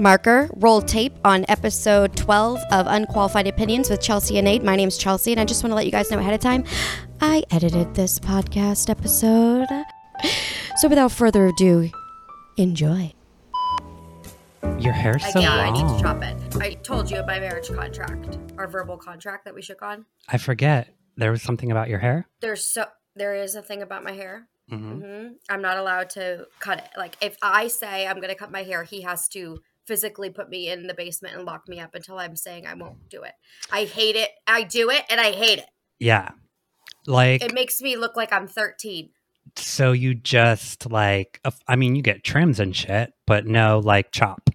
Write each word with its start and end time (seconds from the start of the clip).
marker, 0.00 0.48
roll 0.56 0.82
tape 0.82 1.12
on 1.24 1.44
episode 1.48 2.16
12 2.16 2.60
of 2.72 2.86
Unqualified 2.86 3.46
Opinions 3.46 3.90
with 3.90 4.00
Chelsea 4.00 4.38
and 4.38 4.44
Nate. 4.44 4.62
My 4.62 4.76
name's 4.76 4.98
Chelsea, 4.98 5.32
and 5.32 5.40
I 5.40 5.44
just 5.44 5.62
want 5.62 5.70
to 5.70 5.74
let 5.74 5.86
you 5.86 5.92
guys 5.92 6.10
know 6.10 6.18
ahead 6.18 6.34
of 6.34 6.40
time 6.40 6.64
I 7.20 7.42
edited 7.50 7.94
this 7.94 8.18
podcast 8.18 8.90
episode. 8.90 9.66
So 10.76 10.88
without 10.88 11.12
further 11.12 11.46
ado, 11.46 11.90
enjoy. 12.56 13.12
Your 14.78 14.92
hair's 14.92 15.22
so 15.32 15.38
Again, 15.40 15.50
I 15.52 15.70
need 15.70 15.96
to 15.96 16.02
chop 16.02 16.22
it. 16.22 16.36
I 16.56 16.74
told 16.74 17.10
you 17.10 17.24
my 17.26 17.38
marriage 17.38 17.70
contract, 17.70 18.38
our 18.58 18.66
verbal 18.66 18.96
contract 18.96 19.44
that 19.44 19.54
we 19.54 19.62
shook 19.62 19.82
on. 19.82 20.06
I 20.28 20.38
forget. 20.38 20.88
There 21.16 21.30
was 21.30 21.42
something 21.42 21.70
about 21.70 21.88
your 21.88 22.00
hair. 22.00 22.26
There's 22.40 22.64
so 22.64 22.86
there 23.14 23.34
is 23.34 23.54
a 23.54 23.62
thing 23.62 23.82
about 23.82 24.02
my 24.02 24.12
hair. 24.12 24.48
hmm 24.68 25.00
hmm 25.00 25.26
I'm 25.48 25.62
not 25.62 25.78
allowed 25.78 26.10
to 26.10 26.46
cut 26.58 26.78
it. 26.78 26.88
Like 26.96 27.16
if 27.20 27.36
I 27.42 27.68
say 27.68 28.06
I'm 28.06 28.20
gonna 28.20 28.34
cut 28.34 28.50
my 28.50 28.64
hair, 28.64 28.82
he 28.82 29.02
has 29.02 29.28
to 29.28 29.60
physically 29.86 30.30
put 30.30 30.48
me 30.48 30.68
in 30.70 30.86
the 30.86 30.94
basement 30.94 31.34
and 31.36 31.44
lock 31.44 31.68
me 31.68 31.80
up 31.80 31.94
until 31.94 32.18
I'm 32.18 32.36
saying 32.36 32.66
I 32.66 32.74
won't 32.74 33.08
do 33.08 33.22
it. 33.22 33.32
I 33.70 33.84
hate 33.84 34.16
it. 34.16 34.30
I 34.46 34.62
do 34.62 34.90
it 34.90 35.04
and 35.10 35.20
I 35.20 35.32
hate 35.32 35.58
it. 35.58 35.66
Yeah. 35.98 36.30
Like, 37.06 37.42
It 37.42 37.52
makes 37.54 37.80
me 37.82 37.96
look 37.96 38.16
like 38.16 38.32
I'm 38.32 38.46
13. 38.48 39.10
so 39.56 39.92
you 39.92 40.14
just 40.14 40.90
like, 40.90 41.40
I 41.68 41.76
mean, 41.76 41.94
you 41.96 42.02
get 42.02 42.24
trims 42.24 42.58
and 42.60 42.74
shit, 42.74 43.12
but 43.26 43.46
no, 43.46 43.78
like, 43.78 44.10
chop. 44.10 44.48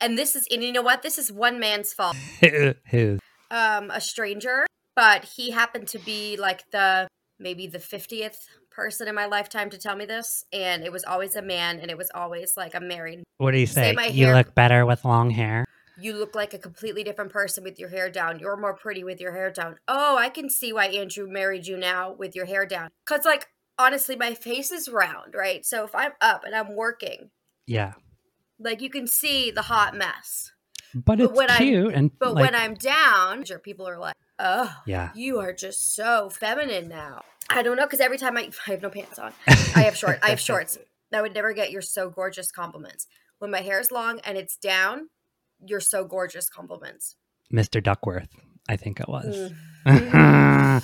And 0.00 0.18
this 0.18 0.34
is 0.36 0.46
and 0.50 0.62
you 0.62 0.72
know 0.72 0.82
what? 0.82 1.02
This 1.02 1.16
is 1.18 1.32
one 1.32 1.58
man's 1.58 1.92
fault. 1.92 2.16
Who? 2.90 3.18
um 3.50 3.90
a 3.90 4.00
stranger, 4.00 4.66
but 4.96 5.24
he 5.24 5.50
happened 5.50 5.86
to 5.88 5.98
be 5.98 6.36
like 6.36 6.70
the 6.72 7.06
maybe 7.38 7.66
the 7.66 7.78
50th 7.78 8.36
person 8.72 9.08
in 9.08 9.14
my 9.14 9.26
lifetime 9.26 9.70
to 9.70 9.78
tell 9.78 9.96
me 9.96 10.04
this 10.04 10.44
and 10.52 10.82
it 10.82 10.90
was 10.92 11.04
always 11.04 11.36
a 11.36 11.42
man 11.42 11.78
and 11.80 11.90
it 11.90 11.98
was 11.98 12.10
always 12.14 12.56
like 12.56 12.74
I'm 12.74 12.88
married. 12.88 13.22
What 13.38 13.52
do 13.52 13.58
you 13.58 13.66
Say 13.66 13.94
say? 13.94 14.10
You 14.10 14.26
hair- 14.26 14.34
look 14.36 14.54
better 14.54 14.84
with 14.86 15.04
long 15.04 15.30
hair. 15.30 15.64
You 16.00 16.14
look 16.14 16.34
like 16.34 16.54
a 16.54 16.58
completely 16.58 17.04
different 17.04 17.32
person 17.32 17.62
with 17.62 17.78
your 17.78 17.90
hair 17.90 18.10
down. 18.10 18.38
You're 18.38 18.56
more 18.56 18.74
pretty 18.74 19.04
with 19.04 19.20
your 19.20 19.32
hair 19.32 19.50
down. 19.50 19.76
Oh, 19.86 20.16
I 20.16 20.30
can 20.30 20.48
see 20.48 20.72
why 20.72 20.86
Andrew 20.86 21.28
married 21.28 21.66
you 21.66 21.76
now 21.76 22.12
with 22.12 22.34
your 22.34 22.46
hair 22.46 22.64
down. 22.66 22.88
Cuz 23.04 23.24
like 23.24 23.48
honestly 23.78 24.16
my 24.16 24.34
face 24.34 24.72
is 24.72 24.88
round, 24.88 25.34
right? 25.34 25.64
So 25.66 25.84
if 25.84 25.94
I'm 25.94 26.12
up 26.20 26.44
and 26.44 26.54
I'm 26.54 26.74
working, 26.74 27.30
Yeah. 27.66 27.92
like 28.58 28.80
you 28.80 28.90
can 28.90 29.06
see 29.06 29.50
the 29.50 29.62
hot 29.62 29.94
mess. 29.94 30.52
But 30.94 31.20
it's 31.20 31.32
when 31.32 31.50
I'm- 31.50 31.90
and 31.94 32.18
But 32.18 32.34
like, 32.34 32.42
when 32.42 32.54
I'm 32.54 32.74
down, 32.74 33.44
people 33.62 33.88
are 33.88 33.98
like, 33.98 34.14
"Oh, 34.38 34.76
Yeah. 34.86 35.10
you 35.14 35.38
are 35.40 35.52
just 35.54 35.94
so 35.94 36.28
feminine 36.28 36.88
now." 36.88 37.22
I 37.56 37.62
don't 37.62 37.76
know 37.76 37.84
because 37.86 38.00
every 38.00 38.18
time 38.18 38.36
I, 38.36 38.50
I 38.66 38.70
have 38.72 38.82
no 38.82 38.90
pants 38.90 39.18
on, 39.18 39.32
I 39.46 39.82
have 39.82 39.96
short, 39.96 40.18
I 40.22 40.30
have 40.30 40.40
shorts. 40.48 40.78
I 41.14 41.20
would 41.20 41.34
never 41.34 41.52
get 41.52 41.70
"you're 41.70 41.82
so 41.82 42.08
gorgeous" 42.10 42.50
compliments. 42.50 43.06
When 43.38 43.50
my 43.50 43.60
hair 43.60 43.80
is 43.80 43.90
long 43.90 44.20
and 44.20 44.38
it's 44.38 44.56
down, 44.56 45.08
"you're 45.64 45.80
so 45.80 46.04
gorgeous" 46.04 46.48
compliments. 46.48 47.16
Mr. 47.52 47.82
Duckworth, 47.82 48.28
I 48.68 48.76
think 48.76 48.98
it 49.00 49.08
was. 49.08 49.52
Mm. 49.52 49.56
I 49.86 50.80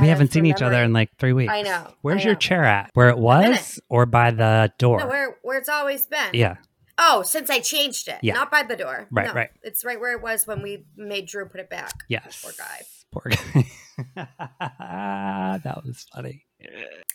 we 0.00 0.08
haven't 0.08 0.32
seen 0.32 0.46
each 0.46 0.62
other 0.62 0.82
in 0.82 0.92
like 0.92 1.10
three 1.18 1.32
weeks. 1.32 1.52
I 1.52 1.62
know, 1.62 1.92
Where's 2.02 2.22
I 2.22 2.24
your 2.26 2.32
know. 2.34 2.38
chair 2.38 2.64
at? 2.64 2.90
Where 2.94 3.08
it 3.10 3.18
was 3.18 3.78
or 3.88 4.06
by 4.06 4.30
the 4.30 4.72
door? 4.78 5.00
No, 5.00 5.06
where 5.08 5.36
where 5.42 5.58
it's 5.58 5.68
always 5.68 6.06
been. 6.06 6.30
yeah. 6.34 6.56
Oh, 7.02 7.22
since 7.22 7.48
I 7.48 7.60
changed 7.60 8.08
it, 8.08 8.18
Yeah. 8.22 8.34
not 8.34 8.50
by 8.50 8.62
the 8.62 8.76
door. 8.76 9.08
Right, 9.10 9.26
No, 9.28 9.32
right. 9.32 9.48
It's 9.62 9.86
right 9.86 9.98
where 9.98 10.12
it 10.12 10.20
was 10.22 10.46
when 10.46 10.60
we 10.62 10.84
made 10.96 11.26
Drew 11.26 11.46
put 11.46 11.58
it 11.60 11.70
back. 11.70 11.92
Yes. 12.08 12.42
Poor 12.42 12.52
guy. 12.58 12.82
Poor 13.10 13.22
guy. 13.30 13.66
that 14.16 15.82
was 15.84 16.06
funny. 16.14 16.46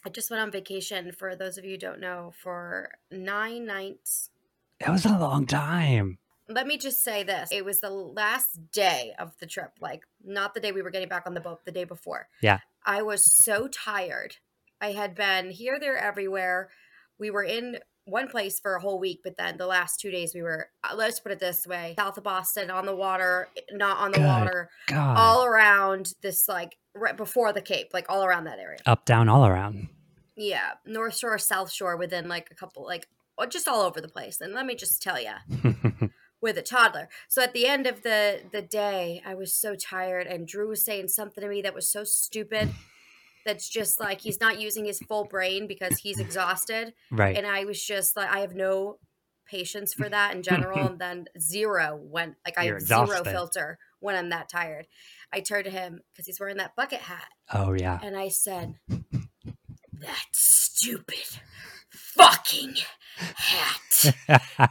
I 0.05 0.09
just 0.09 0.29
went 0.29 0.41
on 0.41 0.51
vacation. 0.51 1.11
For 1.11 1.35
those 1.35 1.57
of 1.57 1.65
you 1.65 1.71
who 1.71 1.77
don't 1.77 1.99
know, 1.99 2.33
for 2.41 2.91
nine 3.11 3.65
nights 3.65 4.29
It 4.79 4.89
was 4.89 5.05
a 5.05 5.17
long 5.17 5.45
time. 5.45 6.17
let 6.49 6.67
me 6.67 6.77
just 6.77 7.03
say 7.03 7.23
this 7.23 7.49
it 7.51 7.65
was 7.65 7.79
the 7.79 7.89
last 7.89 8.71
day 8.71 9.13
of 9.17 9.31
the 9.39 9.45
trip 9.47 9.71
like 9.81 10.03
not 10.23 10.53
the 10.53 10.59
day 10.59 10.71
we 10.71 10.81
were 10.83 10.91
getting 10.91 11.09
back 11.09 11.23
on 11.25 11.33
the 11.33 11.39
boat 11.41 11.65
the 11.65 11.71
day 11.71 11.85
before 11.85 12.27
Yeah. 12.41 12.59
i 12.85 13.01
was 13.01 13.23
so 13.43 13.67
tired 13.67 14.35
i 14.79 14.91
had 14.91 15.15
been 15.15 15.49
here 15.49 15.79
there 15.79 15.97
everywhere 15.97 16.69
we 17.17 17.31
were 17.31 17.43
in 17.43 17.79
one 18.05 18.27
place 18.27 18.59
for 18.59 18.75
a 18.75 18.81
whole 18.81 18.99
week 18.99 19.21
but 19.23 19.35
then 19.37 19.57
the 19.57 19.65
last 19.67 19.99
two 19.99 20.11
days 20.11 20.33
we 20.33 20.41
were 20.41 20.69
uh, 20.83 20.95
let's 20.95 21.19
put 21.19 21.31
it 21.31 21.39
this 21.39 21.65
way 21.67 21.93
south 21.97 22.17
of 22.17 22.23
boston 22.23 22.69
on 22.69 22.85
the 22.85 22.95
water 22.95 23.47
not 23.71 23.97
on 23.97 24.11
the 24.11 24.19
Good 24.19 24.25
water 24.27 24.69
God. 24.87 25.17
all 25.17 25.43
around 25.45 26.13
this 26.21 26.47
like 26.47 26.77
right 26.93 27.17
before 27.17 27.51
the 27.51 27.61
cape 27.61 27.89
like 27.93 28.05
all 28.09 28.23
around 28.23 28.43
that 28.45 28.59
area 28.59 28.79
Up, 28.85 29.05
down, 29.05 29.27
all 29.27 29.45
around. 29.45 29.89
yeah 30.35 30.71
north 30.85 31.17
shore 31.17 31.37
south 31.37 31.71
shore 31.71 31.97
within 31.97 32.27
like 32.29 32.49
a 32.51 32.55
couple 32.55 32.85
like 32.85 33.07
just 33.49 33.67
all 33.67 33.81
over 33.81 33.99
the 33.99 34.07
place 34.07 34.39
and 34.39 34.53
let 34.53 34.65
me 34.65 34.75
just 34.75 35.01
tell 35.01 35.19
you 35.19 35.33
with 36.41 36.57
a 36.57 36.61
toddler. 36.61 37.09
So 37.27 37.41
at 37.41 37.53
the 37.53 37.65
end 37.67 37.85
of 37.87 38.01
the 38.03 38.41
the 38.51 38.61
day, 38.61 39.21
I 39.25 39.33
was 39.35 39.53
so 39.53 39.75
tired 39.75 40.27
and 40.27 40.47
Drew 40.47 40.69
was 40.69 40.85
saying 40.85 41.07
something 41.07 41.41
to 41.41 41.49
me 41.49 41.61
that 41.63 41.73
was 41.73 41.89
so 41.89 42.03
stupid 42.03 42.69
that's 43.45 43.69
just 43.69 43.99
like 43.99 44.21
he's 44.21 44.39
not 44.39 44.59
using 44.59 44.85
his 44.85 44.99
full 44.99 45.25
brain 45.25 45.67
because 45.67 45.97
he's 45.99 46.19
exhausted 46.19 46.93
right. 47.11 47.37
and 47.37 47.45
I 47.45 47.65
was 47.65 47.83
just 47.83 48.15
like 48.15 48.29
I 48.29 48.39
have 48.39 48.55
no 48.55 48.97
patience 49.47 49.93
for 49.93 50.09
that 50.09 50.35
in 50.35 50.43
general 50.43 50.87
and 50.87 50.99
then 50.99 51.25
zero 51.39 51.99
when 52.01 52.35
like 52.45 52.57
I 52.57 52.63
You're 52.63 52.75
have 52.75 52.83
zero 52.83 53.23
filter 53.23 53.77
when 53.99 54.15
I'm 54.15 54.29
that 54.29 54.49
tired. 54.49 54.87
I 55.31 55.39
turned 55.39 55.65
to 55.65 55.71
him 55.71 56.01
cuz 56.15 56.25
he's 56.25 56.39
wearing 56.39 56.57
that 56.57 56.75
bucket 56.75 57.01
hat 57.01 57.27
oh, 57.53 57.73
yeah. 57.73 57.99
and 58.01 58.17
I 58.17 58.29
said 58.29 58.75
that 58.87 60.25
stupid 60.31 61.39
fucking 61.89 62.75
hat 63.17 64.13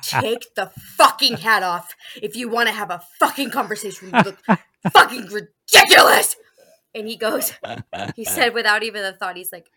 take 0.02 0.54
the 0.54 0.70
fucking 0.96 1.38
hat 1.38 1.62
off 1.62 1.94
if 2.22 2.36
you 2.36 2.48
want 2.48 2.68
to 2.68 2.74
have 2.74 2.90
a 2.90 3.02
fucking 3.18 3.50
conversation. 3.50 4.10
You 4.12 4.22
look 4.22 4.38
fucking 4.92 5.26
ridiculous. 5.72 6.36
And 6.94 7.08
he 7.08 7.16
goes, 7.16 7.52
he 8.16 8.24
said 8.24 8.54
without 8.54 8.82
even 8.82 9.04
a 9.04 9.12
thought, 9.12 9.36
he's 9.36 9.52
like, 9.52 9.70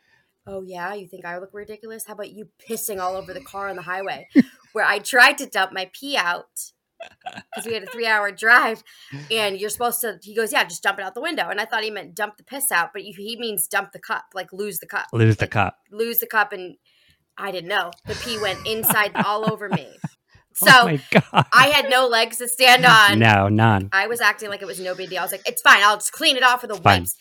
Oh, 0.50 0.62
yeah, 0.62 0.94
you 0.94 1.08
think 1.08 1.26
I 1.26 1.40
look 1.40 1.50
ridiculous? 1.54 2.06
How 2.06 2.14
about 2.14 2.32
you 2.32 2.48
pissing 2.70 3.02
all 3.02 3.18
over 3.18 3.34
the 3.34 3.42
car 3.42 3.68
on 3.68 3.76
the 3.76 3.82
highway? 3.82 4.30
Where 4.72 4.86
I 4.86 5.00
tried 5.00 5.38
to 5.40 5.46
dump 5.46 5.74
my 5.74 5.90
pee 5.94 6.16
out 6.16 6.72
because 7.54 7.66
we 7.66 7.74
had 7.74 7.84
a 7.84 7.88
three 7.88 8.08
hour 8.08 8.32
drive 8.32 8.82
and 9.30 9.60
you're 9.60 9.70
supposed 9.70 10.00
to, 10.02 10.20
he 10.24 10.34
goes, 10.34 10.52
Yeah, 10.54 10.64
just 10.64 10.84
dump 10.84 11.00
it 11.00 11.04
out 11.04 11.16
the 11.16 11.22
window. 11.22 11.50
And 11.50 11.60
I 11.60 11.66
thought 11.66 11.84
he 11.84 11.92
meant 11.92 12.16
dump 12.16 12.38
the 12.38 12.44
piss 12.44 12.72
out, 12.72 12.92
but 12.94 13.02
he 13.02 13.38
means 13.40 13.68
dump 13.68 13.92
the 13.92 14.00
cup, 14.00 14.26
like 14.34 14.54
lose 14.54 14.80
the 14.80 14.88
cup 14.88 15.08
Lose 15.12 15.38
the 15.38 15.48
cup. 15.48 15.80
lose 15.92 16.20
the 16.20 16.28
cup 16.28 16.54
and 16.54 16.78
I 17.38 17.52
didn't 17.52 17.70
know. 17.70 17.92
The 18.06 18.16
pee 18.16 18.40
went 18.40 18.66
inside 18.66 19.12
all 19.16 19.52
over 19.52 19.68
me. 19.70 19.88
So 20.58 20.72
oh, 20.72 20.86
my 20.86 21.00
God. 21.12 21.46
I 21.54 21.68
had 21.68 21.90
no 21.90 22.08
legs 22.08 22.38
to 22.38 22.48
stand 22.48 22.84
on. 22.86 23.20
No, 23.20 23.48
none. 23.48 23.90
I 23.92 24.08
was 24.08 24.22
acting 24.22 24.50
like 24.50 24.62
it 24.64 24.66
was 24.66 24.80
no 24.80 24.96
big 24.96 25.10
deal. 25.12 25.20
I 25.20 25.24
was 25.24 25.32
like, 25.32 25.48
it's 25.48 25.62
fine. 25.62 25.84
I'll 25.84 25.98
just 25.98 26.12
clean 26.12 26.36
it 26.36 26.44
off 26.44 26.64
with 26.64 26.72
the 26.72 26.82
wipes. 26.82 27.16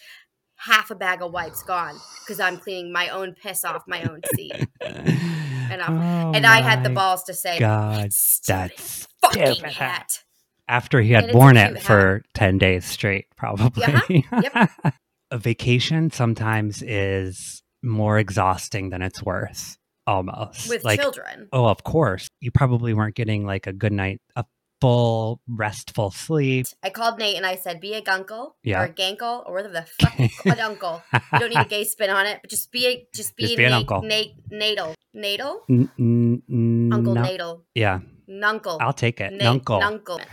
Half 0.58 0.90
a 0.90 0.94
bag 0.94 1.20
of 1.20 1.32
wipes 1.32 1.62
gone 1.62 1.94
because 2.24 2.40
I'm 2.40 2.56
cleaning 2.56 2.90
my 2.92 3.10
own 3.10 3.34
piss 3.34 3.62
off 3.62 3.82
my 3.86 4.02
own 4.04 4.22
seat. 4.34 4.54
and, 4.80 5.82
I- 5.82 6.32
and 6.34 6.46
I 6.46 6.62
had 6.62 6.82
the 6.82 6.88
balls 6.90 7.24
to 7.24 7.34
say, 7.34 7.58
God, 7.58 8.04
"That 8.04 8.12
stupid 8.14 8.70
that's 8.70 9.08
fucking 9.20 9.52
stupid 9.54 9.72
hat. 9.72 10.22
After 10.68 11.00
he 11.00 11.12
had 11.12 11.24
And 11.24 11.30
it's 11.30 11.34
a 11.34 11.38
worn 11.38 11.56
it 11.58 11.82
for 11.82 12.22
10 12.34 12.58
days 12.58 12.84
straight, 12.86 13.26
probably. 13.36 13.84
Uh-huh. 14.32 14.66
A 15.30 15.38
vacation 15.38 16.10
sometimes 16.10 16.82
is 16.82 17.62
more 17.82 18.18
exhausting 18.18 18.90
than 18.90 19.02
it's 19.02 19.22
worth, 19.22 19.76
almost. 20.06 20.68
With 20.68 20.84
like, 20.84 21.00
children. 21.00 21.48
oh, 21.52 21.66
of 21.66 21.82
course. 21.84 22.28
You 22.40 22.50
probably 22.50 22.94
weren't 22.94 23.14
getting 23.14 23.44
like 23.46 23.66
a 23.66 23.72
good 23.72 23.92
night, 23.92 24.20
a 24.36 24.44
full, 24.80 25.40
restful 25.48 26.10
sleep. 26.10 26.66
I 26.82 26.90
called 26.90 27.18
Nate 27.18 27.36
and 27.36 27.46
I 27.46 27.56
said, 27.56 27.80
be 27.80 27.94
a 27.94 28.02
gunkle 28.02 28.52
Yeah. 28.62 28.82
or 28.82 28.84
a 28.84 28.88
gankle 28.92 29.42
or 29.48 29.54
whatever 29.54 29.72
the 29.72 29.86
fuck 30.00 30.12
it, 30.18 30.60
uncle. 30.60 31.02
You 31.32 31.38
don't 31.38 31.48
need 31.50 31.58
a 31.58 31.64
gay 31.64 31.84
spin 31.92 32.10
on 32.10 32.26
it, 32.26 32.40
but 32.42 32.50
just 32.50 32.70
be 32.70 32.86
a 32.86 33.06
just 33.14 33.36
be, 33.36 33.44
Just 33.44 33.56
be 33.56 33.64
an 33.64 33.72
uncle. 33.72 34.02
Nate 34.02 34.34
natal. 34.50 34.94
Natal? 35.14 35.62
N- 35.70 35.90
n- 35.98 36.42
n- 36.50 36.90
Uncle 36.92 37.14
no- 37.14 37.22
natal. 37.22 37.64
Yeah, 37.74 38.00
Nuncle. 38.28 38.76
I'll 38.82 38.92
take 38.92 39.18
it. 39.20 39.32
Nate, 39.32 39.42
Nuncle. 39.42 39.80
Nuncle. 39.80 40.20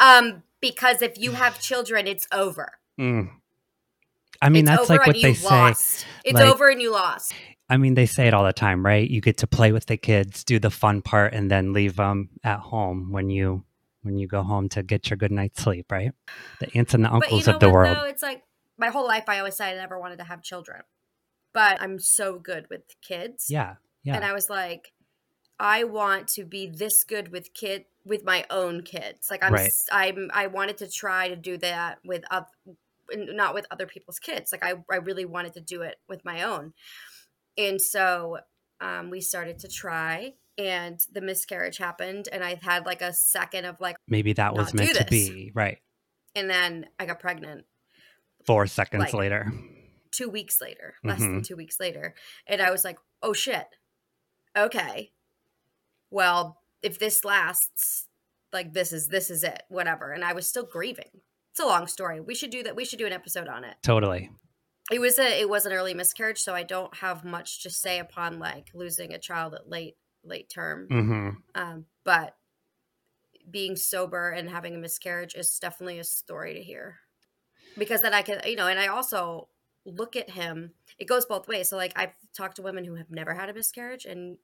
Um, 0.00 0.42
because 0.60 1.02
if 1.02 1.18
you 1.18 1.32
have 1.32 1.60
children, 1.60 2.06
it's 2.06 2.26
over. 2.32 2.72
Mm. 3.00 3.30
I 4.42 4.48
mean, 4.50 4.68
it's 4.68 4.76
that's 4.76 4.90
like 4.90 5.06
what 5.06 5.14
they 5.14 5.28
you 5.30 5.34
say. 5.34 5.48
lost. 5.48 6.06
It's 6.24 6.34
like- 6.34 6.48
over 6.48 6.68
and 6.68 6.82
you 6.82 6.92
lost. 6.92 7.32
I 7.70 7.78
mean, 7.78 7.94
they 7.94 8.04
say 8.06 8.26
it 8.26 8.34
all 8.34 8.44
the 8.44 8.52
time, 8.52 8.84
right? 8.84 9.08
You 9.08 9.22
get 9.22 9.38
to 9.38 9.46
play 9.46 9.72
with 9.72 9.86
the 9.86 9.96
kids, 9.96 10.44
do 10.44 10.58
the 10.58 10.68
fun 10.70 11.00
part, 11.00 11.32
and 11.32 11.50
then 11.50 11.72
leave 11.72 11.96
them 11.96 12.28
at 12.44 12.58
home 12.58 13.10
when 13.12 13.30
you 13.30 13.64
when 14.02 14.18
you 14.18 14.26
go 14.26 14.42
home 14.42 14.68
to 14.70 14.82
get 14.82 15.08
your 15.08 15.16
good 15.16 15.30
night's 15.30 15.62
sleep, 15.62 15.90
right? 15.90 16.10
The 16.58 16.76
aunts 16.76 16.92
and 16.92 17.04
the 17.04 17.08
But 17.08 17.20
you 17.30 17.36
uncles 17.36 17.46
know 17.46 17.54
of 17.54 17.60
the 17.60 17.66
what 17.68 17.74
world. 17.74 17.96
though? 17.96 18.02
It's 18.04 18.22
like 18.22 18.42
my 18.76 18.88
whole 18.88 19.06
life 19.06 19.24
I 19.28 19.38
always 19.38 19.54
said 19.56 19.74
I 19.74 19.78
never 19.78 19.98
wanted 19.98 20.18
to 20.18 20.24
have 20.24 20.42
children. 20.42 20.82
But 21.54 21.80
I'm 21.80 21.98
so 22.00 22.38
good 22.38 22.66
with 22.68 22.82
kids. 23.00 23.46
Yeah, 23.48 23.76
yeah, 24.02 24.16
And 24.16 24.24
I 24.24 24.32
was 24.32 24.50
like, 24.50 24.92
I 25.60 25.84
want 25.84 26.26
to 26.28 26.44
be 26.44 26.66
this 26.66 27.04
good 27.04 27.30
with 27.30 27.54
kid 27.54 27.84
with 28.04 28.24
my 28.24 28.44
own 28.50 28.82
kids. 28.82 29.30
Like 29.30 29.44
I'm 29.44 29.52
Right. 29.52 29.70
I'm 29.92 30.30
I 30.34 30.48
wanted 30.48 30.78
to 30.78 30.90
try 30.90 31.28
to 31.28 31.36
do 31.36 31.56
that 31.58 31.98
with 32.04 32.24
oth- 32.30 32.76
not 33.14 33.54
with 33.54 33.66
other 33.70 33.86
people's 33.86 34.18
kids. 34.18 34.52
Like 34.52 34.64
I 34.64 34.74
I 34.90 34.96
really 34.96 35.24
wanted 35.24 35.54
to 35.54 35.60
do 35.60 35.82
it 35.82 35.96
with 36.08 36.24
my 36.24 36.42
own. 36.42 36.72
And 37.58 37.80
so 37.80 38.38
um, 38.80 39.10
we 39.10 39.20
started 39.20 39.58
to 39.60 39.68
try 39.68 40.32
and 40.58 41.00
the 41.12 41.20
miscarriage 41.20 41.78
happened 41.78 42.28
and 42.32 42.42
I 42.44 42.58
had 42.62 42.84
like 42.86 43.00
a 43.02 43.12
second 43.12 43.64
of 43.64 43.76
like 43.80 43.96
Maybe 44.08 44.32
that 44.34 44.54
was 44.54 44.74
meant 44.74 44.96
to 44.96 45.04
be. 45.04 45.52
Right. 45.54 45.78
and 46.34 46.48
then 46.50 46.86
I 46.98 47.06
got 47.06 47.20
pregnant 47.20 47.64
Four 48.46 48.66
seconds 48.66 49.00
Like- 49.04 49.14
later. 49.14 49.52
2 50.10 50.28
weeks 50.28 50.60
later, 50.60 50.94
less 51.04 51.20
than 51.20 51.40
Mhm. 51.40 51.46
2 51.46 51.56
weeks 51.56 51.78
later. 51.80 52.14
And 52.46 52.60
I 52.60 52.70
was 52.70 52.84
like, 52.84 52.98
"Oh 53.22 53.32
shit. 53.32 53.66
Okay. 54.56 55.12
Well, 56.10 56.60
if 56.82 56.98
this 56.98 57.24
lasts 57.24 58.08
like 58.52 58.72
this 58.74 58.92
is 58.92 59.08
this 59.08 59.30
is 59.30 59.42
it, 59.44 59.62
whatever." 59.68 60.12
And 60.12 60.24
I 60.24 60.32
was 60.34 60.46
still 60.48 60.64
grieving. 60.66 61.22
It's 61.52 61.60
a 61.60 61.66
long 61.66 61.86
story. 61.86 62.20
We 62.20 62.34
should 62.34 62.50
do 62.50 62.62
that. 62.62 62.74
We 62.76 62.84
should 62.84 62.98
do 62.98 63.06
an 63.06 63.12
episode 63.12 63.46
on 63.46 63.62
it. 63.64 63.76
Totally. 63.82 64.30
It 64.90 65.00
was 65.00 65.18
a 65.18 65.40
it 65.40 65.48
was 65.48 65.64
an 65.66 65.72
early 65.72 65.94
miscarriage, 65.94 66.40
so 66.40 66.54
I 66.54 66.62
don't 66.62 66.94
have 66.96 67.24
much 67.24 67.62
to 67.62 67.70
say 67.70 67.98
upon 67.98 68.38
like 68.38 68.70
losing 68.74 69.12
a 69.12 69.18
child 69.18 69.54
at 69.54 69.68
late 69.68 69.96
late 70.24 70.48
term. 70.48 70.88
hmm 70.90 71.28
Um, 71.54 71.86
but 72.04 72.36
being 73.50 73.76
sober 73.76 74.30
and 74.30 74.48
having 74.48 74.74
a 74.74 74.78
miscarriage 74.78 75.34
is 75.34 75.58
definitely 75.58 75.98
a 75.98 76.04
story 76.04 76.54
to 76.54 76.62
hear 76.62 76.98
because 77.76 78.00
then 78.00 78.14
I 78.14 78.22
can, 78.22 78.40
you 78.46 78.56
know, 78.56 78.66
and 78.66 78.78
I 78.78 78.86
also 78.86 79.48
look 79.84 80.16
at 80.16 80.30
him. 80.30 80.72
It 80.98 81.06
goes 81.08 81.26
both 81.26 81.48
ways. 81.48 81.68
So, 81.68 81.76
like, 81.76 81.92
I've 81.96 82.14
talked 82.36 82.56
to 82.56 82.62
women 82.62 82.84
who 82.84 82.94
have 82.94 83.10
never 83.10 83.34
had 83.34 83.48
a 83.48 83.54
miscarriage 83.54 84.04
and 84.04 84.38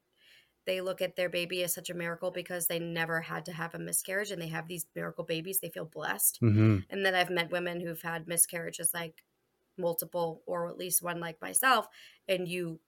they 0.69 0.83
look 0.83 1.01
at 1.01 1.17
their 1.17 1.31
baby 1.31 1.63
as 1.65 1.73
such 1.73 1.89
a 1.89 1.95
miracle 1.95 2.31
because 2.31 2.67
they 2.67 2.79
never 2.79 3.23
had 3.23 3.47
to 3.47 3.53
have 3.53 3.75
a 3.75 3.79
miscarriage 3.79 4.31
and 4.31 4.41
they 4.41 4.49
have 4.49 4.69
these 4.69 4.87
miracle 4.95 5.25
babies. 5.25 5.61
They 5.61 5.71
feel 5.71 5.87
blessed. 5.87 6.37
hmm 6.41 6.81
And 6.91 7.05
then 7.05 7.15
I've 7.15 7.31
met 7.31 7.51
women 7.51 7.81
who've 7.81 8.03
had 8.03 8.29
miscarriages, 8.29 8.93
like 8.93 9.25
multiple 9.79 10.43
or 10.45 10.69
at 10.69 10.77
least 10.77 11.03
one, 11.03 11.21
like 11.21 11.41
myself, 11.41 11.89
and 12.29 12.47
you 12.47 12.81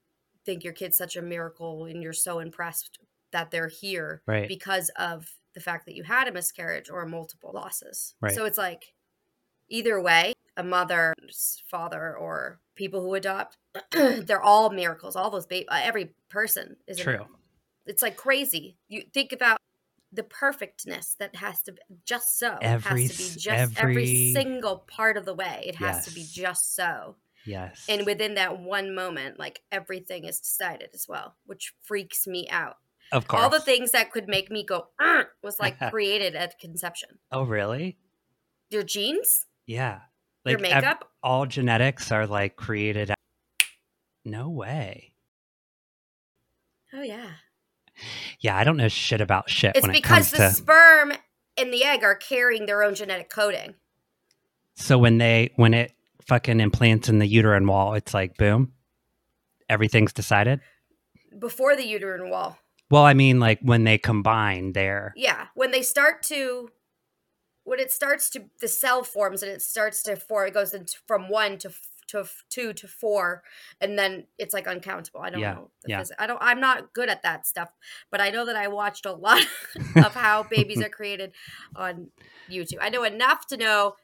think 0.44 0.62
your 0.62 0.74
kid's 0.74 0.98
such 0.98 1.16
a 1.16 1.22
miracle 1.22 1.86
and 1.86 2.02
you're 2.02 2.12
so 2.12 2.38
impressed 2.38 2.98
that 3.32 3.50
they're 3.50 3.68
here 3.68 4.22
Right. 4.26 4.46
because 4.46 4.90
of 4.96 5.32
the 5.54 5.60
fact 5.60 5.86
that 5.86 5.94
you 5.94 6.02
had 6.02 6.28
a 6.28 6.32
miscarriage 6.32 6.90
or 6.90 7.06
multiple 7.06 7.52
losses. 7.54 8.14
Right. 8.20 8.34
So 8.34 8.44
it's 8.44 8.58
like 8.58 8.92
either 9.70 9.98
way, 10.02 10.34
a 10.56 10.62
mother's 10.62 11.62
father 11.66 12.14
or 12.14 12.60
people 12.74 13.00
who 13.00 13.14
adopt, 13.14 13.56
they're 13.92 14.42
all 14.42 14.68
miracles. 14.68 15.16
All 15.16 15.30
those 15.30 15.46
baby, 15.46 15.66
every 15.70 16.10
person 16.28 16.76
is 16.86 17.00
a 17.00 17.04
True. 17.04 17.12
miracle. 17.14 17.39
It's 17.90 18.02
like 18.02 18.16
crazy. 18.16 18.76
You 18.88 19.02
think 19.12 19.32
about 19.32 19.58
the 20.12 20.22
perfectness 20.22 21.16
that 21.18 21.34
has 21.36 21.62
to 21.62 21.72
be 21.72 21.80
just 22.04 22.38
so 22.38 22.56
Every 22.60 23.02
has 23.02 23.16
to 23.16 23.18
be 23.18 23.40
just 23.40 23.78
every, 23.78 23.92
every- 23.92 24.32
single 24.32 24.78
part 24.78 25.16
of 25.16 25.24
the 25.24 25.34
way. 25.34 25.64
It 25.66 25.76
has 25.76 26.04
to 26.06 26.14
be 26.14 26.24
just 26.28 26.74
so. 26.74 27.16
Yes. 27.46 27.86
And 27.88 28.04
within 28.06 28.34
that 28.34 28.60
one 28.60 28.94
moment, 28.94 29.38
like 29.38 29.62
everything 29.72 30.24
is 30.24 30.40
decided 30.40 30.90
as 30.94 31.06
well, 31.08 31.36
which 31.46 31.72
freaks 31.82 32.26
me 32.26 32.48
out. 32.50 32.76
of 33.12 33.26
course. 33.28 33.42
All 33.42 33.50
the 33.50 33.60
things 33.60 33.92
that 33.92 34.10
could 34.12 34.28
make 34.28 34.50
me 34.50 34.64
go 34.64 34.88
was 35.42 35.58
like 35.58 35.78
created 35.90 36.34
at 36.36 36.58
conception. 36.58 37.18
Oh, 37.32 37.42
really? 37.44 37.96
Your 38.70 38.82
genes, 38.82 39.46
Yeah. 39.66 40.00
your 40.44 40.56
ev- 40.56 40.60
makeup. 40.62 41.10
all 41.22 41.46
genetics 41.46 42.12
are 42.12 42.26
like 42.26 42.56
created. 42.56 43.12
No 44.24 44.48
way. 44.50 45.14
oh 46.92 47.02
yeah, 47.02 47.30
Yeah, 48.40 48.56
I 48.56 48.64
don't 48.64 48.76
know 48.76 48.88
shit 48.88 49.20
about 49.20 49.50
shit 49.50 49.76
it's 49.76 49.82
when 49.86 49.90
it 49.94 49.98
because 50.02 50.30
comes 50.30 50.30
the 50.30 50.36
to. 50.38 50.50
sperm 50.50 51.12
and 51.56 51.72
the 51.72 51.84
egg 51.84 52.02
are 52.02 52.14
carrying 52.14 52.66
their 52.66 52.82
own 52.82 52.94
genetic 52.94 53.28
coding. 53.30 53.74
so 54.74 54.98
when 54.98 55.18
they 55.18 55.50
when 55.56 55.74
it 55.74 55.92
fucking 56.26 56.60
implants 56.60 57.08
in 57.08 57.18
the 57.18 57.26
uterine 57.26 57.66
wall, 57.66 57.94
it's 57.94 58.14
like 58.14 58.36
boom, 58.36 58.72
everything's 59.68 60.12
decided. 60.12 60.60
Before 61.38 61.76
the 61.76 61.84
uterine 61.86 62.30
wall, 62.30 62.58
Well, 62.90 63.04
I 63.04 63.14
mean, 63.14 63.40
like 63.40 63.60
when 63.62 63.84
they 63.84 63.98
combine, 63.98 64.72
there. 64.72 65.12
yeah, 65.16 65.46
when 65.54 65.70
they 65.70 65.82
start 65.82 66.22
to, 66.24 66.70
when 67.64 67.78
it 67.80 67.90
starts 67.92 68.30
to 68.30 68.44
the 68.60 68.68
cell 68.68 69.02
forms 69.04 69.42
and 69.42 69.50
it 69.52 69.62
starts 69.62 70.02
to 70.04 70.16
four, 70.16 70.46
it 70.46 70.54
goes 70.54 70.74
from 71.06 71.28
one 71.28 71.56
to 71.58 71.70
to 72.10 72.24
two 72.48 72.72
to 72.74 72.86
four, 72.88 73.42
and 73.80 73.98
then 73.98 74.26
it's 74.38 74.54
like 74.54 74.66
uncountable. 74.66 75.20
I 75.20 75.30
don't 75.30 75.40
Yeah, 75.40 75.54
know. 75.54 75.70
yeah. 75.86 76.00
phys- 76.00 76.10
I 76.18 76.26
don't. 76.26 76.38
I'm 76.40 76.60
not 76.60 76.92
good 76.92 77.08
at 77.08 77.22
that 77.22 77.46
stuff, 77.46 77.70
but 78.10 78.20
I 78.20 78.30
know 78.30 78.44
that 78.46 78.56
I 78.56 78.68
watched 78.68 79.06
a 79.06 79.12
lot 79.12 79.42
of 79.96 80.14
how 80.14 80.42
babies 80.44 80.80
are 80.84 80.88
created 80.88 81.32
on 81.74 82.08
YouTube. 82.50 82.78
I 82.80 82.88
know 82.90 83.02
enough 83.04 83.46
to 83.48 83.56
know 83.56 83.94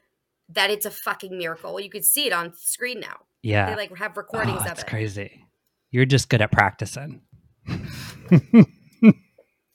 that 0.49 0.69
it's 0.69 0.85
a 0.85 0.91
fucking 0.91 1.37
miracle. 1.37 1.79
You 1.79 1.89
could 1.89 2.05
see 2.05 2.25
it 2.27 2.33
on 2.33 2.53
screen 2.55 2.99
now. 2.99 3.17
yeah, 3.43 3.69
They 3.69 3.75
like 3.75 3.97
have 3.97 4.15
recordings 4.17 4.57
oh, 4.57 4.61
of 4.61 4.65
that's 4.65 4.81
it. 4.83 4.87
crazy. 4.87 5.43
You're 5.91 6.05
just 6.05 6.29
good 6.29 6.41
at 6.41 6.51
practicing. 6.51 7.21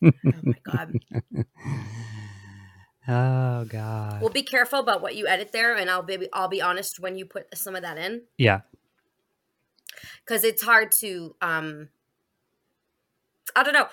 Oh 0.04 0.10
my 0.42 0.54
god. 0.64 0.98
Oh 3.08 3.64
god. 3.64 4.20
Well, 4.20 4.30
be 4.30 4.42
careful 4.42 4.78
about 4.78 5.02
what 5.02 5.16
you 5.16 5.26
edit 5.26 5.50
there, 5.52 5.74
and 5.76 5.90
I'll 5.90 6.02
be 6.02 6.28
I'll 6.32 6.48
be 6.48 6.62
honest 6.62 7.00
when 7.00 7.16
you 7.16 7.26
put 7.26 7.46
some 7.56 7.74
of 7.74 7.82
that 7.82 7.98
in. 7.98 8.22
yeah. 8.38 8.60
because 10.24 10.44
it's 10.44 10.62
hard 10.62 10.90
to 10.92 11.34
um 11.40 11.88
i 13.56 13.62
don't 13.62 13.74
know 13.74 13.86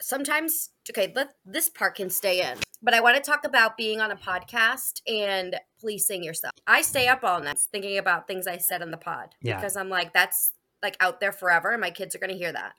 sometimes 0.00 0.70
okay 0.90 1.10
let 1.16 1.34
this 1.44 1.68
part 1.68 1.94
can 1.94 2.10
stay 2.10 2.42
in 2.42 2.58
but 2.82 2.92
i 2.94 3.00
want 3.00 3.16
to 3.16 3.22
talk 3.30 3.44
about 3.44 3.76
being 3.76 4.00
on 4.00 4.10
a 4.10 4.16
podcast 4.16 5.00
and 5.06 5.56
policing 5.80 6.22
yourself 6.22 6.52
i 6.66 6.82
stay 6.82 7.08
up 7.08 7.24
all 7.24 7.40
night 7.40 7.58
thinking 7.72 7.96
about 7.98 8.26
things 8.28 8.46
i 8.46 8.58
said 8.58 8.82
on 8.82 8.90
the 8.90 8.96
pod 8.98 9.34
Yeah. 9.40 9.56
because 9.56 9.76
i'm 9.76 9.88
like 9.88 10.12
that's 10.12 10.52
like 10.82 10.96
out 11.00 11.20
there 11.20 11.32
forever 11.32 11.70
and 11.72 11.80
my 11.80 11.90
kids 11.90 12.14
are 12.14 12.18
going 12.18 12.32
to 12.32 12.36
hear 12.38 12.52
that 12.52 12.72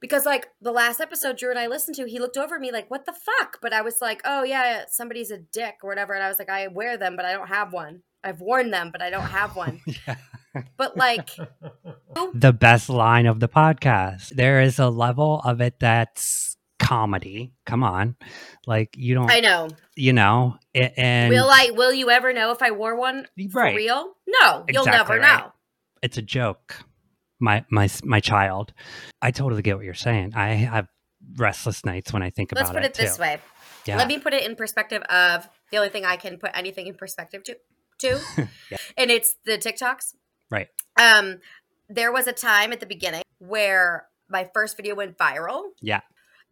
because 0.00 0.24
like 0.24 0.48
the 0.60 0.72
last 0.72 1.00
episode 1.00 1.36
drew 1.36 1.50
and 1.50 1.58
i 1.58 1.66
listened 1.66 1.96
to 1.96 2.06
he 2.06 2.18
looked 2.18 2.36
over 2.36 2.56
at 2.56 2.60
me 2.60 2.72
like 2.72 2.90
what 2.90 3.06
the 3.06 3.12
fuck 3.12 3.58
but 3.60 3.72
i 3.72 3.80
was 3.80 3.96
like 4.00 4.20
oh 4.24 4.42
yeah 4.42 4.84
somebody's 4.88 5.30
a 5.30 5.38
dick 5.38 5.76
or 5.82 5.88
whatever 5.88 6.14
and 6.14 6.22
i 6.22 6.28
was 6.28 6.38
like 6.38 6.50
i 6.50 6.66
wear 6.68 6.96
them 6.96 7.16
but 7.16 7.24
i 7.24 7.32
don't 7.32 7.48
have 7.48 7.72
one 7.72 8.02
i've 8.24 8.40
worn 8.40 8.70
them 8.70 8.90
but 8.90 9.02
i 9.02 9.10
don't 9.10 9.22
have 9.22 9.56
one 9.56 9.80
yeah. 10.06 10.16
but 10.76 10.96
like 10.96 11.30
the 12.34 12.52
best 12.52 12.88
line 12.88 13.26
of 13.26 13.40
the 13.40 13.48
podcast. 13.48 14.30
There 14.30 14.60
is 14.60 14.78
a 14.78 14.88
level 14.88 15.40
of 15.44 15.60
it 15.60 15.78
that's 15.78 16.56
comedy. 16.78 17.52
Come 17.66 17.82
on. 17.84 18.16
Like 18.66 18.94
you 18.96 19.14
don't 19.14 19.30
i 19.30 19.40
know 19.40 19.68
you 19.94 20.12
know, 20.12 20.56
and 20.74 21.30
will 21.30 21.48
I? 21.50 21.70
Will 21.74 21.92
you 21.92 22.08
ever 22.08 22.32
know 22.32 22.52
if 22.52 22.62
I 22.62 22.70
wore 22.70 22.96
one 22.96 23.26
for 23.50 23.60
Right. 23.62 23.74
real? 23.76 24.12
No, 24.26 24.64
you'll 24.68 24.86
never 24.86 25.18
right. 25.18 25.40
know. 25.40 25.52
it's 26.02 26.16
a 26.18 26.22
joke. 26.22 26.76
My 27.40 27.64
my 27.70 27.88
my 28.04 28.20
child. 28.20 28.72
I 29.22 29.30
totally 29.30 29.62
get 29.62 29.76
what 29.76 29.84
you're 29.84 29.94
saying. 29.94 30.32
I 30.34 30.50
have 30.54 30.88
restless 31.36 31.84
nights 31.84 32.12
when 32.12 32.22
I 32.22 32.30
think 32.30 32.50
Let's 32.54 32.70
about 32.70 32.80
it. 32.80 32.82
Let's 32.82 32.98
put 32.98 33.00
it, 33.00 33.04
it 33.04 33.06
this 33.08 33.16
too. 33.16 33.22
way. 33.22 33.38
Yeah. 33.86 33.96
Let 33.96 34.08
me 34.08 34.18
put 34.18 34.34
it 34.34 34.44
in 34.44 34.56
perspective 34.56 35.02
of 35.04 35.48
the 35.70 35.78
only 35.78 35.88
thing 35.88 36.04
I 36.04 36.16
can 36.16 36.36
put 36.38 36.50
anything 36.54 36.86
in 36.86 36.94
perspective 36.94 37.42
to, 37.44 37.56
to, 38.00 38.20
Yeah. 38.70 38.76
and 38.96 39.10
it's 39.10 39.34
the 39.46 39.52
TikToks. 39.52 40.14
Right. 40.50 40.68
Um, 40.98 41.38
there 41.88 42.12
was 42.12 42.26
a 42.26 42.32
time 42.32 42.72
at 42.72 42.80
the 42.80 42.86
beginning 42.86 43.22
where 43.38 44.06
my 44.28 44.48
first 44.52 44.76
video 44.76 44.94
went 44.94 45.16
viral. 45.16 45.62
Yeah. 45.80 46.00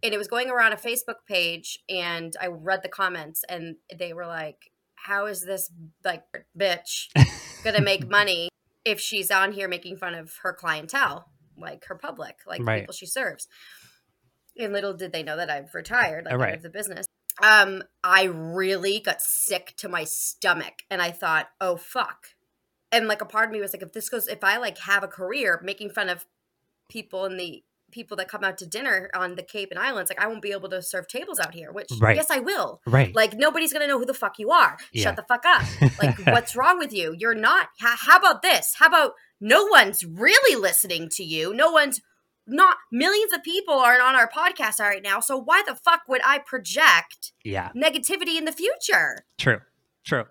And 0.02 0.14
it 0.14 0.18
was 0.18 0.28
going 0.28 0.50
around 0.50 0.72
a 0.72 0.76
Facebook 0.76 1.26
page, 1.26 1.78
and 1.88 2.34
I 2.40 2.46
read 2.48 2.82
the 2.82 2.88
comments, 2.88 3.44
and 3.48 3.76
they 3.98 4.12
were 4.12 4.26
like, 4.26 4.70
"How 4.94 5.24
is 5.26 5.42
this 5.42 5.70
like 6.04 6.22
bitch 6.56 7.06
gonna 7.64 7.80
make 7.80 8.08
money 8.10 8.50
if 8.86 9.00
she's 9.00 9.30
on 9.30 9.52
here 9.52 9.68
making 9.68 9.98
fun 9.98 10.14
of 10.14 10.38
her 10.42 10.54
clientele, 10.54 11.28
like 11.58 11.84
her 11.86 11.96
public, 11.96 12.36
like 12.46 12.60
the 12.60 12.64
Right. 12.64 12.80
people 12.82 12.94
she 12.94 13.04
serves?" 13.06 13.48
And 14.56 14.72
little 14.72 14.94
did 14.94 15.12
they 15.12 15.22
know 15.22 15.36
that 15.36 15.50
I've 15.50 15.74
retired, 15.74 16.24
like 16.24 16.34
Oh, 16.34 16.42
out 16.42 16.54
of 16.54 16.62
the 16.62 16.70
business. 16.70 17.06
Um, 17.42 17.82
I 18.02 18.24
really 18.24 19.00
got 19.00 19.20
sick 19.20 19.74
to 19.78 19.88
my 19.88 20.04
stomach, 20.04 20.84
and 20.90 21.02
I 21.02 21.10
thought, 21.10 21.50
"Oh 21.60 21.76
fuck!" 21.76 22.28
And 22.90 23.08
like 23.08 23.20
a 23.20 23.26
part 23.26 23.46
of 23.48 23.52
me 23.52 23.60
was 23.60 23.74
like, 23.74 23.82
"If 23.82 23.92
this 23.92 24.08
goes, 24.08 24.28
if 24.28 24.42
I 24.42 24.56
like 24.56 24.78
have 24.78 25.02
a 25.02 25.08
career 25.08 25.60
making 25.62 25.90
fun 25.90 26.08
of 26.08 26.24
people 26.88 27.26
in 27.26 27.36
the 27.36 27.64
people 27.96 28.16
that 28.18 28.28
come 28.28 28.44
out 28.44 28.58
to 28.58 28.66
dinner 28.66 29.10
on 29.14 29.34
the 29.34 29.42
Cape 29.42 29.70
and 29.72 29.80
Islands, 29.80 30.10
like 30.10 30.20
I 30.22 30.28
won't 30.28 30.42
be 30.42 30.52
able 30.52 30.68
to 30.68 30.80
serve 30.82 31.08
tables 31.08 31.40
out 31.40 31.52
here." 31.54 31.72
Which, 31.72 31.88
Right. 31.98 32.14
yes, 32.14 32.30
I 32.30 32.38
will. 32.38 32.80
Right. 32.86 33.12
Like 33.14 33.34
nobody's 33.34 33.72
gonna 33.72 33.88
know 33.88 33.98
who 33.98 34.04
the 34.06 34.14
fuck 34.14 34.38
you 34.38 34.50
are. 34.50 34.76
Yeah. 34.92 35.02
Shut 35.04 35.16
the 35.16 35.24
fuck 35.24 35.44
up. 35.44 35.62
Like 36.02 36.18
what's 36.26 36.54
wrong 36.54 36.78
with 36.78 36.92
you? 36.92 37.14
You're 37.18 37.34
not. 37.34 37.68
How, 37.80 37.96
how 37.96 38.16
about 38.18 38.42
this? 38.42 38.74
How 38.78 38.86
about 38.86 39.12
no 39.40 39.64
one's 39.64 40.04
really 40.04 40.60
listening 40.60 41.08
to 41.10 41.24
you? 41.24 41.54
No 41.54 41.70
one's 41.70 42.00
not. 42.46 42.76
Millions 42.92 43.32
of 43.32 43.42
people 43.42 43.74
aren't 43.74 44.02
on 44.02 44.14
our 44.14 44.28
podcast 44.28 44.78
right 44.78 45.02
now. 45.02 45.20
So 45.20 45.36
why 45.36 45.62
the 45.66 45.74
fuck 45.74 46.02
would 46.08 46.20
I 46.24 46.38
project 46.38 47.32
yeah. 47.44 47.70
negativity 47.74 48.36
in 48.36 48.44
the 48.44 48.52
future? 48.52 49.24
True. 49.38 49.60
True. 50.04 50.24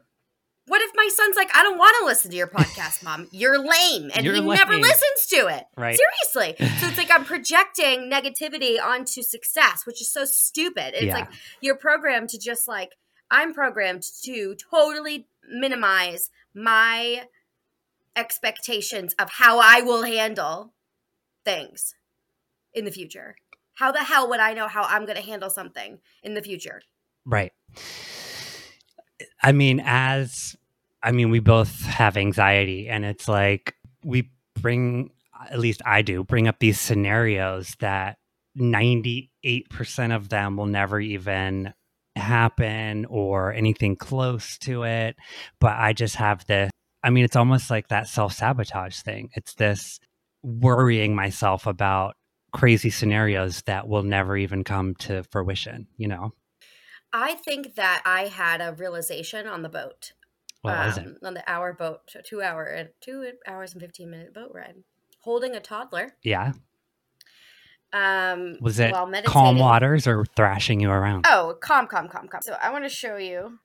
What 0.68 0.82
if 0.82 0.92
my 0.96 1.08
son's 1.14 1.36
like, 1.36 1.50
I 1.56 1.62
don't 1.62 1.78
want 1.78 1.96
to 2.00 2.06
listen 2.06 2.32
to 2.32 2.38
your 2.38 2.48
podcast, 2.48 3.04
mom. 3.04 3.28
You're 3.32 3.60
lame, 3.60 4.10
and 4.16 4.26
You're 4.26 4.34
he 4.36 4.42
never 4.42 4.76
listens 4.76 5.28
to 5.30 5.48
it. 5.48 5.64
Right. 5.78 5.98
Seriously. 6.34 6.56
So 6.80 6.88
it's 6.88 6.98
like 6.98 7.12
I'm 7.12 7.24
projecting 7.34 8.10
negativity 8.12 8.82
onto 8.82 9.22
success, 9.22 9.86
which 9.86 10.02
is 10.02 10.12
so 10.12 10.26
stupid. 10.26 10.94
It's 10.96 11.04
Yeah. 11.04 11.14
like 11.16 11.28
you're 11.62 11.78
programmed 11.78 12.30
to 12.30 12.40
just 12.40 12.68
like 12.68 12.94
I'm 13.30 13.54
programmed 13.54 14.04
to 14.24 14.56
totally 14.72 15.28
minimize 15.50 16.32
my 16.56 17.26
expectations 18.16 19.14
of 19.20 19.30
how 19.34 19.60
I 19.60 19.82
will 19.82 20.04
handle 20.04 20.74
things 21.44 21.94
in 22.74 22.86
the 22.86 22.92
future. 22.92 23.36
How 23.76 23.92
the 23.92 24.00
hell 24.04 24.30
would 24.30 24.40
I 24.40 24.54
know 24.54 24.68
how 24.68 24.84
I'm 24.84 25.06
going 25.06 25.18
to 25.18 25.22
handle 25.24 25.50
something 25.50 26.00
in 26.24 26.34
the 26.34 26.42
future? 26.42 26.82
Right. 27.26 27.52
I 29.46 29.52
mean, 29.52 29.80
as 29.86 30.56
I 31.04 31.12
mean, 31.12 31.30
we 31.30 31.40
both 31.40 31.86
have 31.86 32.18
anxiety, 32.18 32.90
and 32.90 33.06
it's 33.06 33.28
like 33.28 33.75
we 34.04 34.32
bring, 34.60 35.12
at 35.52 35.60
least 35.60 35.84
I 35.86 36.02
do, 36.02 36.24
bring 36.24 36.48
up 36.48 36.58
these 36.58 36.80
scenarios 36.80 37.75
that 37.80 38.18
98% 38.58 40.16
of 40.16 40.30
them 40.30 40.58
will 40.58 40.66
never 40.66 41.00
even 41.00 41.75
happen 42.16 43.06
or 43.06 43.54
anything 43.54 43.96
close 43.96 44.58
to 44.60 44.84
it. 44.84 45.16
But 45.60 45.75
I 45.78 45.94
just 45.94 46.16
have 46.16 46.44
this, 46.48 46.72
I 47.04 47.12
mean, 47.12 47.24
it's 47.24 47.36
almost 47.36 47.70
like 47.70 47.90
that 47.90 48.08
self 48.08 48.34
sabotage 48.34 48.98
thing. 49.02 49.30
It's 49.36 49.54
this 49.54 50.00
worrying 50.42 51.14
myself 51.14 51.68
about 51.68 52.16
crazy 52.52 52.90
scenarios 52.90 53.62
that 53.68 53.88
will 53.88 54.04
never 54.04 54.36
even 54.36 54.64
come 54.64 54.96
to 54.96 55.22
fruition, 55.22 55.86
you 55.98 56.08
know? 56.08 56.32
I 57.18 57.36
think 57.36 57.76
that 57.76 58.02
I 58.04 58.28
had 58.28 58.60
a 58.60 58.74
realization 58.74 59.48
on 59.48 59.62
the 59.62 59.70
boat. 59.70 60.12
What 60.64 60.86
was 60.86 60.98
it? 60.98 61.06
um, 61.08 61.18
On 61.24 61.34
the 61.34 61.50
hour 61.50 61.72
boat, 61.72 62.14
two 62.26 62.42
hour, 62.42 62.76
uh, 62.76 62.84
two 63.00 63.32
hours 63.48 63.72
and 63.72 63.82
15 63.82 64.10
minute 64.10 64.34
boat 64.34 64.52
ride, 64.54 64.76
holding 65.22 65.56
a 65.56 65.62
toddler. 65.62 66.18
Yeah. 66.24 66.52
Um, 67.94 68.58
Was 68.60 68.80
it 68.80 68.92
while 68.92 69.10
calm 69.24 69.58
waters 69.58 70.08
or 70.08 70.26
thrashing 70.36 70.82
you 70.82 70.92
around? 70.92 71.26
Oh, 71.30 71.56
calm, 71.62 71.88
calm, 71.88 72.10
calm, 72.10 72.28
calm. 72.28 72.42
So 72.42 72.58
I 72.62 72.70
want 72.70 72.84
to 72.84 72.90
show 72.90 73.16
you 73.16 73.60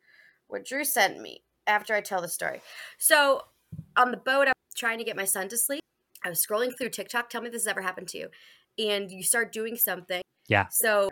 what 0.46 0.64
Drew 0.64 0.84
sent 0.84 1.18
me 1.20 1.42
after 1.66 1.92
I 1.92 2.02
tell 2.02 2.22
the 2.22 2.28
story. 2.28 2.60
So 2.98 3.42
on 3.96 4.12
the 4.12 4.16
boat, 4.16 4.46
I 4.46 4.52
was 4.52 4.76
trying 4.76 4.98
to 4.98 5.04
get 5.04 5.16
my 5.16 5.24
son 5.24 5.48
to 5.48 5.56
sleep. 5.56 5.82
I 6.24 6.28
was 6.28 6.46
scrolling 6.46 6.78
through 6.78 6.90
TikTok. 6.90 7.30
Tell 7.30 7.40
me 7.40 7.48
if 7.48 7.52
this 7.52 7.62
has 7.62 7.66
ever 7.68 7.82
happened 7.82 8.06
to 8.08 8.18
you. 8.18 8.28
And 8.78 9.10
you 9.10 9.24
start 9.24 9.52
doing 9.52 9.74
something. 9.74 10.22
Yeah. 10.50 10.66
So, 10.70 11.10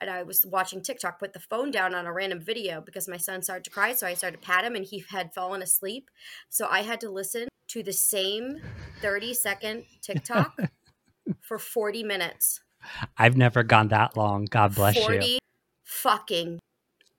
and 0.00 0.08
I 0.08 0.22
was 0.22 0.46
watching 0.46 0.80
TikTok, 0.80 1.18
put 1.18 1.32
the 1.32 1.40
phone 1.40 1.72
down 1.72 1.94
on 1.94 2.06
a 2.06 2.12
random 2.12 2.40
video 2.40 2.80
because 2.80 3.08
my 3.08 3.16
son 3.16 3.42
started 3.42 3.64
to 3.64 3.70
cry. 3.70 3.92
So 3.92 4.06
I 4.06 4.14
started 4.14 4.40
to 4.40 4.46
pat 4.46 4.64
him 4.64 4.76
and 4.76 4.84
he 4.84 5.04
had 5.10 5.34
fallen 5.34 5.60
asleep. 5.60 6.08
So 6.48 6.68
I 6.70 6.82
had 6.82 7.00
to 7.00 7.10
listen 7.10 7.48
to 7.70 7.82
the 7.82 7.92
same 7.92 8.58
30 9.02 9.34
second 9.34 9.84
TikTok 10.02 10.56
for 11.40 11.58
40 11.58 12.04
minutes. 12.04 12.60
I've 13.18 13.36
never 13.36 13.64
gone 13.64 13.88
that 13.88 14.16
long. 14.16 14.44
God 14.44 14.74
bless 14.76 14.94
40 14.94 15.26
you. 15.26 15.38
fucking 15.84 16.60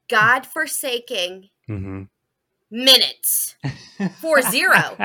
God 0.10 0.46
forsaking 0.46 1.50
hmm 1.68 2.04
minutes 2.70 3.56
for 4.22 4.42
zero. 4.42 4.96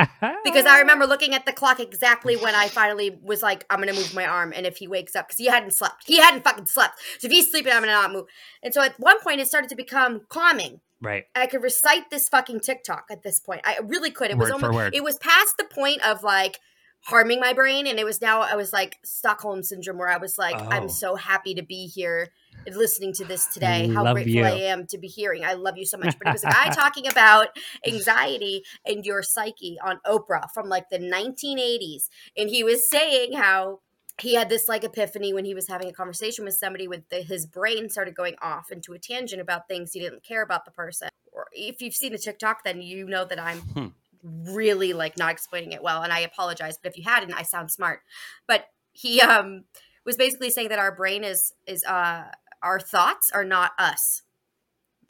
Because 0.44 0.66
I 0.66 0.80
remember 0.80 1.06
looking 1.06 1.34
at 1.34 1.46
the 1.46 1.52
clock 1.52 1.80
exactly 1.80 2.36
when 2.36 2.54
I 2.54 2.68
finally 2.68 3.18
was 3.22 3.42
like, 3.42 3.64
I'm 3.70 3.78
gonna 3.78 3.92
move 3.92 4.14
my 4.14 4.26
arm, 4.26 4.52
and 4.54 4.66
if 4.66 4.76
he 4.76 4.88
wakes 4.88 5.14
up, 5.16 5.28
because 5.28 5.38
he 5.38 5.46
hadn't 5.46 5.72
slept, 5.72 6.04
he 6.06 6.18
hadn't 6.18 6.44
fucking 6.44 6.66
slept. 6.66 6.98
So 7.18 7.26
if 7.26 7.32
he's 7.32 7.50
sleeping, 7.50 7.72
I'm 7.72 7.80
gonna 7.80 7.92
not 7.92 8.12
move. 8.12 8.26
And 8.62 8.74
so 8.74 8.82
at 8.82 8.98
one 8.98 9.20
point, 9.20 9.40
it 9.40 9.48
started 9.48 9.70
to 9.70 9.76
become 9.76 10.22
calming. 10.28 10.80
Right. 11.00 11.24
I 11.34 11.46
could 11.46 11.62
recite 11.62 12.10
this 12.10 12.28
fucking 12.28 12.60
TikTok 12.60 13.06
at 13.10 13.22
this 13.22 13.40
point. 13.40 13.62
I 13.64 13.78
really 13.82 14.10
could. 14.10 14.30
It 14.30 14.38
was 14.38 14.52
Word 14.52 14.60
for 14.60 14.66
almost, 14.66 14.94
it 14.94 15.02
was 15.02 15.16
past 15.16 15.56
the 15.58 15.64
point 15.64 16.04
of 16.06 16.22
like 16.22 16.60
harming 17.06 17.40
my 17.40 17.52
brain, 17.52 17.86
and 17.86 17.98
it 17.98 18.04
was 18.04 18.20
now 18.20 18.42
I 18.42 18.54
was 18.54 18.72
like 18.72 18.98
Stockholm 19.04 19.62
syndrome, 19.62 19.98
where 19.98 20.08
I 20.08 20.18
was 20.18 20.38
like, 20.38 20.56
Oh. 20.58 20.68
I'm 20.70 20.88
so 20.88 21.16
happy 21.16 21.54
to 21.54 21.62
be 21.62 21.86
here 21.86 22.28
listening 22.66 23.12
to 23.14 23.24
this 23.24 23.46
today. 23.46 23.88
How 23.88 24.12
grateful 24.12 24.32
you. 24.32 24.44
I 24.44 24.50
am 24.50 24.86
to 24.88 24.98
be 24.98 25.08
hearing. 25.08 25.44
I 25.44 25.54
love 25.54 25.76
you 25.76 25.86
so 25.86 25.98
much. 25.98 26.16
But 26.18 26.28
it 26.28 26.32
was 26.32 26.44
a 26.44 26.48
guy 26.48 26.68
talking 26.70 27.06
about 27.06 27.48
anxiety 27.86 28.62
and 28.86 29.04
your 29.04 29.22
psyche 29.22 29.78
on 29.82 30.00
Oprah 30.06 30.50
from 30.52 30.68
like 30.68 30.90
the 30.90 30.98
1980s, 30.98 32.08
and 32.36 32.48
he 32.48 32.62
was 32.64 32.88
saying 32.88 33.34
how 33.34 33.80
he 34.20 34.34
had 34.34 34.48
this 34.48 34.68
like 34.68 34.84
epiphany 34.84 35.32
when 35.32 35.44
he 35.44 35.54
was 35.54 35.68
having 35.68 35.88
a 35.88 35.92
conversation 35.92 36.44
with 36.44 36.54
somebody 36.54 36.86
with 36.86 37.08
the, 37.08 37.22
his 37.22 37.46
brain 37.46 37.88
started 37.88 38.14
going 38.14 38.34
off 38.42 38.70
into 38.70 38.92
a 38.92 38.98
tangent 38.98 39.40
about 39.40 39.66
things 39.68 39.92
he 39.92 40.00
didn't 40.00 40.22
care 40.22 40.42
about 40.42 40.64
the 40.64 40.70
person 40.70 41.08
or 41.32 41.46
if 41.52 41.80
you've 41.80 41.94
seen 41.94 42.12
the 42.12 42.18
tiktok 42.18 42.62
then 42.62 42.82
you 42.82 43.06
know 43.06 43.24
that 43.24 43.40
i'm 43.40 43.58
Hmm. 43.58 43.86
really 44.22 44.92
like 44.92 45.16
not 45.16 45.32
explaining 45.32 45.72
it 45.72 45.82
well 45.82 46.02
and 46.02 46.12
i 46.12 46.20
apologize 46.20 46.78
but 46.80 46.90
if 46.92 46.98
you 46.98 47.04
hadn't 47.04 47.32
i 47.32 47.42
sound 47.42 47.70
smart 47.70 48.00
but 48.46 48.66
he 48.92 49.20
um 49.20 49.64
was 50.04 50.16
basically 50.16 50.50
saying 50.50 50.68
that 50.68 50.78
our 50.78 50.94
brain 50.94 51.24
is 51.24 51.52
is 51.66 51.82
uh 51.84 52.24
our 52.62 52.80
thoughts 52.80 53.30
are 53.32 53.44
not 53.44 53.72
us 53.78 54.22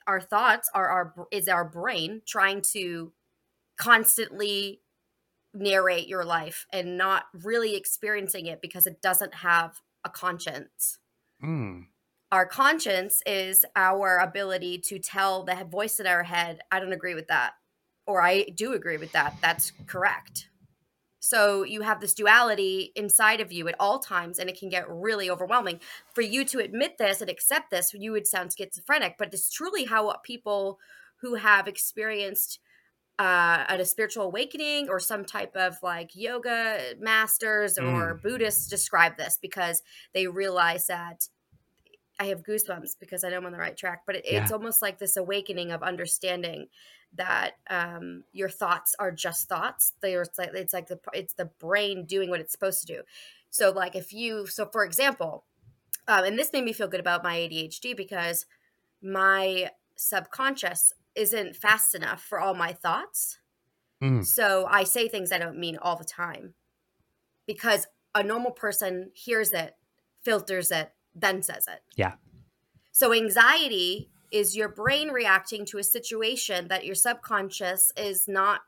our 0.07 0.21
thoughts 0.21 0.69
are 0.75 0.89
our 0.89 1.27
is 1.31 1.49
our 1.49 1.65
brain 1.65 2.23
trying 2.27 2.63
to 2.73 3.13
constantly 3.77 4.81
narrate 5.55 6.09
your 6.09 6.25
life 6.25 6.67
and 6.73 6.97
not 6.97 7.25
really 7.35 7.77
experiencing 7.77 8.47
it 8.47 8.61
because 8.63 8.87
it 8.87 9.03
doesn't 9.03 9.35
have 9.35 9.81
a 10.05 10.09
conscience. 10.09 10.99
Mm. 11.43 11.87
Our 12.31 12.47
conscience 12.47 13.23
is 13.27 13.65
our 13.77 14.19
ability 14.19 14.79
to 14.87 14.99
tell 14.99 15.45
the 15.45 15.67
voice 15.71 16.01
in 16.01 16.07
our 16.07 16.23
head, 16.23 16.61
I 16.71 16.81
don't 16.81 16.93
agree 16.93 17.15
with 17.15 17.29
that, 17.29 17.53
or 18.07 18.23
I 18.23 18.45
do 18.45 18.73
agree 18.73 18.97
with 18.97 19.13
that. 19.13 19.37
That's 19.43 19.73
correct. 19.87 20.49
So 21.25 21.63
you 21.63 21.83
have 21.83 22.01
this 22.01 22.15
duality 22.15 22.91
inside 22.97 23.41
of 23.41 23.53
you 23.53 23.69
at 23.69 23.77
all 23.79 24.01
times, 24.01 24.41
and 24.41 24.51
it 24.51 24.59
can 24.59 24.69
get 24.69 24.91
really 24.91 25.31
overwhelming. 25.31 25.79
For 26.13 26.21
you 26.21 26.45
to 26.47 26.59
admit 26.59 26.99
this 26.99 27.21
and 27.21 27.31
accept 27.31 27.71
this, 27.71 27.95
you 27.95 28.11
would 28.11 28.27
sound 28.27 28.53
schizophrenic, 28.59 29.15
but 29.19 29.33
it's 29.33 29.49
truly 29.49 29.85
how 29.85 30.13
people 30.25 30.81
who 31.21 31.37
have 31.37 31.69
experienced 31.69 32.59
uh, 33.21 33.65
a 33.69 33.85
spiritual 33.85 34.25
awakening 34.25 34.89
or 34.89 34.99
some 34.99 35.25
type 35.25 35.55
of 35.55 35.77
like 35.81 36.11
yoga 36.17 36.95
masters 36.99 37.79
or 37.79 38.19
Buddhists 38.21 38.67
describe 38.67 39.17
this 39.17 39.39
because 39.41 39.81
they 40.13 40.27
realize 40.27 40.89
that 40.89 41.29
I 42.19 42.27
have 42.27 42.43
goosebumps 42.43 42.97
because 42.99 43.23
I 43.23 43.29
know 43.29 43.37
I'm 43.37 43.47
on 43.47 43.53
the 43.53 43.59
right 43.59 43.77
track. 43.77 44.03
But 44.07 44.17
it, 44.17 44.25
it's 44.25 44.51
almost 44.51 44.83
like 44.83 44.99
this 44.99 45.17
awakening 45.17 45.71
of 45.71 45.85
understanding 45.85 46.67
that 47.15 47.53
um, 47.69 48.25
your 48.33 48.49
thoughts 48.49 48.95
are 48.99 49.13
just 49.13 49.49
thoughts. 49.49 49.93
They 50.01 50.15
are 50.15 50.23
it's 50.23 50.39
like 50.39 50.51
it's 50.55 50.73
like 50.73 50.89
the 50.89 50.99
it's 51.13 51.35
the 51.35 51.51
brain 51.61 52.05
doing 52.07 52.31
what 52.31 52.41
it's 52.41 52.53
supposed 52.53 52.81
to 52.83 52.87
do. 52.87 53.03
So 53.51 53.71
like 53.71 53.95
if 53.95 54.13
you 54.13 54.47
so 54.47 54.67
for 54.67 54.85
example, 54.85 55.45
um, 56.09 56.25
and 56.25 56.39
this 56.39 56.53
made 56.53 56.65
me 56.65 56.73
feel 56.73 56.89
good 56.89 57.01
about 57.01 57.23
my 57.23 57.37
ADHD 57.37 57.97
because 57.97 58.47
my 59.03 59.71
subconscious 59.97 60.93
isn't 61.15 61.57
fast 61.57 61.95
enough 61.95 62.23
for 62.23 62.41
all 62.41 62.55
my 62.55 62.73
thoughts. 62.73 63.39
Mm. 64.03 64.25
So 64.25 64.67
I 64.69 64.85
say 64.85 65.09
things 65.09 65.31
I 65.31 65.39
don't 65.39 65.59
mean 65.59 65.77
all 65.77 65.97
the 65.97 66.05
time 66.05 66.55
because 67.47 67.87
a 68.15 68.23
normal 68.23 68.51
person 68.51 69.11
hears 69.15 69.53
it, 69.53 69.75
filters 70.23 70.71
it, 70.71 70.93
then 71.15 71.43
says 71.43 71.67
it. 71.69 71.83
Yeah. 71.97 72.15
So 72.91 73.13
anxiety 73.13 74.11
is 74.33 74.57
your 74.57 74.69
brain 74.69 75.09
reacting 75.11 75.67
to 75.67 75.79
a 75.79 75.85
situation 75.85 76.69
that 76.69 76.85
your 76.85 76.95
subconscious 76.95 77.93
is 77.97 78.27
not. 78.27 78.61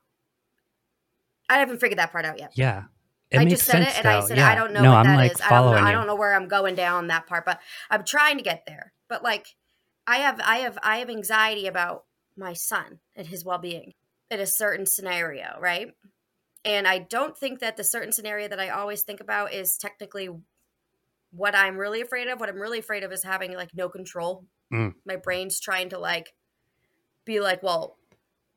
I 1.49 1.59
haven't 1.59 1.81
figured 1.81 1.99
that 1.99 2.13
part 2.13 2.25
out 2.25 2.39
yet. 2.39 2.53
Yeah. 2.55 2.85
It 3.31 3.39
I 3.39 3.45
makes 3.45 3.59
just 3.59 3.67
said 3.67 3.83
sense, 3.83 3.99
it 3.99 4.05
and 4.05 4.09
I 4.09 4.21
said 4.21 4.37
yeah. 4.37 4.49
I 4.49 4.55
don't 4.55 4.73
know 4.73 4.83
no, 4.83 4.91
what 4.91 4.99
I'm 4.99 5.07
that 5.07 5.17
like 5.17 5.33
is. 5.33 5.41
I 5.41 5.51
don't 5.51 5.73
know. 5.73 5.79
I 5.79 5.93
don't 5.93 6.07
know 6.07 6.15
where 6.15 6.35
I'm 6.35 6.47
going 6.47 6.75
down 6.75 7.09
that 7.09 7.27
part, 7.27 7.45
but 7.45 7.61
I'm 7.91 8.05
trying 8.05 8.37
to 8.37 8.45
get 8.45 8.65
there. 8.67 8.93
But 9.09 9.25
like 9.25 9.47
I 10.07 10.19
have 10.19 10.41
I 10.45 10.59
have 10.59 10.79
I 10.83 10.99
have 10.99 11.11
anxiety 11.11 11.67
about 11.67 12.05
my 12.37 12.53
son 12.53 13.01
and 13.17 13.27
his 13.27 13.45
well-being 13.45 13.95
in 14.31 14.41
a 14.41 14.47
certain 14.47 14.87
scenario, 14.87 15.57
right? 15.61 15.89
And 16.65 16.87
I 16.87 16.99
don't 16.99 17.37
think 17.37 17.61
that 17.61 17.77
the 17.77 17.85
certain 17.85 18.13
scenario 18.13 18.49
that 18.49 18.61
I 18.61 18.71
always 18.71 19.03
think 19.03 19.21
about 19.21 19.53
is 19.53 19.77
technically 19.77 20.29
what 21.31 21.55
I'm 21.55 21.77
really 21.77 22.01
afraid 22.01 22.29
of. 22.29 22.41
What 22.41 22.49
I'm 22.49 22.61
really 22.61 22.79
afraid 22.79 23.03
of 23.03 23.13
is 23.13 23.23
having 23.23 23.55
like 23.55 23.71
no 23.75 23.89
control. 23.89 24.45
Mm. 24.73 24.95
My 25.07 25.17
brain's 25.17 25.61
trying 25.61 25.91
to 25.91 25.99
like 25.99 26.35
be 27.25 27.41
like, 27.41 27.63
well, 27.63 27.97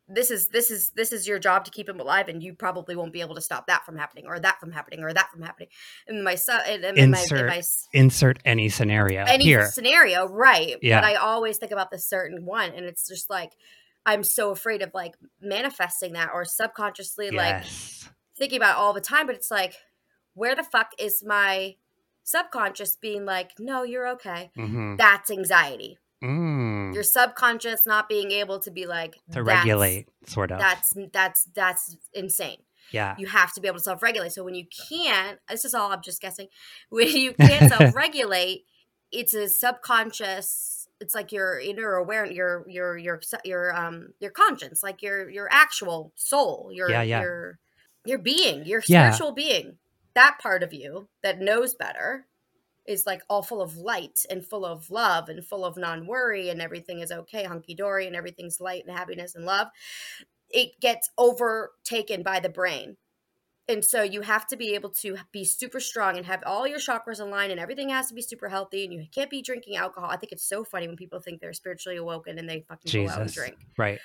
this 0.09 0.31
is 0.31 0.47
this 0.47 0.71
is 0.71 0.91
this 0.91 1.11
is 1.11 1.27
your 1.27 1.37
job 1.37 1.65
to 1.65 1.71
keep 1.71 1.89
him 1.89 1.99
alive, 1.99 2.29
and 2.29 2.41
you 2.41 2.53
probably 2.53 2.95
won't 2.95 3.11
be 3.11 3.21
able 3.21 3.35
to 3.35 3.41
stop 3.41 3.67
that 3.67 3.85
from 3.85 3.97
happening, 3.97 4.25
or 4.25 4.39
that 4.39 4.59
from 4.59 4.71
happening, 4.71 5.03
or 5.03 5.11
that 5.11 5.29
from 5.31 5.41
happening. 5.41 5.67
And 6.07 6.23
my 6.23 6.35
son, 6.35 6.61
and, 6.65 6.85
and 6.85 6.95
my, 6.95 7.03
and 7.03 7.15
Insert 7.15 7.47
my 7.47 7.61
Insert 7.93 8.39
any 8.45 8.69
scenario 8.69 9.25
any 9.25 9.43
here. 9.43 9.65
scenario, 9.65 10.27
right? 10.27 10.77
Yeah. 10.81 11.01
But 11.01 11.07
I 11.07 11.15
always 11.15 11.57
think 11.57 11.73
about 11.73 11.91
the 11.91 11.99
certain 11.99 12.45
one, 12.45 12.71
and 12.71 12.85
it's 12.85 13.07
just 13.07 13.29
like 13.29 13.51
I'm 14.05 14.23
so 14.23 14.51
afraid 14.51 14.81
of 14.81 14.93
like 14.93 15.15
manifesting 15.41 16.13
that 16.13 16.29
or 16.33 16.45
subconsciously 16.45 17.31
like 17.31 17.65
thinking 18.37 18.57
about 18.57 18.77
it 18.77 18.77
all 18.77 18.93
the 18.93 19.01
time. 19.01 19.25
But 19.25 19.35
it's 19.35 19.51
like, 19.51 19.73
where 20.35 20.55
the 20.55 20.63
fuck 20.63 20.91
is 20.97 21.21
my 21.25 21.75
subconscious 22.27 22.97
being 22.97 23.23
like, 23.25 23.51
no, 23.57 23.83
you're 23.83 24.07
okay? 24.09 24.51
hmm 24.55 24.95
That's 24.97 25.31
anxiety. 25.31 25.97
Mm. 26.23 26.93
Your 26.93 27.03
subconscious 27.03 27.85
not 27.85 28.09
being 28.09 28.31
able 28.31 28.59
to 28.59 28.71
be 28.71 28.85
like 28.85 29.13
To 29.31 29.43
"That's- 29.43 29.45
regulate, 29.45 30.07
sort 30.25 30.51
of. 30.51 30.59
That's 30.59 30.93
that's 31.13 31.43
that's 31.55 31.95
insane. 32.13 32.57
yeah. 32.91 33.15
You 33.19 33.27
have 33.27 33.53
to 33.53 33.61
be 33.61 33.67
able 33.67 33.77
to 33.77 33.83
self-regulate. 33.83 34.31
So 34.33 34.43
when 34.43 34.55
you 34.55 34.65
can't, 34.89 35.37
this 35.49 35.63
is 35.63 35.73
all 35.75 35.91
I'm 35.91 36.01
just 36.01 36.21
guessing. 36.21 36.47
When 36.89 37.07
you 37.15 37.33
can't 37.33 37.71
self-regulate, 37.73 38.65
it's 39.11 39.33
a 39.35 39.47
subconscious. 39.47 40.87
It's 40.99 41.13
like 41.13 41.31
your 41.31 41.59
inner 41.59 41.93
awareness, 41.93 42.35
your 42.35 42.65
your 42.67 42.97
your 42.97 43.21
your 43.45 43.75
um 43.75 44.09
your 44.19 44.31
conscience, 44.31 44.81
like 44.83 45.01
your 45.03 45.29
your 45.29 45.47
actual 45.51 46.11
soul, 46.15 46.71
your 46.73 46.89
Yeah, 46.89 47.03
yeah. 47.03 47.21
your 47.21 47.59
your 48.05 48.17
being, 48.19 48.65
your 48.65 48.81
Yeah. 48.87 49.11
spiritual 49.11 49.33
being. 49.33 49.77
That 50.17 50.39
part 50.39 50.63
of 50.63 50.73
you 50.73 51.09
that 51.21 51.39
knows 51.39 51.75
better 51.75 52.25
is 52.87 53.05
like 53.05 53.21
all 53.29 53.43
full 53.43 53.61
of 53.61 53.77
light 53.77 54.25
and 54.31 54.43
full 54.43 54.65
of 54.65 54.89
love 54.89 55.29
and 55.29 55.45
full 55.45 55.63
of 55.63 55.77
non-worry 55.77 56.49
and 56.49 56.59
everything 56.59 57.01
is 57.01 57.11
okay 57.11 57.43
hunky-dory 57.43 58.07
and 58.07 58.15
everything's 58.15 58.59
light 58.59 58.83
and 58.87 58.97
happiness 58.97 59.35
and 59.35 59.45
love 59.45 59.67
it 60.49 60.71
gets 60.79 61.11
overtaken 61.19 62.23
by 62.23 62.39
the 62.39 62.49
brain. 62.49 62.97
And 63.69 63.85
so 63.85 64.01
you 64.01 64.21
have 64.21 64.47
to 64.47 64.57
be 64.57 64.73
able 64.73 64.89
to 65.01 65.17
be 65.31 65.45
super 65.45 65.79
strong 65.79 66.17
and 66.17 66.25
have 66.25 66.41
all 66.47 66.65
your 66.65 66.79
chakras 66.79 67.19
aligned 67.19 67.51
and 67.51 67.59
everything 67.59 67.89
has 67.89 68.07
to 68.07 68.15
be 68.15 68.23
super 68.23 68.49
healthy 68.49 68.85
and 68.85 68.93
you 68.93 69.05
can't 69.13 69.29
be 69.29 69.43
drinking 69.43 69.75
alcohol. 69.75 70.09
I 70.09 70.17
think 70.17 70.31
it's 70.31 70.49
so 70.49 70.63
funny 70.63 70.87
when 70.87 70.97
people 70.97 71.19
think 71.19 71.41
they're 71.41 71.53
spiritually 71.53 71.97
awoken 71.97 72.39
and 72.39 72.49
they 72.49 72.65
fucking 72.67 73.05
go 73.05 73.11
out 73.11 73.21
and 73.21 73.31
drink. 73.31 73.57
Right. 73.77 73.99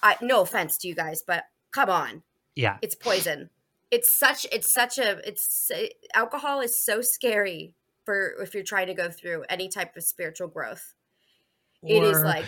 I, 0.00 0.14
no 0.22 0.42
offense 0.42 0.78
to 0.78 0.88
you 0.88 0.94
guys 0.94 1.24
but 1.26 1.42
come 1.72 1.90
on. 1.90 2.22
Yeah. 2.54 2.78
it's 2.82 2.94
poison 2.94 3.50
it's 3.90 4.12
such 4.18 4.46
it's 4.52 4.72
such 4.72 4.98
a 4.98 5.26
it's 5.26 5.70
eh, 5.74 5.88
alcohol 6.14 6.60
is 6.60 6.82
so 6.82 7.00
scary 7.00 7.74
for 8.04 8.34
if 8.42 8.54
you're 8.54 8.62
trying 8.64 8.86
to 8.86 8.94
go 8.94 9.10
through 9.10 9.44
any 9.48 9.68
type 9.68 9.96
of 9.96 10.02
spiritual 10.02 10.48
growth 10.48 10.94
it 11.82 12.02
is 12.02 12.22
like 12.22 12.46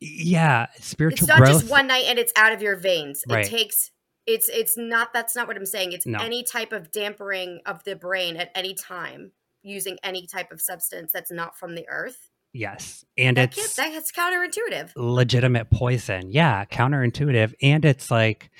yeah, 0.00 0.66
spiritual 0.80 1.24
it's 1.24 1.28
not 1.28 1.38
growth. 1.38 1.60
just 1.60 1.70
one 1.70 1.86
night 1.86 2.04
and 2.08 2.18
it's 2.18 2.32
out 2.36 2.52
of 2.52 2.60
your 2.60 2.76
veins 2.76 3.22
Right. 3.28 3.46
it 3.46 3.48
takes 3.48 3.90
it's 4.26 4.48
it's 4.48 4.76
not 4.76 5.12
that's 5.12 5.36
not 5.36 5.46
what 5.46 5.56
i'm 5.56 5.66
saying 5.66 5.92
it's 5.92 6.06
No. 6.06 6.18
any 6.18 6.42
type 6.42 6.72
of 6.72 6.90
dampering 6.90 7.60
of 7.66 7.84
the 7.84 7.94
brain 7.94 8.36
at 8.36 8.50
any 8.54 8.74
time 8.74 9.32
using 9.62 9.98
any 10.02 10.26
type 10.26 10.50
of 10.50 10.60
substance 10.60 11.10
that's 11.12 11.30
not 11.30 11.56
from 11.56 11.74
the 11.74 11.86
earth 11.88 12.30
yes, 12.52 13.04
and 13.16 13.36
that 13.36 13.56
it's 13.56 13.74
that's 13.74 14.12
counterintuitive 14.12 14.92
legitimate 14.96 15.70
poison. 15.70 16.30
Yeah, 16.30 16.64
counterintuitive, 16.66 17.52
and 17.62 17.84
it's 17.84 18.10
like, 18.10 18.50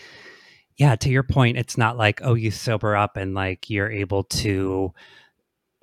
yeah, 0.76 0.96
to 0.96 1.08
your 1.08 1.22
point, 1.22 1.56
it's 1.56 1.78
not 1.78 1.96
like 1.96 2.20
oh, 2.22 2.34
you 2.34 2.50
sober 2.50 2.96
up 2.96 3.16
and 3.16 3.34
like 3.34 3.70
you're 3.70 3.90
able 3.90 4.24
to 4.24 4.92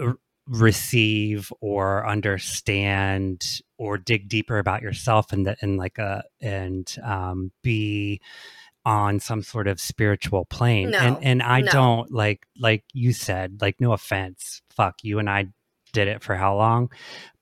r- 0.02 0.18
receive 0.48 1.52
or 1.62 2.08
understand 2.08 3.42
or 3.78 3.98
dig 3.98 4.28
deeper 4.28 4.58
about 4.58 4.82
yourself 4.82 5.32
and 5.32 5.48
the, 5.48 5.56
and 5.62 5.78
like 5.78 5.98
a 5.98 6.24
and 6.42 6.96
um, 7.04 7.52
be 7.64 8.20
on 8.84 9.20
some 9.20 9.44
sort 9.44 9.68
of 9.68 9.80
spiritual 9.80 10.46
plane. 10.46 10.92
No, 10.92 11.00
and 11.00 11.18
and 11.22 11.44
I 11.44 11.62
no. 11.62 11.72
don't 11.72 12.12
like 12.12 12.46
like 12.60 12.84
you 12.94 13.14
said, 13.14 13.62
like 13.62 13.80
no 13.80 13.94
offense, 13.94 14.62
fuck 14.76 15.04
you 15.04 15.20
and 15.20 15.30
I 15.30 15.48
did 15.94 16.08
it 16.08 16.24
for 16.24 16.36
how 16.36 16.56
long 16.56 16.90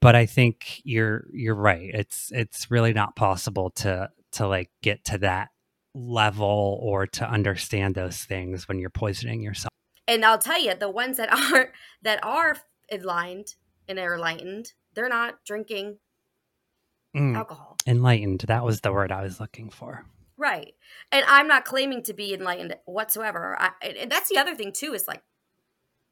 but 0.02 0.16
i 0.16 0.26
think 0.26 0.82
you're 0.84 1.28
you're 1.32 1.54
right 1.54 1.92
it's 1.94 2.32
it's 2.32 2.72
really 2.72 2.94
not 2.94 3.16
possible 3.16 3.70
to 3.70 4.10
to 4.32 4.48
like 4.48 4.72
get 4.82 5.04
to 5.06 5.20
that 5.20 5.50
level 5.96 6.80
or 6.82 7.08
to 7.08 7.28
understand 7.30 7.96
those 7.96 8.24
things 8.24 8.68
when 8.68 8.80
you're 8.80 8.90
poisoning 8.90 9.42
yourself 9.42 9.70
and 10.08 10.24
i'll 10.24 10.38
tell 10.38 10.62
you 10.62 10.74
the 10.76 10.90
ones 10.90 11.18
that 11.18 11.32
are 11.54 11.72
that 12.02 12.24
are 12.24 12.56
enlightened 12.92 13.56
and 13.88 13.98
are 14.00 14.14
enlightened 14.16 14.74
they're 14.94 15.10
not 15.10 15.36
drinking 15.46 15.98
Mm, 17.16 17.36
alcohol 17.36 17.76
enlightened 17.88 18.42
that 18.48 18.64
was 18.64 18.82
the 18.82 18.94
word 18.94 19.12
i 19.12 19.24
was 19.24 19.40
looking 19.40 19.70
for 19.72 20.06
Right. 20.42 20.74
And 21.12 21.26
I'm 21.28 21.50
not 21.50 21.66
claiming 21.66 22.02
to 22.04 22.14
be 22.14 22.34
enlightened 22.34 22.74
whatsoever. 22.86 23.58
I, 23.60 23.72
and- 23.82 23.98
and 23.98 24.10
that's 24.10 24.30
the 24.30 24.38
other 24.38 24.56
thing, 24.56 24.72
too, 24.72 24.94
is 24.94 25.06
like 25.06 25.22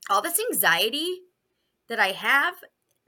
all 0.09 0.21
this 0.21 0.37
anxiety 0.51 1.21
that 1.87 1.97
I 1.97 2.11
have, 2.11 2.55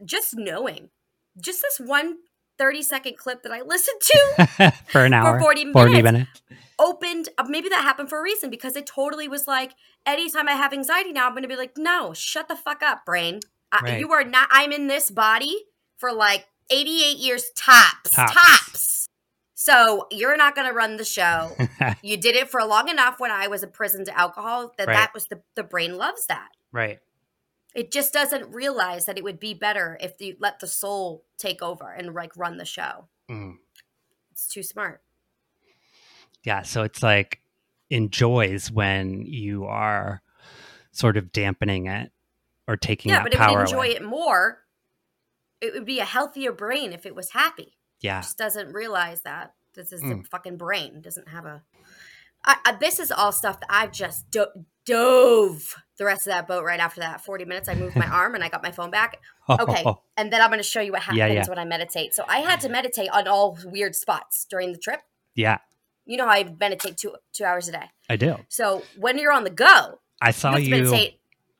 just 0.06 0.36
knowing, 0.38 0.92
just 1.38 1.62
this 1.62 1.78
one 1.86 2.20
30 2.60 2.84
second 2.84 3.18
clip 3.18 3.42
that 3.44 3.52
I 3.52 3.62
listened 3.62 4.00
to 4.02 4.74
for 4.92 5.06
an 5.06 5.14
hour 5.14 5.40
for 5.40 5.46
40 5.46 5.66
minutes, 5.66 5.74
40 5.80 6.02
minutes 6.04 6.42
opened, 6.78 7.30
uh, 7.38 7.44
maybe 7.48 7.70
that 7.70 7.82
happened 7.82 8.10
for 8.10 8.20
a 8.20 8.24
reason 8.24 8.50
because 8.50 8.76
it 8.76 8.86
totally 8.86 9.28
was 9.28 9.48
like, 9.48 9.74
anytime 10.06 10.48
I 10.48 10.54
have 10.54 10.72
anxiety 10.74 11.12
now, 11.12 11.26
I'm 11.28 11.34
going 11.34 11.44
to 11.44 11.50
be 11.50 11.56
like, 11.58 11.78
no, 11.78 12.14
shut 12.14 12.48
the 12.48 12.56
fuck 12.56 12.82
up, 12.82 13.06
brain. 13.06 13.42
I, 13.72 13.98
You 13.98 14.12
are 14.14 14.24
not, 14.24 14.48
I'm 14.52 14.72
in 14.72 14.88
this 14.88 15.12
body 15.12 15.66
for 15.98 16.12
like 16.14 16.48
88 16.70 17.18
years 17.18 17.52
tops. 17.56 18.12
Tops. 18.12 18.34
Tops. 18.34 19.10
So 19.56 20.08
you're 20.10 20.38
not 20.38 20.56
going 20.56 20.68
to 20.68 20.74
run 20.74 20.96
the 20.96 21.04
show. 21.04 21.52
you 22.02 22.16
did 22.16 22.36
it 22.36 22.50
for 22.50 22.64
long 22.64 22.88
enough 22.88 23.20
when 23.20 23.30
I 23.30 23.48
was 23.48 23.62
a 23.62 23.68
prison 23.68 24.06
to 24.06 24.18
alcohol 24.18 24.72
that 24.78 24.88
Right. 24.88 24.94
that 24.96 25.14
was 25.14 25.26
the 25.28 25.42
the 25.56 25.64
brain 25.64 25.98
loves 25.98 26.26
that. 26.28 26.50
right 26.72 27.00
It 27.76 27.92
just 27.92 28.12
doesn't 28.14 28.54
realize 28.54 29.06
that 29.06 29.18
it 29.18 29.24
would 29.24 29.40
be 29.40 29.54
better 29.54 29.98
if 30.02 30.20
you 30.20 30.36
let 30.40 30.60
the 30.60 30.68
soul 30.68 31.24
take 31.38 31.62
over 31.62 31.90
and 31.92 32.14
like 32.14 32.36
run 32.36 32.58
the 32.58 32.66
show. 32.66 33.08
Mm. 33.30 33.58
It's 34.32 34.48
too 34.48 34.64
smart. 34.64 35.02
yeah 36.44 36.62
so 36.64 36.84
it's 36.84 37.04
like 37.04 37.42
enjoys 37.90 38.72
when 38.72 39.22
you 39.26 39.66
are 39.66 40.22
sort 40.92 41.18
of 41.18 41.32
dampening 41.32 41.88
it 41.88 42.12
or 42.68 42.78
taking 42.78 43.10
Yeah, 43.10 43.18
that 43.18 43.24
but 43.24 43.34
it 43.34 43.40
would 43.40 43.46
power 43.46 43.62
enjoy 43.62 43.78
away. 43.78 43.92
it 43.96 44.04
more. 44.04 44.60
It 45.62 45.74
would 45.74 45.86
be 45.86 46.00
a 46.00 46.06
healthier 46.06 46.52
brain 46.54 46.94
if 46.94 47.06
it 47.06 47.16
was 47.16 47.32
happy. 47.32 47.78
yeah 48.02 48.22
just 48.22 48.38
doesn't 48.38 48.74
realize 48.74 49.22
that 49.24 49.54
this 49.76 49.92
is 49.94 50.02
a 50.02 50.06
Mm. 50.06 50.28
fucking 50.28 50.58
brain 50.58 50.96
It 50.96 51.02
doesn't 51.04 51.28
have 51.30 51.46
a 51.46 51.64
I, 52.46 52.58
I, 52.66 52.72
this 52.80 53.00
is 53.00 53.12
all 53.12 53.32
stuff 53.34 53.60
that 53.60 53.68
i've 53.70 53.92
just 53.92 54.32
do- 54.32 54.48
dove 54.90 55.76
the 55.98 56.06
rest 56.06 56.28
of 56.28 56.32
that 56.32 56.48
boat 56.48 56.64
right 56.64 56.80
after 56.80 57.02
that 57.02 57.22
40 57.22 57.46
minutes. 57.46 57.68
I 57.70 57.76
moved 57.76 57.96
my 57.96 58.08
arm 58.20 58.36
and 58.36 58.44
i 58.44 58.50
got 58.50 58.64
my 58.64 58.72
phone 58.72 58.90
back. 58.92 59.20
Okay 59.50 59.84
and 60.18 60.32
then 60.32 60.42
i'm 60.42 60.50
going 60.50 60.60
to 60.60 60.64
show 60.64 60.82
you 60.82 60.92
what 60.92 61.02
happens 61.02 61.18
Yeah, 61.20 61.28
yeah. 61.28 61.48
when 61.50 61.60
i 61.60 61.66
meditate. 61.66 62.14
So 62.14 62.24
i 62.28 62.40
had 62.40 62.60
to 62.62 62.70
meditate 62.70 63.10
on 63.12 63.28
all 63.28 63.58
weird 63.66 63.96
spots 63.96 64.46
during 64.50 64.72
the 64.72 64.78
trip. 64.80 65.02
Yeah. 65.36 65.58
You 66.06 66.18
know 66.18 66.26
how 66.26 66.32
i 66.34 66.56
meditate 66.60 66.98
two 66.98 67.16
two 67.34 67.44
hours 67.44 67.68
a 67.68 67.74
day? 67.74 67.86
I 68.10 68.16
do. 68.16 68.38
So 68.50 68.84
when 68.98 69.18
you're 69.18 69.32
on 69.34 69.44
the 69.44 69.50
go 69.50 70.00
i 70.22 70.28
you 70.30 70.34
saw 70.34 70.52
have 70.52 70.60
to 70.60 70.64
you 70.66 70.72
meditate 70.72 71.20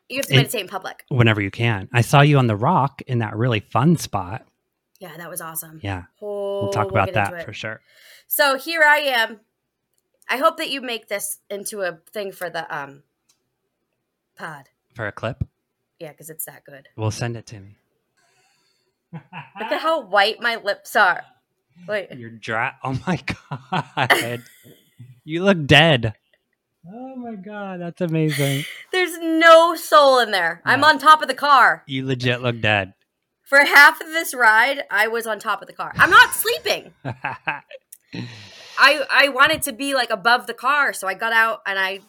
you 0.10 0.18
have 0.18 0.26
to 0.26 0.34
in- 0.34 0.38
meditate 0.38 0.62
in 0.62 0.68
public. 0.68 1.04
whenever 1.10 1.42
you 1.42 1.52
can. 1.52 1.88
I 1.94 2.02
saw 2.02 2.22
you 2.22 2.38
on 2.40 2.48
the 2.48 2.56
rock 2.56 3.02
in 3.08 3.20
that 3.20 3.36
really 3.36 3.60
fun 3.60 3.98
spot. 3.98 4.46
Yeah 5.00 5.16
that 5.18 5.30
was 5.30 5.42
awesome. 5.42 5.80
Yeah. 5.84 6.04
Oh, 6.22 6.64
we'll 6.64 6.72
talk 6.74 6.90
about 6.92 7.10
into 7.10 7.20
that 7.20 7.46
for 7.46 7.54
sure. 7.54 7.82
So 8.28 8.58
here 8.58 8.82
I 8.84 8.98
am. 9.00 9.40
I 10.32 10.38
hope 10.38 10.58
that 10.58 10.70
you 10.70 10.82
make 10.82 11.08
this 11.08 11.40
into 11.50 11.82
a 11.82 12.00
thing 12.14 12.32
for 12.32 12.50
the 12.50 12.64
um 12.76 13.04
pod. 14.40 14.66
for 14.96 15.06
a 15.08 15.12
clip 15.12 15.44
Yeah, 16.00 16.12
because 16.12 16.30
it's 16.30 16.46
that 16.46 16.64
good. 16.66 16.88
we'll 16.96 17.12
send 17.12 17.36
it 17.38 17.46
to 17.48 17.60
me 17.60 17.76
Look 19.12 19.22
at 19.72 19.82
how 19.82 20.02
white 20.02 20.40
my 20.40 20.56
lips 20.58 20.96
are. 20.96 21.24
Wait. 21.88 22.12
You're 22.16 22.30
dry. 22.30 22.74
Oh 22.84 22.96
my 23.08 23.20
god. 23.98 24.44
you 25.24 25.44
look 25.44 25.66
dead. 25.66 26.14
Oh 26.88 27.16
my 27.16 27.34
god, 27.36 27.82
that's 27.82 28.02
amazing. 28.02 28.66
There's 28.92 29.18
no 29.18 29.76
soul 29.76 30.20
in 30.20 30.30
there. 30.32 30.62
I'm 30.64 30.84
on 30.84 31.00
top 31.00 31.22
of 31.24 31.28
the 31.28 31.34
car. 31.34 31.84
You 31.88 32.06
legit 32.06 32.42
look 32.42 32.62
dead. 32.62 32.94
For 33.44 33.66
half 33.66 34.00
of 34.00 34.08
this 34.08 34.36
ride, 34.36 34.84
I 34.92 35.08
was 35.08 35.26
on 35.26 35.40
top 35.40 35.62
of 35.64 35.68
the 35.68 35.74
car. 35.74 35.92
I'm 35.98 36.12
not 36.12 36.30
sleeping. 36.36 36.94
I 37.04 37.64
I 39.10 39.30
wanted 39.30 39.64
to 39.64 39.74
be 39.74 39.94
like 39.96 40.12
above 40.12 40.46
the 40.48 40.54
car, 40.54 40.94
so 40.94 41.08
I 41.08 41.16
got 41.16 41.34
out 41.34 41.62
and 41.66 41.80
I 41.80 42.00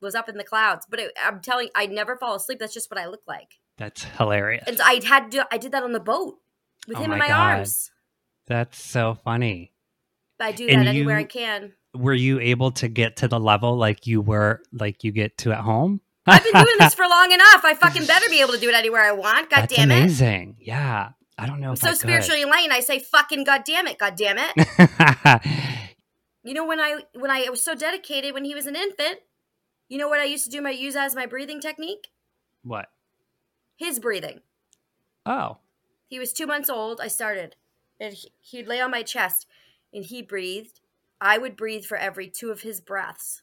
was 0.00 0.14
up 0.14 0.28
in 0.28 0.36
the 0.36 0.44
clouds. 0.44 0.86
But 0.88 1.00
it, 1.00 1.12
I'm 1.22 1.40
telling, 1.40 1.68
I 1.74 1.86
never 1.86 2.16
fall 2.16 2.34
asleep. 2.36 2.58
That's 2.58 2.74
just 2.74 2.90
what 2.90 2.98
I 3.00 3.06
look 3.06 3.22
like. 3.26 3.58
that's 3.76 4.04
hilarious. 4.04 4.64
And 4.66 4.80
I 4.82 5.00
had 5.04 5.30
to. 5.32 5.46
I 5.52 5.58
did 5.58 5.72
that 5.72 5.82
on 5.82 5.92
the 5.92 6.00
boat 6.00 6.36
with 6.86 6.96
Oh 6.98 7.00
him 7.00 7.12
in 7.12 7.18
my 7.18 7.26
my 7.26 7.28
God. 7.28 7.56
arms. 7.58 7.90
That's 8.46 8.80
so 8.82 9.18
funny. 9.24 9.72
I 10.40 10.52
do 10.52 10.66
And 10.68 10.82
that 10.82 10.88
anywhere 10.88 11.16
I 11.16 11.24
can. 11.24 11.72
Were 11.94 12.14
you 12.14 12.38
able 12.40 12.70
to 12.72 12.88
get 12.88 13.16
to 13.16 13.28
the 13.28 13.40
level 13.40 13.76
like 13.76 14.06
you 14.06 14.20
were 14.20 14.62
like 14.72 15.02
you 15.04 15.10
get 15.12 15.36
to 15.38 15.52
at 15.52 15.58
home? 15.60 16.00
I've 16.26 16.44
been 16.44 16.52
doing 16.52 16.76
this 16.78 16.94
for 16.94 17.06
long 17.08 17.32
enough. 17.32 17.64
I 17.64 17.74
fucking 17.74 18.06
better 18.06 18.26
be 18.30 18.40
able 18.40 18.52
to 18.52 18.60
do 18.60 18.68
it 18.68 18.74
anywhere 18.74 19.02
I 19.02 19.12
want. 19.12 19.50
God 19.50 19.62
That's 19.62 19.74
damn 19.76 19.90
it. 19.90 19.96
amazing. 19.98 20.56
Yeah. 20.60 21.10
I 21.36 21.46
don't 21.46 21.60
know 21.60 21.70
I'm 21.70 21.76
so 21.76 21.88
I 21.88 21.90
could. 21.92 22.00
spiritually 22.00 22.42
enlightened. 22.42 22.72
I 22.72 22.80
say 22.80 22.98
fucking 22.98 23.44
god 23.44 23.62
damn 23.64 23.86
it, 23.86 23.98
god 23.98 24.16
damn 24.16 24.36
it. 24.38 25.40
You 26.44 26.54
know 26.54 26.64
when 26.64 26.80
I 26.80 27.00
when 27.14 27.30
I 27.30 27.46
was 27.50 27.62
so 27.62 27.74
dedicated 27.74 28.32
when 28.32 28.44
he 28.44 28.54
was 28.54 28.66
an 28.66 28.74
infant, 28.76 29.18
you 29.88 29.98
know 29.98 30.08
what 30.08 30.20
I 30.20 30.24
used 30.24 30.44
to 30.44 30.50
do 30.50 30.60
my 30.62 30.70
use 30.70 30.96
as 30.96 31.14
my 31.14 31.26
breathing 31.26 31.60
technique? 31.60 32.08
what? 32.62 32.88
His 33.76 34.00
breathing. 34.00 34.40
Oh. 35.24 35.58
He 36.08 36.18
was 36.18 36.32
2 36.32 36.46
months 36.46 36.68
old. 36.68 37.00
I 37.00 37.08
started. 37.08 37.54
And 38.00 38.12
he, 38.12 38.32
he'd 38.40 38.66
lay 38.66 38.80
on 38.80 38.90
my 38.90 39.02
chest 39.02 39.46
and 39.92 40.04
he 40.04 40.20
breathed. 40.22 40.80
I 41.20 41.38
would 41.38 41.56
breathe 41.56 41.84
for 41.84 41.96
every 41.96 42.28
two 42.28 42.50
of 42.50 42.62
his 42.62 42.80
breaths. 42.80 43.42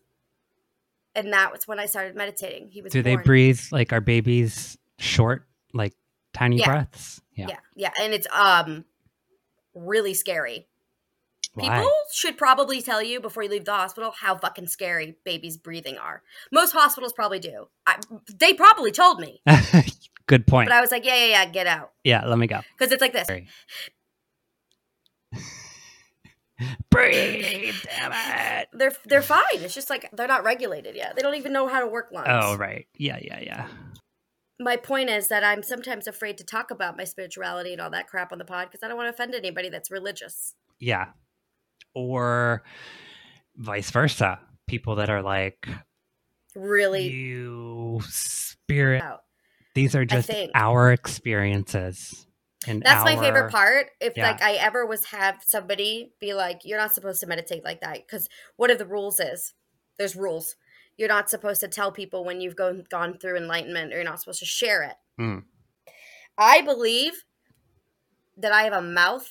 And 1.16 1.32
that 1.32 1.52
was 1.52 1.68
when 1.68 1.80
I 1.80 1.86
started 1.86 2.16
meditating. 2.16 2.70
He 2.72 2.82
was 2.82 2.92
Do 2.92 3.02
they 3.02 3.16
breathe 3.16 3.62
like 3.72 3.94
our 3.94 4.02
babies 4.02 4.78
short, 5.00 5.48
like 5.74 5.94
tiny 6.34 6.58
Yeah. 6.58 6.66
breaths? 6.66 7.22
Yeah. 7.34 7.48
Yeah, 7.50 7.60
yeah, 7.76 7.92
and 8.00 8.14
it's 8.14 8.28
um 8.34 8.86
really 9.74 10.14
scary. 10.14 10.68
Why? 11.56 11.78
People 11.80 11.92
should 12.12 12.38
probably 12.38 12.82
tell 12.82 13.02
you 13.02 13.20
before 13.22 13.44
you 13.44 13.50
leave 13.50 13.66
the 13.66 13.72
hospital 13.72 14.12
how 14.20 14.36
fucking 14.38 14.68
scary 14.68 15.16
babies 15.24 15.58
breathing 15.58 15.98
are. 15.98 16.22
Most 16.52 16.74
hospitals 16.74 17.14
probably 17.14 17.40
do. 17.40 17.68
I, 17.88 17.98
they 18.38 18.54
probably 18.54 18.92
told 18.92 19.20
me, 19.20 19.42
Good 20.28 20.46
point. 20.48 20.68
but 20.70 20.76
I 20.76 20.82
was 20.82 20.92
like, 20.92 21.06
yeah, 21.06 21.16
yeah, 21.16 21.28
yeah, 21.28 21.46
get 21.46 21.66
out, 21.68 21.92
yeah, 22.04 22.26
let 22.26 22.38
me 22.38 22.48
go. 22.48 22.60
because 22.78 22.92
it's 22.92 23.02
like 23.02 23.14
this. 23.14 23.28
Breathe, 26.90 27.76
damn 27.84 28.14
it. 28.14 28.70
They're 28.72 28.94
they're 29.06 29.22
fine. 29.22 29.44
It's 29.56 29.76
just 29.76 29.90
like 29.90 30.10
they're 30.14 30.28
not 30.28 30.46
regulated 30.46 30.96
yet. 30.96 31.16
They 31.16 31.22
don't 31.22 31.36
even 31.36 31.52
know 31.52 31.68
how 31.68 31.82
to 31.82 31.88
work 31.88 32.10
lungs. 32.14 32.28
Oh, 32.30 32.56
right. 32.56 32.88
Yeah, 32.98 33.18
yeah, 33.22 33.40
yeah. 33.42 33.68
my 34.60 34.78
point 34.78 35.10
is 35.10 35.28
that 35.28 35.44
I'm 35.44 35.64
sometimes 35.64 36.08
afraid 36.08 36.38
to 36.38 36.46
talk 36.46 36.72
about 36.72 36.96
my 36.98 37.04
spirituality 37.04 37.74
and 37.74 37.82
all 37.82 37.90
that 37.90 38.08
crap 38.08 38.32
on 38.32 38.38
the 38.38 38.46
pod 38.46 38.68
because 38.70 38.84
I 38.84 38.88
don't 38.88 38.96
want 38.96 39.08
to 39.08 39.14
offend 39.14 39.36
anybody 39.36 39.68
that's 39.70 39.92
religious. 39.92 40.54
Yeah. 40.80 41.08
Or 41.96 42.64
vice 43.56 43.90
versa. 43.90 44.40
People 44.68 44.96
that 44.98 45.10
are 45.10 45.22
like, 45.22 45.68
Really 46.56 47.08
you 47.08 48.02
spirit. 48.08 49.02
out. 49.02 49.22
These 49.74 49.96
are 49.96 50.06
just 50.06 50.32
our 50.54 50.92
experiences. 50.92 52.26
And 52.68 52.82
That's 52.82 53.04
my 53.04 53.16
favorite 53.18 53.52
part. 53.52 53.92
If 54.00 54.14
Yeah. 54.16 54.32
like 54.32 54.42
I 54.42 54.54
ever 54.54 54.86
was 54.86 55.06
have 55.06 55.44
somebody 55.46 56.14
be 56.20 56.34
like, 56.34 56.62
"You're 56.64 56.80
not 56.80 56.94
supposed 56.94 57.20
to 57.22 57.28
meditate 57.28 57.64
like 57.64 57.82
that," 57.82 57.98
because 58.08 58.28
one 58.56 58.72
of 58.72 58.78
the 58.80 58.86
rules 58.86 59.20
is 59.20 59.54
there's 59.98 60.16
rules. 60.16 60.56
You're 60.98 61.10
not 61.10 61.30
supposed 61.30 61.60
to 61.60 61.68
tell 61.68 61.92
people 61.92 62.24
when 62.24 62.42
you've 62.42 62.56
gone 62.56 62.86
gone 62.90 63.18
through 63.20 63.38
enlightenment, 63.38 63.94
or 63.94 63.98
you're 63.98 64.06
not 64.06 64.20
supposed 64.20 64.40
to 64.40 64.46
share 64.46 64.82
it. 64.84 64.96
Mm. 65.20 65.44
I 66.38 66.62
believe 66.62 67.26
that 68.38 68.52
I 68.52 68.64
have 68.64 68.74
a 68.74 68.82
mouth 68.82 69.30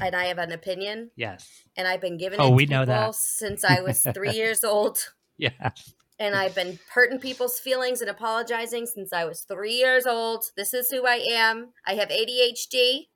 and 0.00 0.14
I 0.16 0.24
have 0.26 0.38
an 0.38 0.52
opinion, 0.52 1.10
Yes. 1.16 1.48
and 1.76 1.86
I've 1.86 2.00
been 2.00 2.16
given 2.16 2.40
Oh, 2.40 2.50
we 2.50 2.66
know 2.66 2.84
that. 2.84 3.14
since 3.14 3.64
I 3.64 3.80
was 3.80 4.02
three 4.14 4.32
years 4.34 4.64
old. 4.64 4.98
Yeah. 5.36 5.70
and 6.18 6.34
I've 6.36 6.54
been 6.54 6.78
hurting 6.92 7.18
people's 7.18 7.58
feelings 7.58 8.00
and 8.00 8.08
apologizing 8.08 8.86
since 8.86 9.12
I 9.12 9.24
was 9.24 9.40
three 9.42 9.74
years 9.74 10.06
old. 10.06 10.44
This 10.56 10.72
is 10.72 10.90
who 10.90 11.06
I 11.06 11.16
am. 11.16 11.70
I 11.86 11.94
have 11.94 12.08
ADHD 12.08 13.08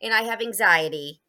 and 0.00 0.14
I 0.14 0.22
have 0.22 0.40
anxiety. 0.40 1.20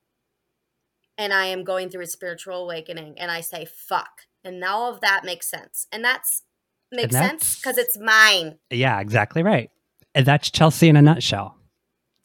And 1.17 1.33
I 1.33 1.45
am 1.47 1.63
going 1.63 1.89
through 1.89 2.03
a 2.03 2.07
spiritual 2.07 2.63
awakening. 2.63 3.15
And 3.17 3.29
I 3.31 3.41
say, 3.41 3.65
fuck. 3.65 4.21
And 4.43 4.59
now 4.59 4.77
all 4.77 4.93
of 4.93 5.01
that 5.01 5.23
makes 5.23 5.49
sense. 5.49 5.87
And 5.91 6.03
that's 6.03 6.43
makes 6.91 7.13
And 7.15 7.39
sense 7.41 7.55
because 7.57 7.77
it's 7.77 7.97
mine. 7.99 8.57
Yeah, 8.69 8.99
exactly 8.99 9.43
right. 9.43 9.69
And 10.15 10.25
that's 10.25 10.49
Chelsea 10.51 10.87
in 10.89 10.95
a 10.95 11.01
nutshell. 11.01 11.57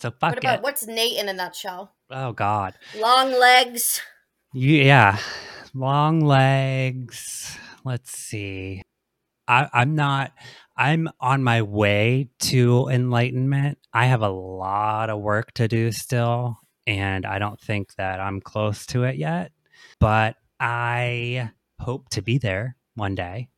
So 0.01 0.11
fuck 0.11 0.31
what 0.33 0.39
about 0.39 0.59
it. 0.59 0.63
what's 0.63 0.87
Nate 0.87 1.19
in 1.19 1.29
a 1.29 1.33
nutshell? 1.33 1.95
Oh 2.11 2.33
God. 2.33 2.75
Long 2.99 3.33
legs. 3.33 4.01
Yeah. 4.53 5.19
Long 5.75 6.21
legs. 6.21 7.57
Let's 7.85 8.16
see. 8.16 8.83
I, 9.49 9.69
I'm 9.73 9.95
not, 9.95 10.33
I'm 10.77 11.09
on 11.21 11.42
my 11.42 11.62
way 11.62 12.29
to 12.40 12.88
enlightenment. 12.88 13.79
I 13.92 14.07
have 14.07 14.23
a 14.23 14.29
lot 14.29 15.11
of 15.11 15.21
work 15.21 15.53
to 15.55 15.69
do 15.69 15.92
still, 15.92 16.59
and 16.87 17.25
I 17.25 17.38
don't 17.38 17.61
think 17.61 17.95
that 17.97 18.21
I'm 18.21 18.40
close 18.40 18.87
to 18.87 19.05
it 19.05 19.16
yet. 19.16 19.53
But 20.01 20.37
I 20.59 21.51
hope 21.81 22.09
to 22.11 22.23
be 22.23 22.38
there 22.38 22.77
one 22.95 23.14
day. 23.14 23.49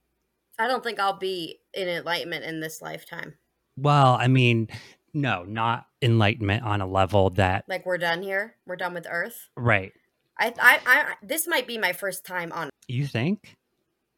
I 0.58 0.66
don't 0.66 0.82
think 0.82 0.98
I'll 0.98 1.18
be 1.18 1.61
in 1.72 1.88
enlightenment 1.88 2.44
in 2.44 2.61
this 2.61 2.82
lifetime. 2.82 3.34
Well, 3.76 4.14
I 4.14 4.26
mean, 4.26 4.68
no, 5.14 5.44
not 5.44 5.86
enlightenment 6.02 6.62
on 6.64 6.80
a 6.80 6.86
level 6.86 7.30
that, 7.30 7.64
Like 7.68 7.84
we're 7.86 7.98
done 7.98 8.22
here. 8.22 8.54
We're 8.66 8.76
done 8.76 8.94
with 8.94 9.06
Earth. 9.10 9.48
right. 9.56 9.92
I, 10.40 10.54
I, 10.60 10.78
I 10.86 11.14
this 11.20 11.48
might 11.48 11.66
be 11.66 11.78
my 11.78 11.92
first 11.92 12.24
time 12.24 12.52
on. 12.52 12.70
You 12.86 13.06
think? 13.06 13.56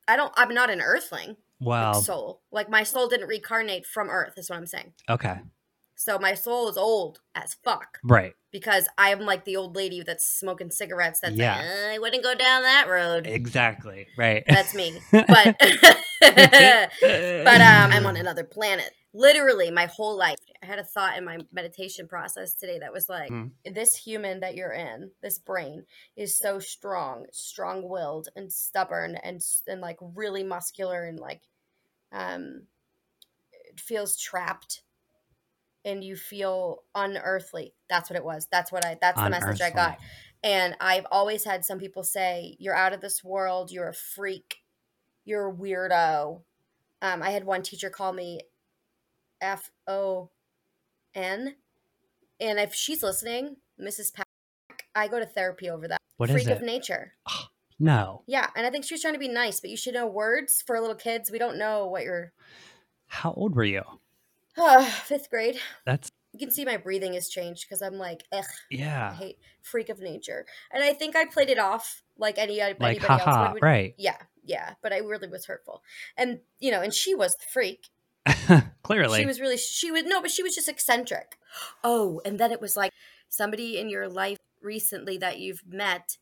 I 0.07 0.17
don't. 0.17 0.33
I'm 0.37 0.53
not 0.53 0.69
an 0.69 0.81
Earthling. 0.83 1.37
Well, 1.61 1.95
like 1.95 2.05
soul. 2.05 2.43
Like 2.53 2.69
my 2.69 2.83
soul 2.83 3.09
didn't 3.09 3.29
reincarnate 3.29 3.87
from 3.87 4.11
Earth, 4.11 4.35
is 4.37 4.51
what 4.51 4.57
I'm 4.59 4.67
saying. 4.67 4.93
okay. 5.09 5.39
So 5.97 6.19
my 6.19 6.33
soul 6.33 6.69
is 6.71 6.79
old 6.79 7.21
as 7.35 7.55
fuck 7.63 7.99
Right. 8.03 8.33
because 8.51 8.89
I'm 8.97 9.21
like 9.21 9.45
the 9.45 9.57
old 9.57 9.77
lady 9.77 10.03
that's 10.03 10.27
smoking 10.27 10.71
cigarettes. 10.71 11.21
That's 11.21 11.37
Yeah. 11.37 11.57
like, 11.57 11.67
"Uh, 11.67 11.95
I 11.95 11.99
wouldn't 11.99 12.23
go 12.23 12.35
down 12.35 12.63
that 12.63 12.89
road. 12.89 13.27
Exactly. 13.27 14.07
Right. 14.17 14.43
That's 14.49 14.75
me. 14.75 14.99
But 15.13 15.27
but 16.21 17.61
um, 17.61 17.93
I'm 17.93 18.07
on 18.07 18.17
another 18.17 18.45
planet. 18.45 18.91
Literally, 19.13 19.71
my 19.71 19.87
whole 19.87 20.17
life. 20.17 20.39
I 20.63 20.67
had 20.67 20.79
a 20.79 20.85
thought 20.85 21.17
in 21.17 21.25
my 21.25 21.39
meditation 21.53 22.07
process 22.07 22.53
today 22.55 22.79
that 22.81 22.93
was 22.93 23.09
like, 23.09 23.31
Mm. 23.31 23.53
this 23.65 23.97
human 23.97 24.41
that 24.41 24.55
you're 24.55 24.73
in, 24.73 25.11
this 25.23 25.39
brain, 25.39 25.87
is 26.17 26.37
so 26.37 26.59
strong, 26.59 27.27
strong-willed, 27.33 28.29
and 28.37 28.53
stubborn, 28.53 29.17
and 29.17 29.41
and 29.67 29.81
like 29.81 29.97
really 30.01 30.43
muscular, 30.45 31.05
and 31.05 31.19
like, 31.19 31.43
um, 32.13 32.67
it 33.53 33.81
feels 33.81 34.19
trapped, 34.19 34.83
and 35.85 36.05
you 36.05 36.15
feel 36.15 36.83
unearthly. 36.95 37.75
That's 37.89 38.11
what 38.11 38.19
it 38.19 38.25
was. 38.25 38.47
That's 38.53 38.71
what 38.71 38.85
I. 38.85 38.99
That's 39.01 39.19
the 39.21 39.31
message 39.31 39.63
I 39.63 39.71
got. 39.71 39.99
And 40.43 40.75
I've 40.81 41.07
always 41.11 41.45
had 41.45 41.65
some 41.65 41.79
people 41.79 42.03
say, 42.03 42.57
You're 42.59 42.75
out 42.75 42.93
of 42.93 43.01
this 43.01 43.25
world. 43.25 43.71
You're 43.71 43.89
a 43.89 43.95
freak. 43.95 44.57
You're 45.25 45.49
a 45.49 45.53
weirdo. 45.55 46.43
Um, 47.03 47.23
I 47.23 47.31
had 47.31 47.45
one 47.45 47.63
teacher 47.63 47.89
call 47.89 48.13
me 48.13 48.41
F 49.41 49.71
O 49.87 50.31
N. 51.15 51.57
And 52.41 52.59
if 52.59 52.75
she's 52.75 53.03
listening, 53.03 53.57
Mrs. 53.81 54.15
Pack, 54.15 54.27
I 54.95 55.09
go 55.09 55.19
to 55.19 55.27
therapy 55.27 55.69
over 55.69 55.89
that. 55.89 56.01
What 56.17 56.31
is 56.31 56.35
freak 56.35 56.49
of 56.49 56.63
it? 56.63 56.67
nature. 56.67 57.15
No. 57.83 58.25
Yeah. 58.27 58.49
And 58.55 58.67
I 58.67 58.71
think 58.71 58.85
she 58.85 58.93
was 58.93 59.01
trying 59.01 59.15
to 59.15 59.19
be 59.19 59.27
nice, 59.27 59.59
but 59.59 59.71
you 59.71 59.77
should 59.79 59.95
know 59.95 60.07
words 60.07 60.63
for 60.67 60.79
little 60.79 60.95
kids. 60.95 61.31
We 61.31 61.39
don't 61.39 61.57
know 61.57 61.87
what 61.87 62.03
you're. 62.03 62.33
How 63.07 63.33
old 63.33 63.57
were 63.57 63.65
you? 63.65 63.83
fifth 65.05 65.31
grade. 65.31 65.59
That's 65.87 66.11
You 66.35 66.39
can 66.39 66.51
see 66.51 66.67
my 66.67 66.77
breathing 66.77 67.15
has 67.15 67.31
changed 67.31 67.65
because 67.67 67.81
I'm 67.81 67.95
like, 67.95 68.25
ugh. 68.33 68.45
I 68.45 68.53
yeah. 68.69 69.15
hate 69.15 69.39
freak 69.63 69.89
of 69.89 69.99
nature. 70.01 70.45
And 70.71 70.85
I 70.85 70.93
think 70.93 71.17
I 71.17 71.25
played 71.25 71.49
it 71.49 71.59
off 71.59 72.03
like 72.19 72.37
any 72.37 72.61
uh, 72.61 72.75
Like 72.79 73.03
anybody 73.03 73.23
else 73.23 73.53
would. 73.55 73.63
right. 73.63 73.95
Yeah, 73.97 74.19
yeah. 74.45 74.75
But 74.83 74.93
I 74.93 74.99
really 74.99 75.29
was 75.29 75.47
hurtful. 75.47 75.83
And 76.19 76.41
you 76.59 76.71
know, 76.71 76.83
and 76.83 76.93
she 76.93 77.15
was 77.15 77.35
the 77.37 77.47
freak. 77.51 77.89
Clearly. 78.83 79.21
She 79.21 79.27
was 79.27 79.41
really 79.41 79.57
she 79.57 79.91
was 79.91 80.05
no, 80.05 80.21
but 80.21 80.31
she 80.31 80.43
was 80.43 80.55
just 80.55 80.69
eccentric. 80.69 81.37
Oh, 81.83 82.21
and 82.25 82.39
then 82.39 82.53
it 82.53 82.61
was 82.61 82.77
like 82.77 82.93
somebody 83.29 83.79
in 83.79 83.89
your 83.89 84.09
life 84.09 84.39
recently 84.63 85.17
that 85.19 85.39
you've 85.39 85.63
met 85.67 86.17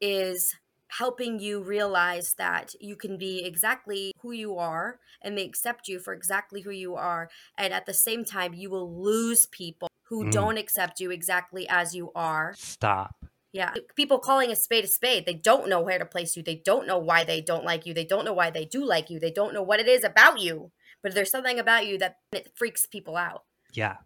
is 0.00 0.54
helping 0.98 1.38
you 1.40 1.62
realize 1.62 2.34
that 2.36 2.74
you 2.80 2.94
can 2.96 3.16
be 3.16 3.44
exactly 3.44 4.12
who 4.20 4.30
you 4.30 4.56
are 4.58 4.98
and 5.22 5.36
they 5.38 5.44
accept 5.44 5.88
you 5.88 5.98
for 5.98 6.12
exactly 6.12 6.60
who 6.62 6.70
you 6.70 6.94
are 6.94 7.30
and 7.56 7.72
at 7.72 7.86
the 7.86 7.94
same 7.94 8.24
time 8.26 8.52
you 8.52 8.68
will 8.68 9.02
lose 9.02 9.46
people 9.46 9.88
who 10.04 10.24
Mm. 10.26 10.32
don't 10.32 10.58
accept 10.58 11.00
you 11.00 11.10
exactly 11.10 11.66
as 11.68 11.94
you 11.94 12.12
are 12.14 12.52
Stop. 12.58 13.24
yeah. 13.52 13.72
People 13.96 14.18
calling 14.18 14.50
a 14.50 14.56
spade 14.56 14.84
a 14.84 14.88
spade. 14.88 15.24
They 15.24 15.32
don't 15.34 15.68
know 15.68 15.80
where 15.80 15.98
to 15.98 16.04
place 16.04 16.36
you. 16.36 16.42
They 16.42 16.56
don't 16.56 16.86
know 16.86 16.98
why 16.98 17.24
they 17.24 17.40
don't 17.40 17.64
like 17.64 17.86
you. 17.86 17.94
They 17.94 18.04
don't 18.04 18.26
know 18.26 18.34
why 18.34 18.50
they 18.50 18.66
do 18.66 18.84
like 18.84 19.08
you. 19.08 19.18
They 19.18 19.30
don't 19.30 19.54
know 19.54 19.62
what 19.62 19.80
it 19.80 19.88
is 19.88 20.04
about 20.04 20.40
you. 20.40 20.70
But 21.02 21.14
there's 21.14 21.30
something 21.30 21.58
about 21.58 21.86
you 21.86 21.98
that 21.98 22.16
it 22.32 22.52
freaks 22.54 22.86
people 22.86 23.16
out. 23.16 23.42
Yeah. 23.72 23.96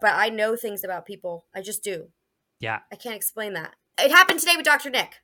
But 0.00 0.12
I 0.14 0.28
know 0.28 0.56
things 0.56 0.84
about 0.84 1.06
people. 1.06 1.46
I 1.54 1.62
just 1.62 1.82
do. 1.82 2.08
Yeah. 2.58 2.80
I 2.92 2.96
can't 2.96 3.16
explain 3.16 3.54
that. 3.54 3.74
It 4.00 4.10
happened 4.10 4.40
today 4.40 4.54
with 4.56 4.64
Dr. 4.64 4.90
Nick. 4.90 5.14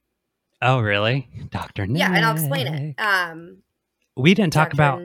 Oh, 0.63 0.81
really? 0.81 1.29
Dr. 1.51 1.87
Nick. 1.87 1.99
Yeah, 1.99 2.13
and 2.15 2.25
I'll 2.25 2.33
explain 2.35 2.67
it. 2.67 2.95
Um 3.01 3.59
We 4.17 4.35
didn't 4.35 4.53
talk 4.53 4.71
Dr. 4.71 4.75
about 4.75 5.03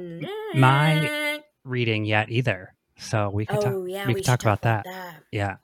my 0.56 1.42
reading 1.64 2.06
yet 2.06 2.30
either. 2.30 2.74
So 2.98 3.30
we 3.30 3.46
could 3.46 3.62
talk 3.62 3.74
Oh 3.74 3.86
yeah, 3.86 4.06
we 4.06 4.10
we, 4.10 4.14
could 4.16 4.26
should 4.26 4.32
talk 4.32 4.42
about 4.42 4.62
that. 4.62 4.86
that. 4.86 5.24
Yeah. 5.32 5.58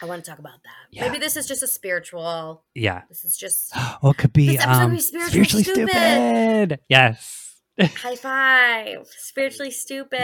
I 0.00 0.06
want 0.06 0.24
to 0.24 0.28
talk 0.30 0.38
about 0.40 0.62
that. 0.64 0.86
Yeah. 0.90 1.06
Maybe 1.06 1.18
this 1.18 1.36
is 1.36 1.46
just 1.46 1.62
a 1.62 1.68
spiritual. 1.68 2.64
Yeah. 2.74 3.02
This 3.08 3.24
is 3.24 3.36
just 3.36 3.72
Well, 4.02 4.12
it 4.12 4.18
could 4.18 4.32
be 4.32 4.48
This 4.56 4.60
episode 4.62 4.78
could 4.78 4.84
um 4.84 4.90
be 4.92 5.00
spiritually 5.00 5.64
stupid. 5.64 6.80
Yes. 6.88 7.51
High 7.80 8.16
five. 8.16 9.06
Spiritually 9.18 9.70
stupid. 9.70 10.18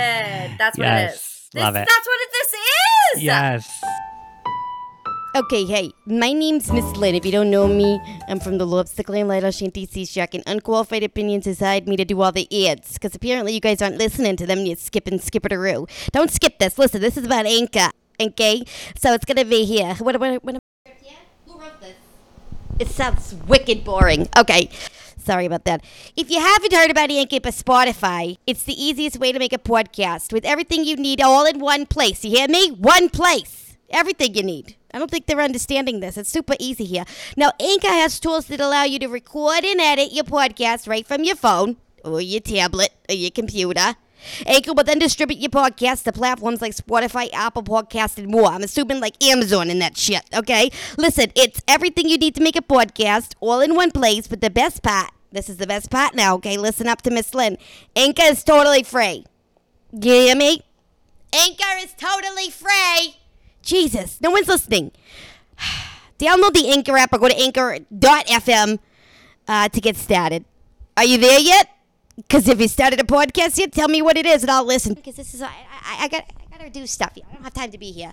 That's 0.58 0.78
what 0.78 0.86
it 0.86 1.10
is. 1.10 1.48
This, 1.52 1.62
Love 1.62 1.76
it. 1.76 1.88
That's 1.88 2.06
what 2.06 2.20
it, 2.20 2.28
this 2.32 2.54
is. 3.16 3.22
Yes. 3.22 3.84
Okay, 5.36 5.66
hey, 5.66 5.92
my 6.06 6.32
name's 6.32 6.72
Miss 6.72 6.84
Lynn. 6.96 7.14
If 7.14 7.24
you 7.24 7.32
don't 7.32 7.50
know 7.50 7.68
me, 7.68 8.00
I'm 8.28 8.40
from 8.40 8.58
the 8.58 8.66
Lobster 8.66 9.02
Land 9.06 9.28
Light 9.28 9.54
Shanty 9.54 9.86
Sea 9.86 10.04
Shack, 10.04 10.34
and 10.34 10.42
Unqualified 10.46 11.04
Opinions 11.04 11.44
has 11.44 11.60
hired 11.60 11.86
me 11.86 11.96
to 11.96 12.04
do 12.04 12.20
all 12.20 12.32
the 12.32 12.48
ads, 12.66 12.94
because 12.94 13.14
apparently 13.14 13.52
you 13.52 13.60
guys 13.60 13.80
aren't 13.80 13.98
listening 13.98 14.36
to 14.36 14.46
them, 14.46 14.66
you're 14.66 14.76
skipping 14.76 15.18
skipperoo. 15.18 15.88
Don't 16.12 16.30
skip 16.30 16.58
this. 16.58 16.78
Listen, 16.78 17.00
this 17.00 17.16
is 17.16 17.26
about 17.26 17.46
Anchor, 17.46 17.90
okay? 18.20 18.64
So 18.96 19.12
it's 19.12 19.26
gonna 19.26 19.44
be 19.44 19.64
here. 19.64 19.94
What, 19.96 20.18
what, 20.18 20.42
what, 20.42 20.56
Who 21.46 21.58
wrote 21.58 21.80
this? 21.80 21.96
It 22.78 22.88
sounds 22.88 23.34
wicked 23.46 23.84
boring. 23.84 24.28
Okay. 24.36 24.70
Sorry 25.28 25.44
about 25.44 25.66
that. 25.66 25.84
If 26.16 26.30
you 26.30 26.40
haven't 26.40 26.72
heard 26.72 26.90
about 26.90 27.10
Anchor 27.10 27.38
by 27.40 27.50
Spotify, 27.50 28.38
it's 28.46 28.62
the 28.62 28.72
easiest 28.82 29.18
way 29.18 29.30
to 29.30 29.38
make 29.38 29.52
a 29.52 29.58
podcast 29.58 30.32
with 30.32 30.46
everything 30.46 30.84
you 30.84 30.96
need 30.96 31.20
all 31.20 31.44
in 31.44 31.58
one 31.58 31.84
place. 31.84 32.24
You 32.24 32.30
hear 32.30 32.48
me? 32.48 32.70
One 32.70 33.10
place. 33.10 33.76
Everything 33.90 34.34
you 34.34 34.42
need. 34.42 34.76
I 34.94 34.98
don't 34.98 35.10
think 35.10 35.26
they're 35.26 35.42
understanding 35.42 36.00
this. 36.00 36.16
It's 36.16 36.30
super 36.30 36.54
easy 36.58 36.86
here. 36.86 37.04
Now, 37.36 37.52
Anchor 37.60 37.88
has 37.88 38.18
tools 38.18 38.46
that 38.46 38.58
allow 38.58 38.84
you 38.84 38.98
to 39.00 39.06
record 39.08 39.66
and 39.66 39.82
edit 39.82 40.14
your 40.14 40.24
podcast 40.24 40.88
right 40.88 41.06
from 41.06 41.24
your 41.24 41.36
phone 41.36 41.76
or 42.06 42.22
your 42.22 42.40
tablet 42.40 42.92
or 43.10 43.14
your 43.14 43.30
computer. 43.30 43.96
Anchor 44.46 44.72
will 44.72 44.84
then 44.84 44.98
distribute 44.98 45.40
your 45.40 45.50
podcast 45.50 46.04
to 46.04 46.12
platforms 46.12 46.62
like 46.62 46.74
Spotify, 46.74 47.28
Apple 47.34 47.62
Podcast, 47.62 48.16
and 48.16 48.28
more. 48.28 48.46
I'm 48.46 48.62
assuming 48.62 49.00
like 49.00 49.22
Amazon 49.22 49.68
and 49.68 49.82
that 49.82 49.98
shit, 49.98 50.22
okay? 50.34 50.70
Listen, 50.96 51.30
it's 51.34 51.60
everything 51.68 52.08
you 52.08 52.16
need 52.16 52.34
to 52.36 52.42
make 52.42 52.56
a 52.56 52.62
podcast 52.62 53.34
all 53.40 53.60
in 53.60 53.74
one 53.74 53.90
place, 53.90 54.26
but 54.26 54.40
the 54.40 54.50
best 54.50 54.82
part, 54.82 55.10
this 55.30 55.48
is 55.48 55.58
the 55.58 55.66
best 55.66 55.90
part 55.90 56.14
now, 56.14 56.34
okay? 56.36 56.56
Listen 56.56 56.86
up 56.88 57.02
to 57.02 57.10
Miss 57.10 57.34
Lynn. 57.34 57.58
Anchor 57.94 58.22
is 58.22 58.42
totally 58.42 58.82
free. 58.82 59.24
You 59.92 60.12
hear 60.12 60.36
me? 60.36 60.62
Anchor 61.32 61.78
is 61.78 61.92
totally 61.94 62.50
free. 62.50 63.16
Jesus, 63.62 64.20
no 64.20 64.30
one's 64.30 64.48
listening. 64.48 64.92
Download 66.18 66.52
the 66.52 66.70
Anchor 66.70 66.96
app 66.96 67.12
or 67.12 67.18
go 67.18 67.28
to 67.28 67.38
anchor.fm 67.38 68.78
uh, 69.46 69.68
to 69.68 69.80
get 69.80 69.96
started. 69.96 70.44
Are 70.96 71.04
you 71.04 71.18
there 71.18 71.38
yet? 71.38 71.68
Because 72.16 72.48
if 72.48 72.60
you 72.60 72.66
started 72.66 72.98
a 72.98 73.04
podcast 73.04 73.58
yet, 73.58 73.72
tell 73.72 73.88
me 73.88 74.02
what 74.02 74.16
it 74.16 74.26
is 74.26 74.42
and 74.42 74.50
I'll 74.50 74.64
listen. 74.64 74.94
Because 74.94 75.16
this 75.16 75.34
is, 75.34 75.42
I, 75.42 75.46
I, 75.46 76.04
I, 76.04 76.08
got, 76.08 76.24
I 76.52 76.56
gotta 76.56 76.70
do 76.70 76.86
stuff. 76.86 77.12
I 77.16 77.34
don't 77.34 77.44
have 77.44 77.54
time 77.54 77.70
to 77.70 77.78
be 77.78 77.92
here. 77.92 78.12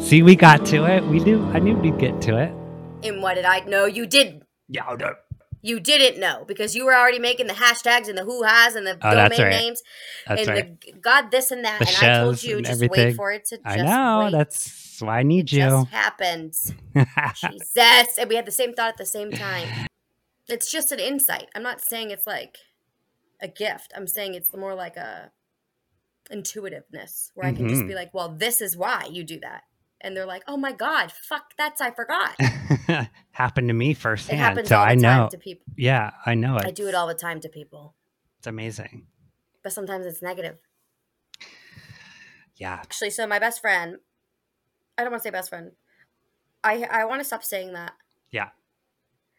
See, 0.00 0.22
we 0.22 0.36
got 0.36 0.64
to 0.66 0.84
it. 0.84 1.04
We 1.04 1.18
knew. 1.20 1.44
I 1.46 1.58
knew 1.58 1.76
we'd 1.76 1.98
get 1.98 2.20
to 2.22 2.36
it. 2.36 2.59
And 3.02 3.22
what 3.22 3.34
did 3.34 3.44
I 3.44 3.60
know? 3.60 3.86
You 3.86 4.06
did. 4.06 4.42
Yeah. 4.68 4.94
no. 4.98 5.14
You 5.62 5.78
didn't 5.78 6.18
know 6.18 6.44
because 6.48 6.74
you 6.74 6.86
were 6.86 6.94
already 6.94 7.18
making 7.18 7.46
the 7.46 7.52
hashtags 7.52 8.08
and 8.08 8.16
the 8.16 8.24
who 8.24 8.44
has 8.44 8.74
and 8.76 8.86
the 8.86 8.92
Oh, 9.02 9.10
domain 9.10 9.28
that's 9.28 9.38
right. 9.40 9.50
names 9.50 9.82
That's 10.26 10.40
and 10.40 10.56
right. 10.56 10.80
the 10.80 10.92
God 10.92 11.30
this 11.30 11.50
and 11.50 11.64
that. 11.66 11.80
The 11.80 11.88
and 11.88 11.96
I 11.98 12.18
told 12.20 12.42
you 12.42 12.62
just 12.62 12.70
everything. 12.82 13.06
wait 13.08 13.16
for 13.16 13.30
it 13.30 13.44
to. 13.46 13.56
Just 13.58 13.66
I 13.66 13.82
know. 13.82 14.24
wait. 14.24 14.32
That's 14.32 15.02
why 15.02 15.18
I 15.18 15.22
need 15.22 15.40
It 15.52 15.56
just 15.56 15.76
you. 15.76 15.84
happens. 15.90 16.72
Jesus. 17.34 18.18
And 18.18 18.28
we 18.28 18.36
had 18.36 18.46
the 18.46 18.50
same 18.52 18.72
thought 18.72 18.88
at 18.90 18.96
the 18.96 19.04
same 19.06 19.30
time. 19.32 19.68
It's 20.48 20.70
just 20.70 20.92
an 20.92 20.98
insight. 21.00 21.48
I'm 21.54 21.62
not 21.62 21.82
saying 21.82 22.10
it's 22.10 22.26
like 22.26 22.56
a 23.42 23.48
gift. 23.48 23.92
I'm 23.94 24.06
saying 24.06 24.34
it's 24.34 24.54
more 24.54 24.74
like 24.74 24.96
a 24.96 25.30
intuitiveness 26.30 27.32
where 27.34 27.46
I 27.46 27.52
can 27.52 27.68
just 27.68 27.82
Mhm. 27.82 27.88
be 27.88 27.94
like, 27.94 28.14
well, 28.14 28.28
this 28.30 28.60
is 28.60 28.76
why 28.76 29.06
you 29.10 29.24
do 29.24 29.38
that. 29.40 29.64
And 30.02 30.16
they're 30.16 30.26
like, 30.26 30.42
oh 30.48 30.56
my 30.56 30.72
God, 30.72 31.12
fuck, 31.12 31.52
that's, 31.58 31.80
I 31.80 31.90
forgot. 31.90 32.34
Happened 33.32 33.68
to 33.68 33.74
me 33.74 33.92
firsthand. 33.94 34.66
so 34.66 34.76
I 34.76 34.94
know. 34.94 35.28
to 35.30 35.36
people. 35.38 35.66
Yeah, 35.76 36.12
I 36.24 36.34
know 36.34 36.56
it. 36.56 36.64
I 36.66 36.70
do 36.70 36.88
it 36.88 36.94
all 36.94 37.06
the 37.06 37.14
time 37.14 37.40
to 37.40 37.48
people, 37.50 37.94
It's 38.38 38.46
amazing. 38.46 39.06
but 39.62 39.72
sometimes 39.72 40.06
it's 40.06 40.22
negative. 40.22 40.56
Yeah. 42.56 42.74
Actually, 42.74 43.10
so 43.10 43.26
my 43.26 43.38
best 43.38 43.60
friend, 43.60 43.96
I 44.98 45.02
don't 45.02 45.10
want 45.12 45.22
to 45.22 45.26
say 45.26 45.30
best 45.30 45.48
friend. 45.48 45.72
I 46.62 46.82
I 46.90 47.04
want 47.06 47.20
to 47.20 47.24
stop 47.24 47.42
saying 47.42 47.72
that. 47.72 47.92
Yeah. 48.30 48.48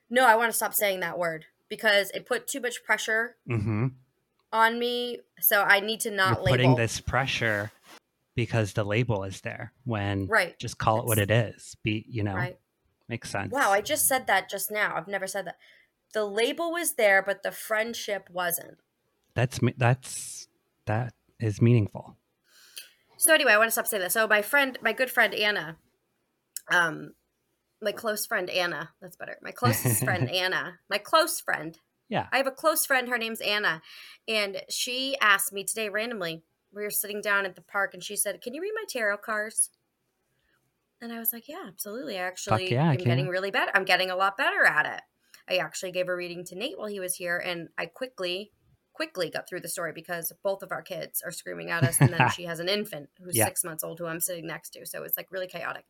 No, 0.10 0.26
I 0.26 0.36
want 0.36 0.50
to 0.52 0.56
stop 0.58 0.74
saying 0.74 1.02
that 1.02 1.20
word 1.20 1.46
because 1.70 2.10
it 2.12 2.26
put 2.26 2.48
too 2.48 2.60
much 2.60 2.84
pressure 2.84 3.36
Mm-hmm. 3.50 3.88
on 4.52 4.80
me. 4.80 5.20
So 5.40 5.62
I 5.62 5.80
need 5.82 6.00
to 6.02 6.10
You're 6.10 6.18
not 6.18 6.44
label. 6.44 6.48
putting 6.58 6.76
this 6.76 7.00
pressure 7.00 7.72
because 8.36 8.74
the 8.74 8.84
label 8.84 9.24
is 9.24 9.42
there. 9.42 9.74
When 9.84 10.28
Right. 10.28 10.58
just 10.60 10.78
call 10.78 11.00
it 11.00 11.06
what 11.06 11.18
it 11.18 11.32
is. 11.32 11.76
Be 11.84 12.06
you 12.08 12.24
know 12.24 12.36
Right. 12.36 12.60
makes 13.08 13.30
sense. 13.30 13.52
Wow, 13.52 13.72
I 13.72 13.82
just 13.82 14.08
said 14.08 14.28
that 14.28 14.50
just 14.50 14.72
now. 14.72 14.96
I've 14.96 15.08
never 15.08 15.28
said 15.28 15.46
that. 15.46 15.58
The 16.14 16.26
label 16.26 16.72
was 16.72 16.94
there, 16.96 17.22
but 17.22 17.44
the 17.44 17.52
friendship 17.52 18.30
wasn't. 18.30 18.80
that's 19.34 19.62
me- 19.62 19.74
that's 19.78 20.48
that 20.86 21.14
is 21.40 21.62
meaningful. 21.62 22.18
So 23.18 23.34
anyway, 23.34 23.54
I 23.54 23.58
want 23.58 23.68
to 23.68 23.72
stop 23.72 23.88
saying 23.88 24.02
that. 24.02 24.12
So 24.12 24.28
my 24.28 24.42
friend, 24.42 24.78
my 24.82 24.92
good 24.94 25.10
friend 25.12 25.34
Anna, 25.34 25.78
um, 26.70 27.14
my 27.82 27.92
close 27.92 28.26
friend 28.26 28.50
Anna. 28.50 28.92
That's 29.02 29.16
better. 29.16 29.38
My 29.42 29.52
closest 29.52 30.04
friend 30.04 30.30
Anna. 30.44 30.80
My 30.90 30.98
close 30.98 31.40
friend. 31.40 31.78
Yeah. 32.10 32.28
I 32.32 32.38
have 32.38 32.48
a 32.48 32.52
close 32.52 32.86
friend. 32.86 33.08
Her 33.10 33.18
name's 33.18 33.40
Anna, 33.42 33.82
and 34.28 34.64
she 34.70 35.16
asked 35.22 35.54
me 35.54 35.64
today 35.64 35.88
randomly. 35.90 36.44
We 36.74 36.84
were 36.84 36.90
sitting 36.90 37.22
down 37.22 37.46
at 37.46 37.56
the 37.56 37.62
park, 37.62 37.94
and 37.94 38.04
she 38.04 38.16
said, 38.16 38.42
"Can 38.42 38.54
you 38.54 38.62
read 38.62 38.74
my 38.76 38.86
tarot 38.88 39.20
cards?" 39.20 39.72
And 41.00 41.12
I 41.12 41.20
was 41.20 41.34
like, 41.34 41.48
"Yeah, 41.48 41.64
absolutely. 41.68 42.18
I 42.18 42.22
actually 42.24 42.72
yeah, 42.72 42.90
I 42.90 42.94
am 42.94 42.98
getting 42.98 43.28
really 43.28 43.52
better. 43.52 43.72
I'm 43.74 43.86
getting 43.86 44.10
a 44.12 44.16
lot 44.16 44.38
better 44.38 44.64
at 44.66 44.86
it." 44.86 45.02
I 45.48 45.58
actually 45.58 45.92
gave 45.92 46.08
a 46.08 46.16
reading 46.16 46.46
to 46.46 46.56
Nate 46.56 46.78
while 46.78 46.88
he 46.88 47.00
was 47.00 47.16
here, 47.16 47.38
and 47.38 47.70
I 47.78 47.88
quickly, 47.88 48.52
quickly 48.94 49.30
got 49.30 49.50
through 49.50 49.62
the 49.62 49.68
story 49.68 49.92
because 49.94 50.32
both 50.44 50.62
of 50.64 50.72
our 50.72 50.84
kids 50.84 51.22
are 51.24 51.32
screaming 51.32 51.72
at 51.72 51.84
us, 51.84 52.00
and 52.02 52.14
then 52.14 52.28
she 52.28 52.44
has 52.44 52.60
an 52.60 52.70
infant 52.70 53.10
who's 53.18 53.38
Yeah. 53.38 53.44
six 53.44 53.64
months 53.64 53.84
old 53.84 54.00
who 54.00 54.06
I'm 54.06 54.20
sitting 54.20 54.46
next 54.48 54.70
to, 54.72 54.86
so 54.86 55.04
it's 55.04 55.18
like 55.18 55.32
really 55.32 55.48
chaotic. 55.48 55.86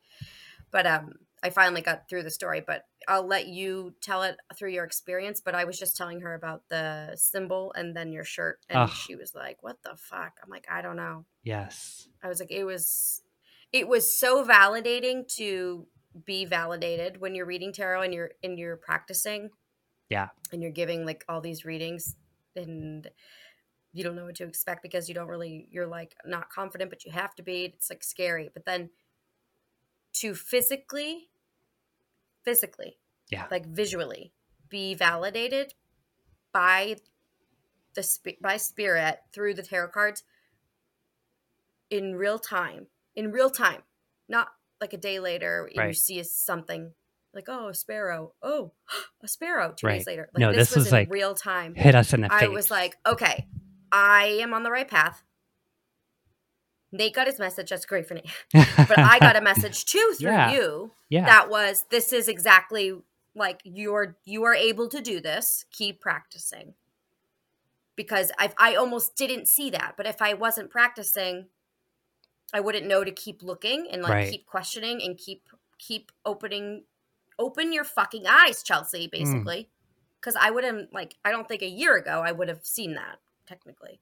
But 0.72 0.88
um, 0.88 1.14
I 1.44 1.50
finally 1.50 1.82
got 1.82 2.08
through 2.08 2.24
the 2.24 2.30
story. 2.30 2.62
But 2.66 2.84
I'll 3.08 3.26
let 3.26 3.48
you 3.48 3.96
tell 4.02 4.24
it 4.24 4.38
through 4.56 4.72
your 4.72 4.86
experience. 4.86 5.42
But 5.42 5.56
I 5.56 5.64
was 5.64 5.80
just 5.80 5.98
telling 5.98 6.22
her 6.22 6.34
about 6.34 6.64
the 6.70 7.16
symbol 7.16 7.74
and 7.76 7.96
then 7.96 8.12
your 8.12 8.24
shirt, 8.24 8.60
and 8.70 8.80
Ugh. 8.80 8.90
she 8.90 9.16
was 9.16 9.34
like, 9.34 9.62
"What 9.62 9.84
the 9.84 9.96
fuck?" 9.98 10.34
I'm 10.44 10.50
like, 10.50 10.68
"I 10.70 10.82
don't 10.82 10.98
know." 10.98 11.26
Yes. 11.44 12.08
I 12.24 12.28
was 12.28 12.40
like, 12.40 12.52
it 12.52 12.64
was, 12.64 13.22
it 13.72 13.88
was 13.88 14.16
so 14.16 14.46
validating 14.46 15.28
to 15.38 15.88
be 16.26 16.46
validated 16.46 17.20
when 17.20 17.36
you're 17.36 17.46
reading 17.46 17.74
tarot 17.74 18.02
and 18.02 18.14
you're 18.14 18.32
and 18.44 18.60
you're 18.60 18.78
practicing. 18.78 19.50
Yeah. 20.10 20.30
And 20.52 20.62
you're 20.62 20.72
giving 20.72 21.06
like 21.06 21.24
all 21.30 21.42
these 21.42 21.66
readings 21.66 22.16
and 22.56 23.10
you 23.94 24.04
don't 24.04 24.16
know 24.16 24.26
what 24.26 24.36
to 24.36 24.44
expect 24.44 24.84
because 24.84 25.08
you 25.08 25.16
don't 25.16 25.28
really 25.28 25.68
you're 25.72 25.88
like 25.88 26.16
not 26.26 26.50
confident 26.50 26.90
but 26.90 27.06
you 27.06 27.12
have 27.12 27.34
to 27.36 27.44
be. 27.44 27.66
It's 27.66 27.90
like 27.90 28.04
scary. 28.04 28.50
But 28.54 28.66
then 28.66 28.90
to 30.16 30.36
physically 30.36 31.30
physically 32.44 32.98
Yeah. 33.30 33.46
like 33.52 33.66
visually 33.68 34.34
be 34.70 34.94
validated 34.96 35.74
by 36.54 36.98
the 37.96 38.04
sp- 38.04 38.40
by 38.42 38.58
spirit 38.58 39.20
through 39.34 39.54
the 39.54 39.64
tarot 39.64 39.90
cards 39.90 40.24
in 41.90 42.16
real 42.16 42.40
time 42.40 42.88
in 43.16 43.32
real 43.32 43.50
time 43.50 43.82
not 44.30 44.48
like 44.80 44.94
a 44.94 44.98
day 44.98 45.20
later 45.20 45.70
and 45.76 45.88
you 45.88 45.94
see 45.94 46.24
something 46.24 46.92
like 47.34 47.46
oh 47.48 47.68
a 47.70 47.74
sparrow 47.74 48.34
oh 48.42 48.72
a 49.24 49.28
sparrow 49.28 49.74
two 49.76 49.88
Right. 49.88 49.98
days 49.98 50.08
later 50.08 50.30
like 50.34 50.40
No, 50.40 50.52
this, 50.52 50.70
this 50.70 50.76
was, 50.76 50.86
was, 50.86 50.88
in 50.88 51.00
like, 51.00 51.12
real 51.12 51.34
time 51.36 51.76
Hit 51.76 51.96
us 51.96 52.14
in 52.14 52.22
the 52.22 52.30
face. 52.30 52.44
i 52.44 52.48
was 52.48 52.72
like 52.72 52.96
okay 53.06 53.46
i 53.92 54.40
am 54.42 54.54
on 54.54 54.64
the 54.64 54.72
right 54.72 54.88
path 54.88 55.22
nate 56.92 57.14
got 57.16 57.28
his 57.28 57.40
message 57.40 57.70
that's 57.70 57.86
great 57.86 58.08
for 58.08 58.14
nate 58.16 58.26
but 58.54 59.00
i 59.00 59.18
got 59.20 59.36
a 59.36 59.42
message 59.42 59.86
too 59.86 60.14
through 60.18 60.30
Yeah. 60.32 60.52
you 60.52 60.92
yeah. 61.10 61.26
that 61.26 61.50
was 61.50 61.86
this 61.90 62.12
is 62.14 62.28
exactly 62.28 62.94
like 63.36 63.62
you're 63.64 64.18
you 64.26 64.44
are 64.44 64.54
able 64.56 64.88
to 64.90 65.02
do 65.02 65.22
this 65.22 65.66
keep 65.72 66.02
practicing 66.02 66.74
because 67.96 68.32
i 68.38 68.52
i 68.58 68.76
almost 68.76 69.16
didn't 69.16 69.48
see 69.48 69.70
that 69.70 69.94
but 69.98 70.06
if 70.06 70.22
i 70.22 70.34
wasn't 70.34 70.70
practicing 70.70 71.48
i 72.54 72.60
wouldn't 72.60 72.86
know 72.88 73.04
to 73.04 73.12
keep 73.12 73.42
looking 73.44 73.88
and 73.92 74.02
like 74.02 74.12
Right. 74.12 74.32
keep 74.32 74.46
questioning 74.46 75.02
and 75.02 75.18
keep 75.18 75.44
keep 75.78 76.12
opening 76.26 76.84
open 77.40 77.72
your 77.74 77.84
fucking 77.84 78.26
eyes 78.28 78.64
chelsea 78.64 79.08
Mm. 79.08 79.12
basically 79.12 79.70
because 80.20 80.36
i 80.40 80.50
would 80.52 80.64
have 80.64 80.88
like 80.92 81.16
i 81.26 81.32
don't 81.32 81.48
think 81.48 81.62
a 81.62 81.68
year 81.70 81.96
ago 81.96 82.22
i 82.24 82.32
would 82.32 82.50
have 82.50 82.66
seen 82.66 82.94
that 82.96 83.20
technically 83.48 84.00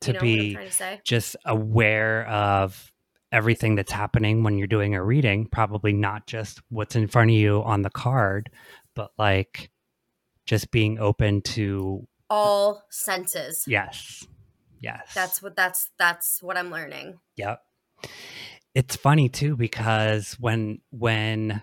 to 0.00 0.08
you 0.08 0.14
know 0.14 0.20
be 0.20 0.54
to 0.54 1.00
just 1.04 1.36
aware 1.44 2.26
of 2.28 2.92
everything 3.32 3.76
that's 3.76 3.92
happening 3.92 4.42
when 4.42 4.58
you're 4.58 4.66
doing 4.66 4.94
a 4.94 5.02
reading, 5.04 5.46
probably 5.46 5.92
not 5.92 6.26
just 6.26 6.60
what's 6.68 6.96
in 6.96 7.06
front 7.06 7.30
of 7.30 7.36
you 7.36 7.62
on 7.62 7.82
the 7.82 7.90
card, 7.90 8.50
but 8.94 9.12
like 9.18 9.70
just 10.46 10.70
being 10.70 10.98
open 10.98 11.42
to 11.42 12.06
all 12.28 12.84
senses 12.90 13.64
yes. 13.66 14.26
Yes. 14.80 15.12
that's 15.14 15.42
what 15.42 15.54
that's 15.56 15.90
that's 15.98 16.42
what 16.42 16.56
i'm 16.56 16.70
learning 16.70 17.18
Yep. 17.36 17.60
It's 18.74 18.96
funny 18.96 19.28
too 19.28 19.56
because 19.56 20.34
when 20.34 20.80
when 20.90 21.62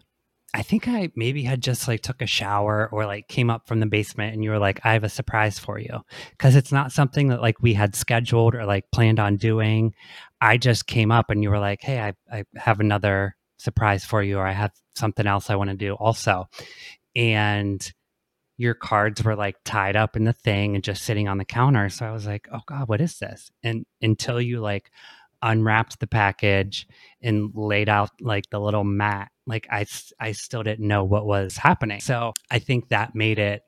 I 0.53 0.63
think 0.63 0.87
I 0.87 1.11
maybe 1.15 1.43
had 1.43 1.61
just 1.61 1.87
like 1.87 2.01
took 2.01 2.21
a 2.21 2.25
shower 2.25 2.89
or 2.91 3.05
like 3.05 3.27
came 3.27 3.49
up 3.49 3.67
from 3.67 3.79
the 3.79 3.85
basement 3.85 4.33
and 4.33 4.43
you 4.43 4.49
were 4.49 4.59
like 4.59 4.79
I 4.83 4.93
have 4.93 5.03
a 5.03 5.09
surprise 5.09 5.59
for 5.59 5.77
you 5.77 6.01
cuz 6.39 6.55
it's 6.55 6.71
not 6.71 6.91
something 6.91 7.27
that 7.27 7.41
like 7.41 7.61
we 7.61 7.73
had 7.73 7.95
scheduled 7.95 8.55
or 8.55 8.65
like 8.65 8.85
planned 8.91 9.19
on 9.19 9.35
doing. 9.37 9.93
I 10.41 10.57
just 10.57 10.87
came 10.87 11.11
up 11.11 11.29
and 11.29 11.43
you 11.43 11.49
were 11.49 11.59
like, 11.59 11.81
"Hey, 11.81 11.99
I 11.99 12.13
I 12.31 12.43
have 12.55 12.79
another 12.79 13.35
surprise 13.57 14.05
for 14.05 14.23
you 14.23 14.37
or 14.37 14.47
I 14.47 14.53
have 14.53 14.71
something 14.95 15.27
else 15.27 15.49
I 15.49 15.55
want 15.55 15.69
to 15.69 15.75
do 15.75 15.93
also." 15.95 16.47
And 17.15 17.91
your 18.57 18.73
cards 18.75 19.23
were 19.23 19.35
like 19.35 19.55
tied 19.65 19.95
up 19.95 20.15
in 20.15 20.23
the 20.25 20.33
thing 20.33 20.75
and 20.75 20.83
just 20.83 21.03
sitting 21.03 21.27
on 21.27 21.37
the 21.37 21.45
counter. 21.45 21.89
So 21.89 22.05
I 22.05 22.11
was 22.11 22.25
like, 22.27 22.47
"Oh 22.53 22.61
god, 22.67 22.87
what 22.89 23.01
is 23.01 23.19
this?" 23.19 23.51
And 23.63 23.85
until 24.01 24.41
you 24.41 24.59
like 24.61 24.91
unwrapped 25.41 25.99
the 25.99 26.07
package 26.07 26.87
and 27.21 27.51
laid 27.53 27.89
out 27.89 28.09
like 28.21 28.49
the 28.49 28.59
little 28.59 28.83
mat 28.83 29.29
like 29.45 29.67
i 29.71 29.85
i 30.19 30.31
still 30.31 30.63
didn't 30.63 30.87
know 30.87 31.03
what 31.03 31.25
was 31.25 31.57
happening. 31.57 31.99
So 31.99 32.33
i 32.51 32.59
think 32.59 32.89
that 32.89 33.15
made 33.15 33.39
it 33.39 33.61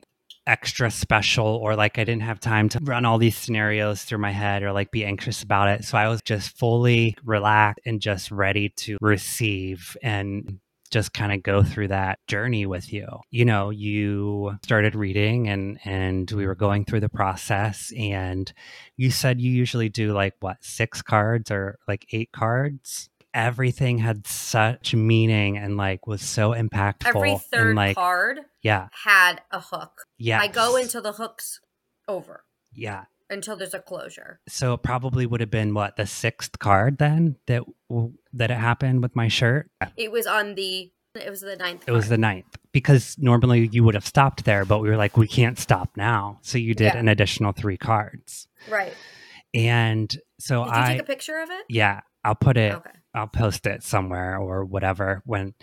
extra 0.46 0.90
special 0.90 1.46
or 1.46 1.76
like 1.76 1.98
i 1.98 2.04
didn't 2.04 2.22
have 2.22 2.40
time 2.40 2.68
to 2.68 2.78
run 2.82 3.04
all 3.04 3.18
these 3.18 3.36
scenarios 3.36 4.02
through 4.02 4.18
my 4.18 4.32
head 4.32 4.62
or 4.62 4.72
like 4.72 4.90
be 4.90 5.04
anxious 5.04 5.42
about 5.42 5.68
it. 5.68 5.84
So 5.84 5.98
i 5.98 6.08
was 6.08 6.22
just 6.22 6.56
fully 6.58 7.16
relaxed 7.24 7.80
and 7.86 8.00
just 8.00 8.30
ready 8.30 8.70
to 8.78 8.96
receive 9.00 9.96
and 10.02 10.60
just 10.90 11.12
kind 11.12 11.32
of 11.32 11.42
go 11.42 11.62
through 11.62 11.88
that 11.88 12.18
journey 12.26 12.66
with 12.66 12.92
you. 12.92 13.06
You 13.30 13.44
know 13.44 13.70
you 13.70 14.58
started 14.64 14.94
reading 14.94 15.48
and 15.48 15.78
and 15.84 16.30
we 16.30 16.46
were 16.46 16.54
going 16.54 16.84
through 16.84 17.00
the 17.00 17.08
process 17.08 17.92
and 17.96 18.52
you 18.96 19.10
said 19.10 19.40
you 19.40 19.50
usually 19.50 19.88
do 19.88 20.12
like 20.12 20.34
what 20.40 20.58
six 20.60 21.02
cards 21.02 21.50
or 21.50 21.78
like 21.86 22.06
eight 22.12 22.32
cards? 22.32 23.08
Everything 23.32 23.98
had 23.98 24.26
such 24.26 24.94
meaning 24.94 25.56
and 25.56 25.76
like 25.76 26.06
was 26.06 26.20
so 26.20 26.50
impactful 26.50 27.14
every 27.14 27.38
third 27.38 27.68
and 27.68 27.76
like 27.76 27.96
card 27.96 28.40
yeah. 28.62 28.88
had 29.04 29.40
a 29.52 29.60
hook. 29.60 30.06
Yeah 30.18 30.40
I 30.40 30.48
go 30.48 30.76
into 30.76 31.00
the 31.00 31.12
hooks 31.12 31.60
over. 32.08 32.44
yeah 32.74 33.04
until 33.30 33.56
there's 33.56 33.74
a 33.74 33.80
closure. 33.80 34.40
So 34.48 34.74
it 34.74 34.82
probably 34.82 35.24
would 35.26 35.40
have 35.40 35.50
been 35.50 35.72
what 35.74 35.96
the 35.96 36.06
sixth 36.06 36.58
card 36.58 36.98
then 36.98 37.36
that 37.46 37.62
that 38.32 38.50
it 38.50 38.56
happened 38.58 39.02
with 39.02 39.14
my 39.16 39.28
shirt. 39.28 39.70
It 39.96 40.10
was 40.12 40.26
on 40.26 40.54
the. 40.54 40.90
It 41.14 41.28
was 41.28 41.40
the 41.40 41.56
ninth. 41.56 41.84
It 41.88 41.90
was 41.92 42.08
the 42.08 42.16
ninth 42.18 42.56
because 42.70 43.16
normally 43.18 43.68
you 43.72 43.82
would 43.82 43.94
have 43.94 44.06
stopped 44.06 44.44
there, 44.44 44.64
but 44.64 44.78
we 44.80 44.88
were 44.88 44.96
like, 44.96 45.16
we 45.16 45.26
can't 45.26 45.58
stop 45.58 45.96
now. 45.96 46.38
So 46.42 46.56
you 46.56 46.72
did 46.74 46.94
Yeah. 46.94 46.98
an 46.98 47.08
additional 47.08 47.50
three 47.50 47.76
cards, 47.76 48.46
right. 48.68 48.92
and 49.52 50.14
so 50.38 50.64
Did 50.64 50.70
you 50.74 50.80
I 50.80 50.86
take 50.92 51.00
a 51.00 51.04
picture 51.04 51.40
of 51.40 51.50
it? 51.50 51.64
yeah, 51.68 52.00
I'll 52.24 52.36
put 52.36 52.56
it. 52.56 52.74
Okay. 52.74 52.90
I'll 53.12 53.26
post 53.26 53.66
it 53.66 53.82
somewhere 53.82 54.38
or 54.38 54.64
whatever 54.64 55.20
when 55.26 55.54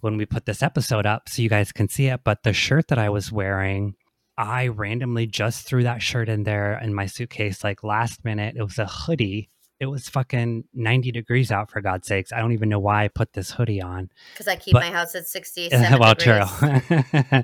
when 0.00 0.16
we 0.16 0.24
put 0.24 0.46
this 0.46 0.62
episode 0.62 1.04
up 1.04 1.28
so 1.28 1.42
you 1.42 1.50
guys 1.50 1.70
can 1.70 1.88
see 1.90 2.06
it. 2.06 2.20
But 2.24 2.42
the 2.42 2.54
shirt 2.54 2.88
that 2.88 2.98
I 2.98 3.10
was 3.10 3.30
wearing, 3.30 3.94
I 4.38 4.68
randomly 4.68 5.26
just 5.26 5.66
threw 5.66 5.82
that 5.82 6.00
shirt 6.00 6.28
in 6.28 6.44
there 6.44 6.78
in 6.78 6.94
my 6.94 7.06
suitcase 7.06 7.64
like 7.64 7.82
last 7.82 8.24
minute. 8.24 8.54
It 8.56 8.62
was 8.62 8.78
a 8.78 8.86
hoodie. 8.86 9.50
It 9.80 9.86
was 9.86 10.08
fucking 10.08 10.64
90 10.74 11.10
degrees 11.12 11.50
out 11.50 11.70
for 11.70 11.80
God's 11.80 12.06
sakes. 12.06 12.32
I 12.32 12.38
don't 12.38 12.52
even 12.52 12.68
know 12.68 12.78
why 12.78 13.04
I 13.04 13.08
put 13.08 13.32
this 13.32 13.50
hoodie 13.50 13.82
on. 13.82 14.10
Because 14.32 14.46
I 14.48 14.54
keep 14.56 14.74
But- 14.74 14.84
my 14.84 14.90
house 14.90 15.14
at 15.16 15.26
67 15.26 15.98
well, 16.00 16.14
degrees. 16.14 16.48
true. 16.56 17.42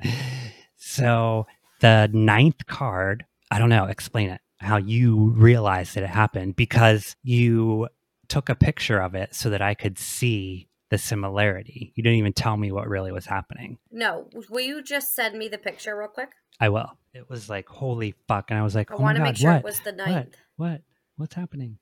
so 0.77 1.47
the 1.81 2.09
ninth 2.13 2.65
card, 2.67 3.25
I 3.51 3.59
don't 3.59 3.69
know, 3.69 3.85
explain 3.85 4.29
it, 4.29 4.41
how 4.59 4.77
you 4.77 5.31
realized 5.31 5.95
that 5.95 6.03
it 6.03 6.09
happened 6.09 6.55
because 6.55 7.15
you 7.23 7.89
took 8.27 8.49
a 8.49 8.55
picture 8.55 8.99
of 9.01 9.15
it 9.15 9.35
so 9.35 9.49
that 9.49 9.61
I 9.61 9.73
could 9.73 9.99
see 9.99 10.67
the 10.89 10.97
similarity. 10.97 11.91
You 11.95 12.03
didn't 12.03 12.19
even 12.19 12.33
tell 12.33 12.57
me 12.57 12.71
what 12.71 12.87
really 12.87 13.11
was 13.11 13.25
happening. 13.25 13.77
No, 13.91 14.29
will 14.49 14.61
you 14.61 14.83
just 14.83 15.15
send 15.15 15.37
me 15.37 15.47
the 15.47 15.57
picture 15.57 15.97
real 15.97 16.07
quick? 16.07 16.29
I 16.59 16.69
will. 16.69 16.97
It 17.13 17.29
was 17.29 17.49
like, 17.49 17.67
holy 17.67 18.15
fuck. 18.27 18.49
And 18.49 18.59
I 18.59 18.63
was 18.63 18.75
like, 18.75 18.91
I 18.91 18.95
oh 18.95 18.99
want 18.99 19.17
to 19.17 19.23
make 19.23 19.37
sure 19.37 19.51
what? 19.51 19.59
it 19.59 19.65
was 19.65 19.79
the 19.81 19.91
what? 19.91 20.07
ninth. 20.09 20.35
What? 20.57 20.81
What's 21.17 21.35
happening? 21.35 21.79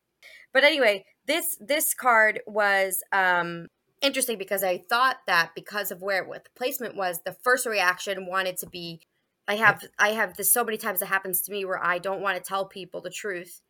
But 0.53 0.63
anyway, 0.63 1.05
this 1.25 1.57
this 1.59 1.93
card 1.93 2.41
was 2.47 3.03
um 3.11 3.67
interesting 4.01 4.37
because 4.37 4.63
I 4.63 4.77
thought 4.77 5.17
that 5.27 5.51
because 5.55 5.91
of 5.91 6.01
where 6.01 6.23
what 6.23 6.43
the 6.43 6.49
placement 6.55 6.95
was, 6.95 7.19
the 7.25 7.35
first 7.43 7.65
reaction 7.65 8.25
wanted 8.25 8.57
to 8.57 8.67
be 8.67 9.01
I 9.47 9.55
have 9.55 9.83
I 9.99 10.09
have 10.09 10.35
this 10.35 10.51
so 10.51 10.63
many 10.63 10.77
times 10.77 11.01
it 11.01 11.07
happens 11.07 11.41
to 11.41 11.51
me 11.51 11.65
where 11.65 11.83
I 11.83 11.97
don't 11.97 12.21
want 12.21 12.37
to 12.37 12.43
tell 12.43 12.65
people 12.65 13.01
the 13.01 13.09
truth 13.09 13.61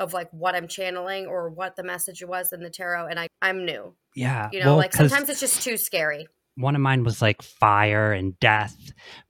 of 0.00 0.12
like 0.12 0.28
what 0.32 0.54
I'm 0.56 0.66
channeling 0.66 1.26
or 1.26 1.50
what 1.50 1.76
the 1.76 1.84
message 1.84 2.24
was 2.24 2.52
in 2.52 2.60
the 2.60 2.70
tarot 2.70 3.06
and 3.06 3.20
I 3.20 3.28
I'm 3.40 3.64
new. 3.64 3.94
Yeah. 4.16 4.48
You 4.52 4.60
know, 4.60 4.66
well, 4.66 4.76
like 4.76 4.92
sometimes 4.94 5.28
it's 5.28 5.40
just 5.40 5.62
too 5.62 5.76
scary. 5.76 6.26
one 6.56 6.74
of 6.74 6.80
mine 6.80 7.04
was 7.04 7.22
like 7.22 7.42
fire 7.42 8.12
and 8.12 8.38
death 8.40 8.76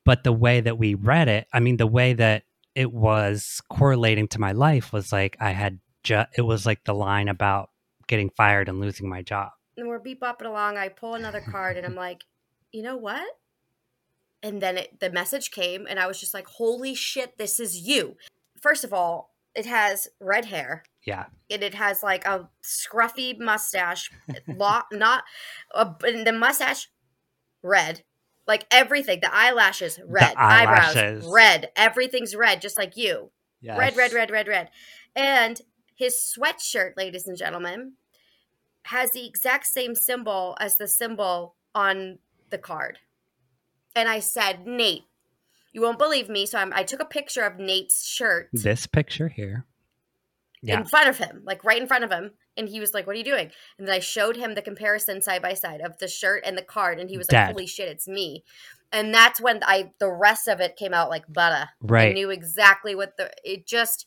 but 0.06 0.24
the 0.24 0.32
way 0.32 0.60
that 0.62 0.78
we 0.78 0.94
read 0.94 1.28
it 1.28 1.46
i 1.52 1.60
mean 1.60 1.76
the 1.76 1.86
way 1.86 2.14
that 2.14 2.44
it 2.74 2.90
was 2.90 3.60
correlating 3.68 4.26
to 4.28 4.40
my 4.40 4.52
life 4.52 4.90
was 4.92 5.12
like 5.12 5.36
i 5.38 5.50
had 5.50 5.78
ju- 6.02 6.24
it 6.36 6.42
was 6.42 6.64
like 6.64 6.82
the 6.84 6.94
line 6.94 7.28
about 7.28 7.68
getting 8.08 8.30
fired 8.30 8.68
and 8.70 8.80
losing 8.80 9.06
my 9.08 9.20
job 9.22 9.50
And 9.76 9.86
we're 9.86 9.98
beep 10.00 10.20
bopping 10.22 10.46
along. 10.46 10.76
I 10.78 10.88
pull 10.88 11.14
another 11.14 11.40
card 11.42 11.76
and 11.76 11.86
I'm 11.86 11.94
like, 11.94 12.24
you 12.72 12.82
know 12.82 12.96
what? 12.96 13.26
And 14.42 14.60
then 14.60 14.78
it, 14.78 14.98
the 15.00 15.10
message 15.10 15.50
came 15.50 15.86
and 15.88 15.98
I 16.00 16.06
was 16.06 16.18
just 16.18 16.34
like, 16.34 16.46
holy 16.46 16.94
shit, 16.94 17.36
this 17.38 17.60
is 17.60 17.76
you. 17.86 18.16
First 18.60 18.84
of 18.84 18.92
all, 18.92 19.29
it 19.54 19.66
has 19.66 20.08
red 20.20 20.46
hair 20.46 20.84
yeah 21.04 21.26
and 21.50 21.62
it 21.62 21.74
has 21.74 22.02
like 22.02 22.24
a 22.24 22.48
scruffy 22.62 23.38
mustache, 23.38 24.10
lo- 24.46 24.82
not 24.92 25.24
a, 25.74 25.84
the 26.24 26.32
mustache 26.32 26.88
red, 27.62 28.04
like 28.46 28.66
everything. 28.70 29.20
The 29.20 29.34
eyelashes 29.34 29.98
red, 30.06 30.34
eyebrows 30.36 30.96
eyelashes. 30.96 31.26
red, 31.30 31.70
everything's 31.76 32.36
red, 32.36 32.62
just 32.62 32.78
like 32.78 32.96
you. 32.96 33.32
yes. 33.60 33.78
Red, 33.78 33.96
red, 33.96 34.12
red, 34.12 34.30
red, 34.30 34.48
red. 34.48 34.70
And 35.16 35.60
his 35.96 36.14
sweatshirt, 36.14 36.92
ladies 36.96 37.26
and 37.26 37.36
gentlemen, 37.36 37.94
has 38.86 39.10
the 39.10 39.26
exact 39.26 39.66
same 39.66 39.94
symbol 39.94 40.56
as 40.60 40.76
the 40.76 40.88
symbol 40.88 41.56
on 41.74 42.18
the 42.50 42.58
card. 42.58 42.98
And 43.94 44.08
I 44.08 44.20
said, 44.20 44.66
Nate, 44.66 45.04
you 45.72 45.80
won't 45.82 45.98
believe 45.98 46.28
me. 46.28 46.46
So 46.46 46.58
I'm, 46.58 46.72
I 46.74 46.82
took 46.82 47.00
a 47.00 47.06
picture 47.06 47.42
of 47.42 47.58
Nate's 47.58 48.06
shirt 48.06 48.48
this 48.52 48.86
picture 48.86 49.28
here 49.28 49.66
yeah 50.62 50.78
in 50.78 50.84
front 50.84 51.08
of 51.08 51.18
him, 51.18 51.42
like 51.44 51.64
right 51.64 51.80
in 51.80 51.88
front 51.88 52.04
of 52.04 52.10
him. 52.10 52.32
And 52.56 52.68
he 52.68 52.80
was 52.80 52.92
like, 52.92 53.06
What 53.06 53.14
are 53.14 53.18
you 53.18 53.24
doing? 53.24 53.50
And 53.78 53.86
then 53.86 53.94
I 53.94 54.00
showed 54.00 54.36
him 54.36 54.54
the 54.54 54.62
comparison 54.62 55.22
side 55.22 55.42
by 55.42 55.54
side 55.54 55.80
of 55.80 55.98
the 55.98 56.08
shirt 56.08 56.42
and 56.44 56.58
the 56.58 56.62
card. 56.62 56.98
And 56.98 57.08
he 57.08 57.16
was 57.16 57.30
like. 57.30 57.52
Holy 57.52 57.66
shit, 57.66 57.88
it's 57.88 58.08
me. 58.08 58.44
And 58.92 59.14
that's 59.14 59.40
when 59.40 59.60
I 59.62 59.92
the 60.00 60.10
rest 60.10 60.48
of 60.48 60.60
it 60.60 60.76
came 60.76 60.92
out 60.92 61.10
like 61.10 61.24
butter. 61.32 61.68
I 62.10 62.12
knew 62.12 62.30
exactly 62.30 62.94
what 62.94 63.16
the 63.16 63.30
it 63.44 63.66
just 63.66 64.06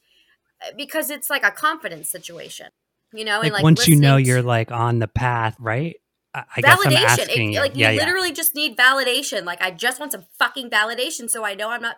because 0.77 1.09
it's 1.09 1.29
like 1.29 1.43
a 1.43 1.51
confidence 1.51 2.09
situation, 2.09 2.67
you 3.13 3.25
know. 3.25 3.37
like, 3.37 3.45
and 3.45 3.53
like 3.53 3.63
once 3.63 3.87
you 3.87 3.95
know 3.95 4.17
you're 4.17 4.41
like 4.41 4.71
on 4.71 4.99
the 4.99 5.07
path 5.07 5.55
right 5.59 5.95
i, 6.33 6.43
I 6.57 6.61
validation. 6.61 7.03
asking 7.03 7.49
It, 7.49 7.53
you 7.53 7.59
like 7.59 7.71
yeah 7.75 7.91
you 7.91 7.97
yeah 7.97 8.05
literally 8.05 8.31
just 8.31 8.55
need 8.55 8.77
validation. 8.77 9.45
Like 9.45 9.61
I 9.61 9.71
just 9.71 9.99
want 9.99 10.11
some 10.11 10.25
fucking 10.37 10.69
validation, 10.69 11.29
so 11.29 11.43
I 11.43 11.53
know 11.55 11.69
I'm 11.69 11.81
not. 11.81 11.97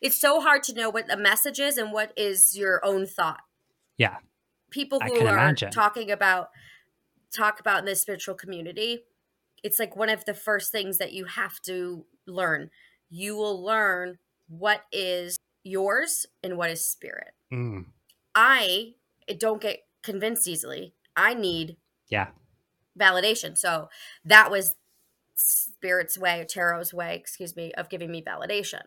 It's 0.00 0.20
so 0.20 0.40
hard 0.40 0.62
to 0.64 0.74
know 0.74 0.90
what 0.90 1.06
the 1.08 1.16
message 1.16 1.60
is 1.60 1.78
and 1.78 1.92
what 1.92 2.12
is 2.16 2.56
your 2.56 2.84
own 2.84 3.06
thought. 3.06 3.42
Yeah. 3.98 4.16
people 4.70 4.98
who 5.00 5.26
are 5.26 5.34
imagine. 5.34 5.70
talking 5.70 6.10
about 6.10 6.50
talk 7.32 7.60
about 7.60 7.80
in 7.80 7.84
the 7.84 7.94
spiritual 7.94 8.34
community. 8.34 9.04
It's 9.62 9.78
like 9.78 9.94
one 9.94 10.08
of 10.08 10.24
the 10.24 10.34
first 10.34 10.72
things 10.72 10.98
that 10.98 11.12
you 11.12 11.24
have 11.26 11.60
to 11.62 12.04
learn. 12.26 12.70
You 13.10 13.36
will 13.36 13.62
learn 13.62 14.18
what 14.48 14.82
is 14.90 15.38
yours 15.62 16.26
and 16.42 16.56
what 16.56 16.70
is 16.70 16.84
spirit. 16.84 17.32
Mm, 17.52 17.86
I 18.34 18.94
don't 19.38 19.60
get 19.60 19.80
convinced 20.02 20.48
easily. 20.48 20.94
I 21.16 21.34
need 21.34 21.76
yeah 22.08 22.28
validation. 22.98 23.56
So 23.56 23.88
that 24.24 24.50
was 24.50 24.74
spirit's 25.34 26.18
way, 26.18 26.46
tarot's 26.48 26.92
way, 26.94 27.14
excuse 27.16 27.56
me, 27.56 27.72
of 27.72 27.88
giving 27.88 28.10
me 28.10 28.22
validation. 28.22 28.82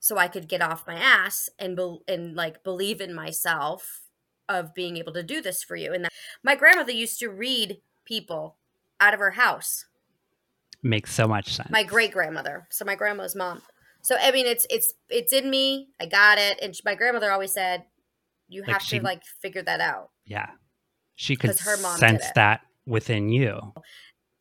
So 0.00 0.16
I 0.18 0.28
could 0.28 0.48
get 0.48 0.62
off 0.62 0.86
my 0.86 0.94
ass 0.96 1.48
and 1.58 1.76
bel 1.76 2.02
and 2.08 2.34
like 2.34 2.64
believe 2.64 3.00
in 3.00 3.14
myself 3.14 4.02
of 4.48 4.74
being 4.74 4.96
able 4.96 5.12
to 5.12 5.22
do 5.22 5.40
this 5.40 5.62
for 5.62 5.76
you. 5.76 5.92
And 5.92 6.04
that, 6.04 6.12
my 6.42 6.54
grandmother 6.56 6.92
used 6.92 7.18
to 7.20 7.28
read 7.28 7.78
people 8.04 8.56
out 9.00 9.14
of 9.14 9.20
her 9.20 9.32
house. 9.32 9.86
makes 10.82 11.12
so 11.14 11.28
much 11.28 11.54
sense 11.54 11.70
My 11.70 11.84
great 11.84 12.12
grandmother, 12.12 12.66
so 12.70 12.84
my 12.84 12.94
grandma's 12.96 13.36
mom. 13.36 13.62
So 14.02 14.16
I 14.20 14.32
mean, 14.32 14.46
it's 14.46 14.66
it's 14.68 14.92
it's 15.08 15.32
in 15.32 15.48
me. 15.48 15.88
I 16.00 16.06
got 16.06 16.38
it. 16.38 16.58
And 16.60 16.74
my 16.84 16.96
grandmother 16.96 17.30
always 17.30 17.52
said, 17.52 17.84
"You 18.48 18.62
Like 18.62 18.70
have 18.72 18.82
she- 18.82 18.98
to 18.98 19.04
like 19.04 19.22
figure 19.40 19.62
that 19.62 19.80
out." 19.80 20.10
yeah 20.24 20.50
she 21.14 21.36
could 21.36 21.58
her 21.60 21.76
mom 21.78 21.98
sense 21.98 22.24
that 22.34 22.62
within 22.86 23.28
you 23.28 23.72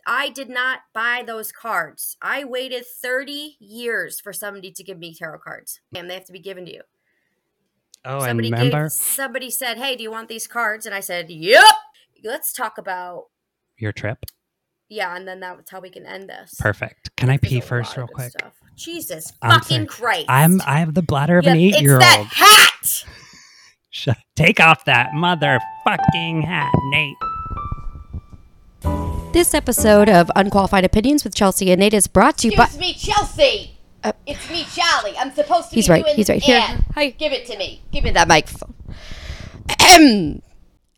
I 0.07 0.29
did 0.29 0.49
not 0.49 0.79
buy 0.95 1.23
those 1.25 1.51
cards. 1.51 2.17
I 2.23 2.43
waited 2.43 2.85
30 3.03 3.57
years 3.59 4.19
for 4.19 4.33
somebody 4.33 4.71
to 4.71 4.83
give 4.83 4.97
me 4.97 5.13
tarot 5.13 5.37
cards. 5.37 5.79
And 5.95 6.09
they 6.09 6.15
have 6.15 6.25
to 6.25 6.33
be 6.33 6.39
given 6.39 6.65
to 6.65 6.73
you. 6.73 6.81
oh 8.03 8.21
somebody 8.21 8.47
and 8.47 8.57
remember 8.57 8.85
gave, 8.85 8.91
somebody 8.91 9.51
said, 9.51 9.77
"Hey, 9.77 9.95
do 9.95 10.01
you 10.01 10.09
want 10.09 10.27
these 10.27 10.47
cards?" 10.47 10.87
And 10.87 10.95
I 10.95 11.01
said, 11.01 11.29
"Yep." 11.29 11.63
Let's 12.23 12.51
talk 12.51 12.79
about 12.79 13.25
your 13.77 13.91
trip 13.91 14.25
yeah, 14.91 15.15
and 15.15 15.25
then 15.25 15.39
that's 15.39 15.71
how 15.71 15.79
we 15.79 15.89
can 15.89 16.05
end 16.05 16.29
this. 16.29 16.53
perfect 16.59 17.15
can 17.15 17.29
i 17.29 17.37
There's 17.37 17.49
pee 17.49 17.61
first 17.61 17.95
real 17.95 18.07
quick 18.07 18.31
stuff. 18.31 18.53
Jesus 18.75 19.31
I'm 19.41 19.61
fucking 19.61 19.77
sorry. 19.77 19.87
Christ! 19.87 20.25
i'm 20.27 20.61
i 20.65 20.79
have 20.79 20.93
the 20.93 21.01
bladder 21.01 21.37
of 21.37 21.45
Yep, 21.45 21.53
an 21.53 21.59
eight-year-old 21.59 22.01
that 22.01 22.27
hat. 22.33 23.05
Shut, 23.89 24.17
take 24.35 24.59
off 24.59 24.85
that 24.85 25.11
motherfucking 25.15 26.45
hat, 26.45 26.71
Nate. 26.91 27.15
This 29.33 29.53
episode 29.53 30.09
of 30.09 30.29
Unqualified 30.35 30.83
Opinions 30.83 31.23
with 31.23 31.33
Chelsea 31.33 31.71
and 31.71 31.79
Nate 31.79 31.93
is 31.93 32.07
brought 32.07 32.37
to 32.39 32.49
you 32.49 32.57
by. 32.57 32.65
Excuse 32.65 32.79
me, 32.81 32.93
Chelsea. 32.93 33.77
Uh, 34.03 34.11
it's 34.25 34.49
me, 34.51 34.65
Charlie. 34.65 35.17
I'm 35.17 35.31
supposed 35.33 35.69
to 35.69 35.75
He's 35.75 35.87
be 35.87 35.91
right. 35.93 36.03
doing 36.03 36.15
He's 36.17 36.29
right. 36.29 36.41
Here. 36.43 36.59
ad. 36.61 36.83
Hi. 36.95 37.09
Give 37.11 37.31
it 37.31 37.45
to 37.47 37.57
me. 37.57 37.81
Give 37.91 38.03
me 38.03 38.11
that 38.11 38.27
microphone. 38.27 38.73
Ahem. 39.79 40.41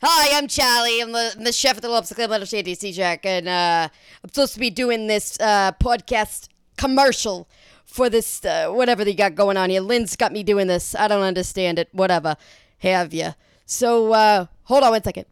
Hi, 0.01 0.35
I'm 0.37 0.47
Charlie. 0.47 0.99
I'm 0.99 1.11
the, 1.11 1.33
I'm 1.37 1.43
the 1.43 1.51
chef 1.51 1.75
at 1.77 1.83
the 1.83 1.89
Lobster 1.89 2.15
Clam 2.15 2.31
Lighthouse 2.31 2.49
Shanty 2.49 2.73
Sea 2.73 2.91
Shack, 2.91 3.23
and 3.25 3.47
uh, 3.47 3.87
I'm 4.23 4.29
supposed 4.29 4.55
to 4.55 4.59
be 4.59 4.71
doing 4.71 5.05
this 5.07 5.39
uh, 5.39 5.71
podcast 5.73 6.47
commercial 6.75 7.47
for 7.85 8.09
this 8.09 8.43
uh, 8.43 8.69
whatever 8.71 9.05
they 9.05 9.13
got 9.13 9.35
going 9.35 9.57
on 9.57 9.69
here. 9.69 9.81
Lynn's 9.81 10.15
got 10.15 10.31
me 10.31 10.41
doing 10.41 10.65
this. 10.67 10.95
I 10.95 11.07
don't 11.07 11.21
understand 11.21 11.77
it. 11.77 11.89
Whatever. 11.91 12.35
Have 12.79 13.13
you? 13.13 13.35
So 13.67 14.11
uh, 14.13 14.47
hold 14.63 14.83
on 14.83 14.89
one 14.91 15.03
second. 15.03 15.25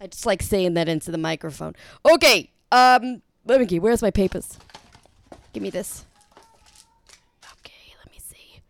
I 0.00 0.06
just 0.06 0.26
like 0.26 0.42
saying 0.42 0.74
that 0.74 0.88
into 0.88 1.10
the 1.10 1.18
microphone. 1.18 1.74
Okay. 2.04 2.50
Um, 2.70 3.22
let 3.44 3.60
me 3.60 3.66
see. 3.66 3.78
Where's 3.78 4.02
my 4.02 4.10
papers? 4.10 4.58
Give 5.52 5.62
me 5.62 5.70
this. 5.70 6.04
Okay, 7.60 7.94
let 7.98 8.12
me 8.12 8.18
see. 8.18 8.60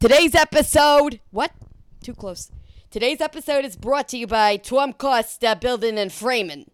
Today's 0.00 0.34
episode. 0.34 1.20
What? 1.30 1.52
Too 2.02 2.14
close. 2.14 2.50
Today's 2.90 3.20
episode 3.20 3.64
is 3.64 3.76
brought 3.76 4.08
to 4.08 4.18
you 4.18 4.26
by 4.26 4.56
Tom 4.56 4.92
Costa 4.92 5.56
Building 5.60 5.98
and 5.98 6.12
Framing. 6.12 6.70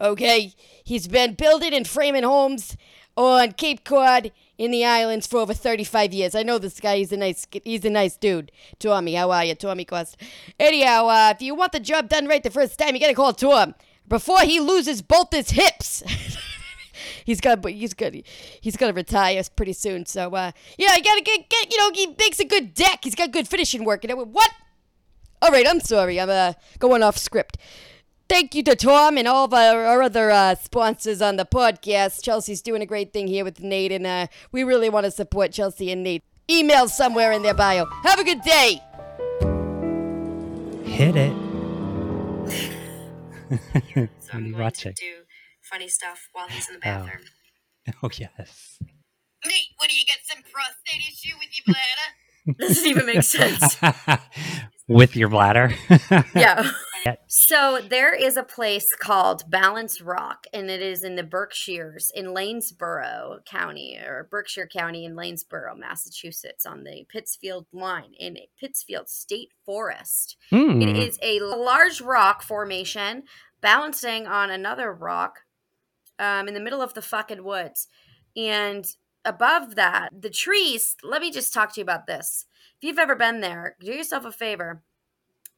Okay, 0.00 0.52
he's 0.84 1.08
been 1.08 1.34
building 1.34 1.72
and 1.72 1.88
framing 1.88 2.22
homes 2.22 2.76
on 3.16 3.52
Cape 3.52 3.82
Cod 3.82 4.30
in 4.58 4.70
the 4.70 4.84
islands 4.84 5.26
for 5.26 5.38
over 5.38 5.54
35 5.54 6.12
years. 6.12 6.34
I 6.34 6.42
know 6.42 6.58
this 6.58 6.80
guy. 6.80 6.98
He's 6.98 7.12
a 7.12 7.16
nice 7.16 7.46
he's 7.64 7.84
a 7.84 7.90
nice 7.90 8.16
dude. 8.16 8.52
Tommy, 8.78 9.14
how 9.14 9.30
are 9.30 9.44
you? 9.44 9.54
Tommy 9.54 9.84
Quest. 9.84 10.16
Anyhow, 10.58 11.06
uh, 11.08 11.32
if 11.34 11.42
you 11.42 11.54
want 11.54 11.72
the 11.72 11.80
job 11.80 12.08
done 12.08 12.26
right 12.26 12.42
the 12.42 12.50
first 12.50 12.78
time, 12.78 12.94
you 12.94 13.00
got 13.00 13.08
to 13.08 13.14
call 13.14 13.32
Tom 13.32 13.74
before 14.08 14.40
he 14.40 14.60
loses 14.60 15.02
both 15.02 15.32
his 15.32 15.50
hips. 15.50 16.02
he's 17.24 17.40
got 17.40 17.64
he's 17.68 17.94
good 17.94 18.22
he's 18.60 18.76
gonna 18.76 18.92
retire 18.92 19.42
pretty 19.54 19.72
soon. 19.72 20.06
So 20.06 20.34
uh, 20.34 20.52
yeah, 20.78 20.96
you 20.96 21.02
gotta 21.02 21.22
get 21.22 21.48
get 21.48 21.70
you 21.70 21.78
know 21.78 21.90
he 21.92 22.14
makes 22.18 22.40
a 22.40 22.44
good 22.44 22.74
deck. 22.74 23.00
He's 23.02 23.14
got 23.14 23.32
good 23.32 23.48
finishing 23.48 23.84
work. 23.84 24.04
And 24.04 24.10
I 24.10 24.14
went, 24.14 24.28
what? 24.28 24.50
All 25.42 25.50
right, 25.50 25.66
I'm 25.68 25.80
sorry. 25.80 26.18
I'm 26.18 26.30
uh, 26.30 26.54
going 26.78 27.02
off 27.02 27.18
script. 27.18 27.58
Thank 28.28 28.54
you 28.56 28.62
to 28.64 28.74
Tom 28.74 29.16
and 29.18 29.28
all 29.28 29.44
of 29.44 29.54
our, 29.54 29.84
our 29.86 30.02
other 30.02 30.30
uh, 30.32 30.56
sponsors 30.56 31.22
on 31.22 31.36
the 31.36 31.44
podcast. 31.44 32.22
Chelsea's 32.24 32.60
doing 32.60 32.82
a 32.82 32.86
great 32.86 33.12
thing 33.12 33.28
here 33.28 33.44
with 33.44 33.60
Nate, 33.60 33.92
and 33.92 34.04
uh, 34.06 34.26
we 34.50 34.64
really 34.64 34.88
want 34.88 35.04
to 35.04 35.12
support 35.12 35.52
Chelsea 35.52 35.92
and 35.92 36.02
Nate. 36.02 36.24
Email 36.50 36.88
somewhere 36.88 37.30
in 37.32 37.42
their 37.42 37.54
bio. 37.54 37.86
Have 38.02 38.18
a 38.18 38.24
good 38.24 38.40
day. 38.42 38.80
Hit 40.84 41.16
it. 41.16 41.32
So 44.18 44.32
I'm 44.32 44.50
going 44.50 44.58
watching? 44.60 44.92
to 44.92 45.00
do 45.00 45.12
funny 45.62 45.86
stuff 45.86 46.28
while 46.32 46.48
he's 46.48 46.68
in 46.68 46.74
the 46.74 46.78
Oh. 46.80 47.04
bathroom. 47.04 47.22
Oh 48.02 48.10
yes. 48.18 48.78
Nate, 49.44 49.68
what 49.76 49.88
do 49.88 49.94
you 49.96 50.02
got 50.04 50.18
some 50.24 50.42
prostate 50.42 51.06
issue 51.08 51.36
with 51.38 51.50
your 51.56 51.72
bladder? 51.72 52.58
Doesn't 52.58 52.86
even 52.88 53.06
make 53.06 53.22
sense. 53.22 53.76
With 54.88 55.14
your 55.14 55.28
bladder. 55.28 55.72
yeah. 56.34 56.68
So 57.26 57.80
there 57.80 58.14
is 58.14 58.36
a 58.36 58.42
place 58.42 58.94
called 58.98 59.50
Balance 59.50 60.00
Rock, 60.00 60.46
and 60.52 60.70
it 60.70 60.82
is 60.82 61.02
in 61.02 61.16
the 61.16 61.22
Berkshires 61.22 62.10
in 62.14 62.26
Lanesborough 62.26 63.44
County 63.44 63.98
or 63.98 64.28
Berkshire 64.30 64.68
County 64.72 65.04
in 65.04 65.14
Lanesborough, 65.14 65.78
Massachusetts, 65.78 66.66
on 66.66 66.84
the 66.84 67.04
Pittsfield 67.08 67.66
line 67.72 68.12
in 68.18 68.36
Pittsfield 68.58 69.08
State 69.08 69.50
Forest. 69.64 70.36
Hmm. 70.50 70.80
It 70.82 70.96
is 70.96 71.18
a 71.22 71.40
large 71.40 72.00
rock 72.00 72.42
formation 72.42 73.24
balancing 73.60 74.26
on 74.26 74.50
another 74.50 74.92
rock 74.92 75.40
um, 76.18 76.48
in 76.48 76.54
the 76.54 76.60
middle 76.60 76.82
of 76.82 76.94
the 76.94 77.02
fucking 77.02 77.44
woods. 77.44 77.88
And 78.36 78.86
above 79.24 79.74
that, 79.74 80.10
the 80.18 80.30
trees, 80.30 80.96
let 81.02 81.20
me 81.20 81.30
just 81.30 81.52
talk 81.52 81.72
to 81.74 81.80
you 81.80 81.82
about 81.82 82.06
this. 82.06 82.46
If 82.80 82.86
you've 82.86 82.98
ever 82.98 83.16
been 83.16 83.40
there, 83.40 83.76
do 83.80 83.92
yourself 83.92 84.24
a 84.24 84.32
favor. 84.32 84.82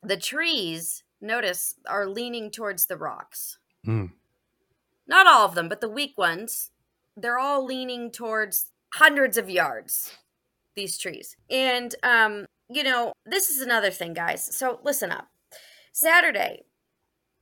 The 0.02 0.16
trees, 0.16 1.02
notice, 1.20 1.74
are 1.86 2.06
leaning 2.06 2.50
towards 2.50 2.86
the 2.86 2.96
rocks. 2.96 3.58
Hmm. 3.84 4.06
Not 5.06 5.26
all 5.26 5.46
of 5.46 5.54
them, 5.54 5.68
but 5.68 5.80
the 5.80 5.88
weak 5.88 6.16
ones, 6.18 6.70
they're 7.16 7.38
all 7.38 7.64
leaning 7.64 8.10
towards 8.10 8.66
hundreds 8.94 9.36
of 9.36 9.50
yards, 9.50 10.12
these 10.76 10.98
trees. 10.98 11.36
And, 11.50 11.94
um, 12.02 12.46
you 12.68 12.82
know, 12.82 13.12
this 13.24 13.48
is 13.48 13.60
another 13.60 13.90
thing, 13.90 14.12
guys. 14.12 14.54
So 14.56 14.80
listen 14.84 15.10
up. 15.10 15.28
Saturday, 15.92 16.64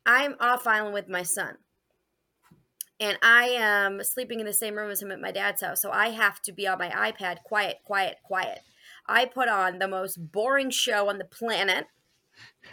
I'm 0.06 0.36
off 0.40 0.66
island 0.66 0.94
with 0.94 1.08
my 1.08 1.22
son. 1.22 1.56
And 2.98 3.18
I 3.20 3.48
am 3.48 4.02
sleeping 4.02 4.40
in 4.40 4.46
the 4.46 4.54
same 4.54 4.76
room 4.76 4.90
as 4.90 5.02
him 5.02 5.12
at 5.12 5.20
my 5.20 5.30
dad's 5.30 5.60
house. 5.60 5.82
So 5.82 5.90
I 5.90 6.10
have 6.10 6.40
to 6.42 6.52
be 6.52 6.66
on 6.66 6.78
my 6.78 6.88
iPad, 6.88 7.42
quiet, 7.44 7.78
quiet, 7.84 8.16
quiet. 8.24 8.60
I 9.06 9.26
put 9.26 9.48
on 9.48 9.78
the 9.78 9.88
most 9.88 10.32
boring 10.32 10.70
show 10.70 11.08
on 11.10 11.18
the 11.18 11.24
planet 11.24 11.86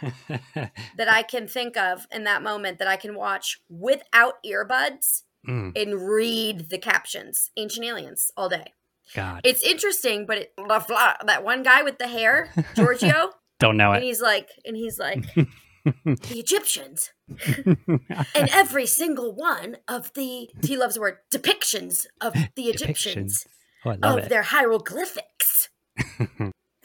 that 0.96 1.08
I 1.08 1.22
can 1.22 1.46
think 1.46 1.76
of 1.76 2.06
in 2.12 2.24
that 2.24 2.42
moment 2.42 2.78
that 2.78 2.88
I 2.88 2.96
can 2.96 3.14
watch 3.14 3.60
without 3.68 4.34
earbuds 4.44 5.22
Hmm. 5.46 5.70
and 5.76 6.00
read 6.08 6.70
the 6.70 6.78
captions. 6.78 7.50
Ancient 7.58 7.84
Aliens 7.84 8.30
all 8.34 8.48
day. 8.48 8.72
God. 9.14 9.42
It's 9.44 9.62
interesting, 9.62 10.24
but 10.24 10.38
it, 10.38 10.52
that 10.56 11.44
one 11.44 11.62
guy 11.62 11.82
with 11.82 11.98
the 11.98 12.06
hair, 12.08 12.50
Giorgio, 12.74 13.28
Don't 13.60 13.76
know 13.76 13.92
and 13.92 14.02
it. 14.02 14.06
he's 14.06 14.22
like, 14.22 14.48
and 14.64 14.74
he's 14.74 14.98
like, 14.98 15.22
the 15.84 16.18
Egyptians, 16.30 17.10
and 18.34 18.48
every 18.52 18.86
single 18.86 19.34
one 19.34 19.76
of 19.86 20.14
the 20.14 20.48
he 20.62 20.78
loves 20.78 20.94
the 20.94 21.02
word 21.02 21.18
depictions 21.30 22.06
of 22.22 22.32
the 22.56 22.62
Egyptians 22.70 23.46
Oh, 23.84 23.90
I 23.90 23.94
love 23.96 24.18
of 24.20 24.24
it. 24.24 24.28
their 24.30 24.44
hieroglyphics. 24.44 25.68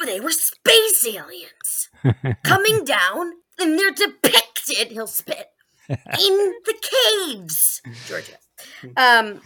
They 0.08 0.20
were 0.20 0.32
space 0.32 1.06
aliens 1.06 1.90
coming 2.44 2.84
down, 2.86 3.34
and 3.60 3.78
they're 3.78 3.92
depicted. 3.92 4.92
He'll 4.92 5.08
spit 5.08 5.48
in 5.90 5.98
the 6.66 6.76
caves, 6.82 7.82
Georgia. 8.08 8.34
Um, 8.98 9.40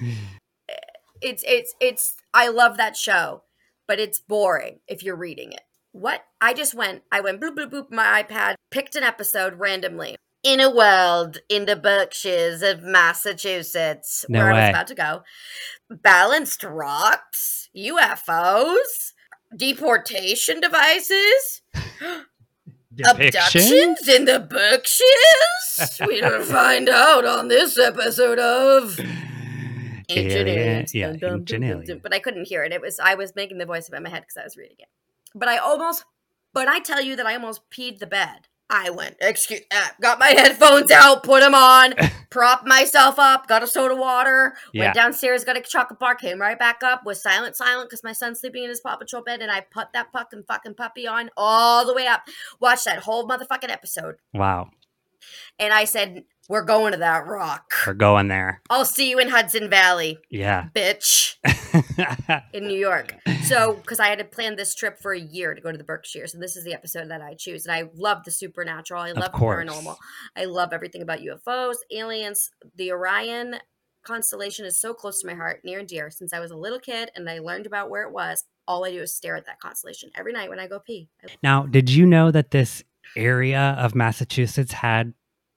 it's 1.22 1.44
it's 1.48 1.76
it's. 1.80 2.16
I 2.34 2.48
love 2.48 2.78
that 2.78 2.98
show, 2.98 3.44
but 3.88 4.00
it's 4.00 4.20
boring 4.20 4.80
if 4.88 5.04
you're 5.04 5.16
reading 5.16 5.52
it. 5.52 5.62
What 5.92 6.24
I 6.42 6.56
just 6.56 6.74
went, 6.74 7.04
I 7.12 7.22
went 7.22 7.40
bloop 7.40 7.56
bloop 7.56 7.72
bloop 7.72 7.92
my 7.92 8.24
iPad, 8.24 8.56
picked 8.72 8.96
an 8.96 9.04
episode 9.04 9.60
randomly. 9.60 10.16
In 10.44 10.60
a 10.60 10.76
world 10.76 11.38
in 11.48 11.66
the 11.66 11.76
Berkshires 11.76 12.64
of 12.64 12.82
Massachusetts, 12.82 14.26
No 14.28 14.40
where 14.40 14.52
I 14.52 14.62
was 14.62 14.70
about 14.70 14.88
to 14.88 14.96
go, 14.96 15.22
balanced 15.90 16.64
rocks, 16.64 17.70
UFOs, 17.78 19.13
deportation 19.56 20.60
devices, 20.60 21.62
abductions 23.08 24.08
in 24.08 24.26
the 24.26 24.40
Berkshires. 24.40 26.00
We're 26.02 26.22
gonna 26.22 26.44
find 26.46 26.90
out 26.90 27.26
on 27.26 27.48
this 27.48 27.78
episode 27.78 28.40
of 28.40 29.00
Ancient 30.10 30.48
Aliens. 30.48 30.94
yeah, 30.94 31.12
Dum, 31.12 31.20
dum, 31.20 31.32
Ancient 31.40 31.48
dum, 31.48 31.60
dum, 31.60 31.64
Aliens. 31.82 32.02
But 32.04 32.14
I 32.14 32.20
couldn't 32.20 32.48
hear 32.48 32.64
it. 32.64 32.72
It 32.72 32.82
was 32.82 33.00
I 33.00 33.16
was 33.16 33.36
making 33.36 33.58
the 33.58 33.66
voice 33.66 33.88
up 33.90 33.96
in 33.96 34.04
my 34.04 34.10
head 34.10 34.22
because 34.24 34.38
I 34.38 34.44
was 34.44 34.58
reading 34.58 34.78
it. 34.80 34.90
But 35.36 35.50
I 35.50 35.58
almost, 35.58 36.06
but 36.54 36.68
I 36.68 36.80
tell 36.80 37.02
you 37.02 37.16
that 37.16 37.26
I 37.26 37.34
almost 37.36 37.62
peed 37.72 38.00
the 38.00 38.08
bed. 38.08 38.48
I 38.70 38.90
went, 38.90 39.18
excuse, 39.22 39.62
uh, 39.72 39.90
got 40.02 40.18
my 40.20 40.28
headphones 40.38 40.90
out, 40.90 41.24
put 41.24 41.42
them 41.42 41.54
on, 41.54 41.94
propped 42.32 42.66
myself 42.66 43.20
up, 43.20 43.48
got 43.48 43.62
a 43.62 43.68
soda 43.68 43.96
water, 43.96 44.56
Yeah. 44.74 44.86
went 44.86 44.96
downstairs, 44.96 45.44
got 45.44 45.58
a 45.58 45.62
chocolate 45.62 46.00
bar, 46.00 46.16
came 46.16 46.40
right 46.42 46.58
back 46.58 46.82
up, 46.82 47.06
was 47.06 47.22
silent, 47.22 47.56
silent 47.56 47.90
because 47.90 48.04
my 48.04 48.14
son's 48.14 48.40
sleeping 48.40 48.64
in 48.64 48.70
his 48.70 48.80
Paw 48.80 48.96
Patrol 48.96 49.22
bed, 49.22 49.42
and 49.42 49.52
I 49.52 49.62
put 49.62 49.94
that 49.94 50.08
fucking 50.12 50.44
fucking 50.48 50.74
puppy 50.76 51.06
on 51.06 51.30
all 51.38 51.86
the 51.86 51.94
way 51.94 52.08
up. 52.08 52.22
Watched 52.60 52.86
that 52.86 53.00
whole 53.00 53.28
motherfucking 53.28 53.70
episode, 53.70 54.16
Wow. 54.34 54.72
and 55.60 55.72
I 55.74 55.84
said, 55.84 56.24
"We're 56.50 56.64
going 56.66 56.92
to 56.94 56.98
that 57.00 57.26
rock. 57.28 57.72
We're 57.88 57.94
going 57.94 58.28
there. 58.28 58.62
I'll 58.70 58.86
see 58.86 59.10
you 59.10 59.20
in 59.20 59.30
Hudson 59.30 59.70
Valley, 59.70 60.20
Yeah. 60.30 60.68
bitch." 60.76 61.36
in 62.54 62.68
New 62.68 62.78
York. 62.78 63.16
So, 63.44 63.74
because 63.74 64.00
I 64.00 64.08
had 64.08 64.20
to 64.20 64.26
plan 64.26 64.56
this 64.56 64.74
trip 64.76 65.00
for 65.00 65.14
a 65.14 65.20
year 65.20 65.54
to 65.54 65.62
go 65.62 65.72
to 65.72 65.78
the 65.78 65.84
Berkshires, 65.84 66.34
and 66.34 66.42
this 66.42 66.56
is 66.56 66.64
the 66.64 66.74
episode 66.74 67.10
that 67.10 67.22
I 67.22 67.36
choose. 67.38 67.66
And 67.66 67.76
I 67.76 67.90
love 67.96 68.24
the 68.24 68.32
supernatural. 68.32 69.02
I 69.02 69.12
love 69.12 69.32
paranormal. 69.34 69.98
I 70.36 70.46
love 70.46 70.72
everything 70.74 71.02
about 71.02 71.20
UFOs, 71.20 71.76
aliens. 71.92 72.50
The 72.76 72.92
Orion 72.92 73.58
constellation 74.04 74.66
is 74.66 74.80
so 74.80 74.94
close 74.94 75.22
to 75.22 75.28
my 75.28 75.34
heart, 75.34 75.62
near 75.64 75.80
and 75.80 75.88
dear. 75.88 76.10
Since 76.10 76.34
I 76.34 76.40
was 76.40 76.52
a 76.52 76.58
little 76.58 76.80
kid 76.80 77.10
and 77.16 77.30
I 77.30 77.40
learned 77.40 77.66
about 77.66 77.90
where 77.90 78.04
it 78.04 78.12
was, 78.14 78.44
all 78.68 78.86
I 78.86 78.92
do 78.92 79.02
is 79.02 79.14
stare 79.16 79.36
at 79.36 79.46
that 79.46 79.60
constellation 79.60 80.10
every 80.16 80.34
night 80.34 80.50
when 80.50 80.60
I 80.60 80.68
go 80.68 80.80
pee. 80.80 81.10
Now, 81.42 81.64
did 81.64 81.90
you 81.90 82.06
know 82.06 82.32
that 82.32 82.52
this 82.52 82.84
area 83.16 83.76
of 83.80 83.96
Massachusetts 83.96 84.72
had 84.74 85.14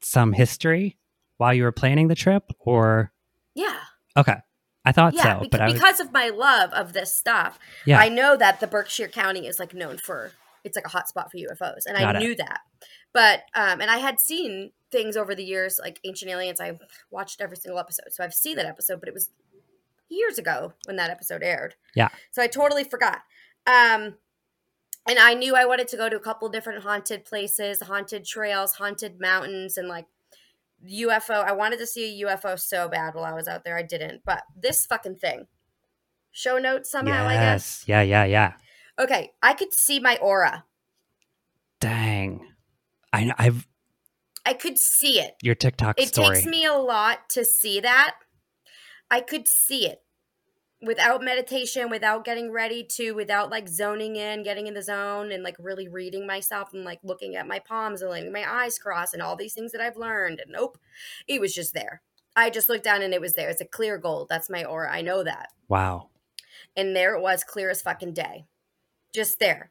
some 0.07 0.33
history 0.33 0.97
while 1.39 1.53
you 1.53 1.65
were 1.65 1.73
planning 1.73 2.09
the 2.09 2.15
trip? 2.15 2.45
Or 2.61 3.13
yeah, 3.55 3.79
okay, 4.17 4.37
I 4.85 4.93
thought 4.93 5.15
yeah, 5.15 5.23
so, 5.23 5.41
bec- 5.41 5.51
but 5.51 5.61
was, 5.63 5.73
because 5.75 6.01
of 6.01 6.13
my 6.13 6.29
love 6.29 6.73
of 6.73 6.93
this 6.93 7.15
stuff, 7.15 7.59
yeah, 7.85 7.99
I 7.99 8.09
know 8.09 8.37
that 8.37 8.61
the 8.61 8.67
Berkshire 8.67 9.09
County 9.09 9.47
is 9.47 9.59
like 9.59 9.75
known 9.75 9.99
for 9.99 10.33
it's 10.65 10.77
like 10.77 10.87
a 10.87 10.91
hot 10.91 11.09
spot 11.09 11.31
for 11.31 11.39
UFOs, 11.39 11.87
and 11.87 11.97
Got 11.97 12.17
I 12.17 12.19
it. 12.19 12.23
knew 12.23 12.35
that. 12.37 12.61
But 13.13 13.41
um, 13.55 13.81
and 13.81 13.91
I 13.91 13.99
had 13.99 14.21
seen 14.21 14.73
things 14.91 15.17
over 15.17 15.35
the 15.35 15.45
years 15.45 15.81
like 15.83 16.01
Ancient 16.05 16.31
Aliens. 16.31 16.61
I 16.61 16.79
watched 17.11 17.41
every 17.41 17.57
single 17.57 17.79
episode, 17.79 18.07
so 18.11 18.23
I've 18.23 18.35
seen 18.35 18.57
that 18.57 18.67
episode, 18.67 19.01
but 19.01 19.09
it 19.09 19.15
was 19.15 19.31
years 20.09 20.39
ago 20.39 20.73
when 20.87 20.97
that 20.97 21.11
episode 21.11 21.43
aired. 21.43 21.75
Yeah. 21.95 22.09
So 22.31 22.43
I 22.43 22.47
totally 22.47 22.85
forgot. 22.85 23.23
Um, 23.67 24.15
and 25.09 25.19
I 25.19 25.35
knew 25.35 25.55
I 25.55 25.65
wanted 25.65 25.89
to 25.89 25.97
go 25.97 26.09
to 26.09 26.17
a 26.17 26.21
couple 26.21 26.49
different 26.49 26.83
haunted 26.83 27.25
places, 27.25 27.81
haunted 27.81 28.25
trails, 28.25 28.75
haunted 28.75 29.21
mountains, 29.21 29.77
and 29.77 29.89
like 29.89 30.07
UFO. 30.89 31.45
I 31.45 31.53
wanted 31.53 31.79
to 31.79 31.87
see 31.87 32.23
a 32.23 32.27
UFO 32.27 32.59
so 32.59 32.89
bad 32.89 33.15
while 33.15 33.25
I 33.25 33.33
was 33.33 33.49
out 33.49 33.65
there. 33.65 33.77
I 33.77 33.83
didn't, 33.83 34.23
but 34.25 34.43
this 34.57 34.87
fucking 34.87 35.17
thing. 35.17 35.47
Show 36.33 36.59
notes 36.59 36.91
somehow, 36.91 37.27
I 37.27 37.35
guess. 37.35 37.85
yeah, 37.87 38.03
yeah, 38.03 38.25
yeah. 38.25 38.53
Okay, 38.99 39.33
I 39.43 39.55
could 39.55 39.73
see 39.73 40.01
my 40.01 40.17
aura. 40.19 40.65
Dang, 41.81 42.47
I, 43.13 43.33
I've 43.39 43.67
I 44.45 44.53
could 44.55 44.79
see 44.79 45.19
it. 45.21 45.35
your 45.43 45.55
TikTok 45.55 46.01
It 46.01 46.09
story. 46.09 46.37
takes 46.37 46.47
me 46.47 46.65
a 46.65 46.75
lot 46.75 47.29
to 47.31 47.45
see 47.45 47.81
that. 47.81 48.15
I 49.11 49.21
could 49.21 49.49
see 49.49 49.87
it 49.87 50.03
without 50.83 51.23
meditation, 51.23 51.89
without 51.91 52.25
getting 52.25 52.51
ready 52.53 52.85
to, 52.85 53.13
without 53.13 53.51
like 53.51 53.69
zoning 53.69 54.17
in, 54.17 54.43
getting 54.43 54.67
in 54.67 54.75
the 54.75 54.83
zone 54.83 55.33
and 55.33 55.43
like 55.43 55.57
really 55.59 55.89
reading 55.89 56.27
myself 56.27 56.73
and 56.75 56.85
like 56.85 56.99
looking 57.03 57.35
at 57.35 57.49
my 57.49 57.59
palms 57.59 58.03
and 58.03 58.11
letting 58.11 58.33
my 58.33 58.45
eyes 58.49 58.79
cross 58.79 59.13
and 59.15 59.23
all 59.23 59.37
these 59.37 59.55
things 59.55 59.73
that 59.73 59.81
I've 59.81 59.97
learned. 59.97 60.41
And 60.41 60.53
nope, 60.53 60.79
it 61.27 61.41
was 61.41 61.55
just 61.55 61.73
there. 61.75 62.03
I 62.35 62.51
just 62.51 62.69
looked 62.69 62.85
down 62.85 63.01
and 63.03 63.15
it 63.15 63.21
was 63.21 63.33
there. 63.33 63.49
It's 63.49 63.63
a 63.63 63.67
clear 63.67 63.97
gold. 63.97 64.29
That's 64.29 64.51
my 64.51 64.65
aura. 64.65 64.93
I 64.93 65.01
know 65.03 65.23
that. 65.25 65.49
wow. 65.69 66.11
And 66.79 66.95
there 66.95 67.15
it 67.15 67.23
was, 67.23 67.43
clear 67.43 67.71
as 67.71 67.81
fucking 67.81 68.13
day. 68.13 68.45
Just 69.15 69.39
there. 69.39 69.71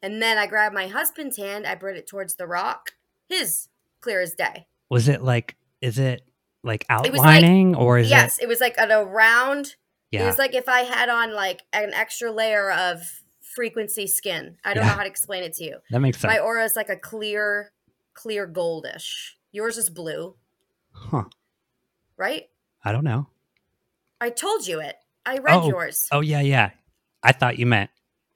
And 0.00 0.22
then 0.22 0.38
I 0.38 0.46
grabbed 0.46 0.74
my 0.74 0.86
husband's 0.86 1.36
hand, 1.36 1.66
I 1.66 1.74
brought 1.74 1.96
it 1.96 2.06
towards 2.06 2.36
the 2.36 2.46
rock. 2.46 2.92
His 3.28 3.68
clear 4.00 4.20
as 4.20 4.34
day. 4.34 4.66
Was 4.88 5.08
it 5.08 5.22
like? 5.22 5.56
Is 5.80 5.98
it 5.98 6.22
like 6.62 6.84
It 6.88 6.92
like- 6.92 7.14
outlining 7.14 7.74
or 7.74 7.98
is 7.98 8.08
yes, 8.08 8.38
it? 8.38 8.44
it 8.44 8.46
was 8.48 8.60
like 8.60 8.76
a 8.78 9.04
round 9.04 9.74
Yeah. 10.10 10.22
It 10.22 10.26
was 10.26 10.38
like 10.38 10.54
if 10.54 10.68
I 10.68 10.80
had 10.80 11.08
on 11.08 11.32
like 11.34 11.62
an 11.72 11.92
extra 11.94 12.30
layer 12.32 12.70
of 12.70 13.00
frequency 13.42 14.06
skin. 14.06 14.56
I 14.64 14.72
don't 14.74 14.84
Yeah. 14.84 14.90
know 14.90 14.96
how 14.96 15.02
to 15.02 15.08
explain 15.08 15.42
it 15.42 15.54
to 15.56 15.64
you. 15.64 15.78
that 15.90 16.00
makes 16.00 16.18
sense. 16.18 16.32
My 16.32 16.38
aura 16.38 16.64
is 16.64 16.76
like 16.76 16.88
a 16.88 16.96
clear, 16.96 17.72
clear 18.14 18.46
goldish. 18.46 19.32
Yours 19.52 19.76
is 19.78 19.88
blue, 19.90 20.36
huh. 20.92 21.24
right? 22.16 22.44
I 22.84 22.92
don't 22.92 23.04
know. 23.04 23.28
I 24.20 24.30
told 24.30 24.66
you 24.66 24.80
it. 24.80 24.96
I 25.26 25.38
read 25.38 25.54
Oh, 25.62 25.68
yours. 25.68 26.06
Oh 26.12 26.20
yeah, 26.20 26.40
yeah. 26.40 26.70
I 27.22 27.32
thought 27.32 27.58
you 27.58 27.66
meant 27.66 27.90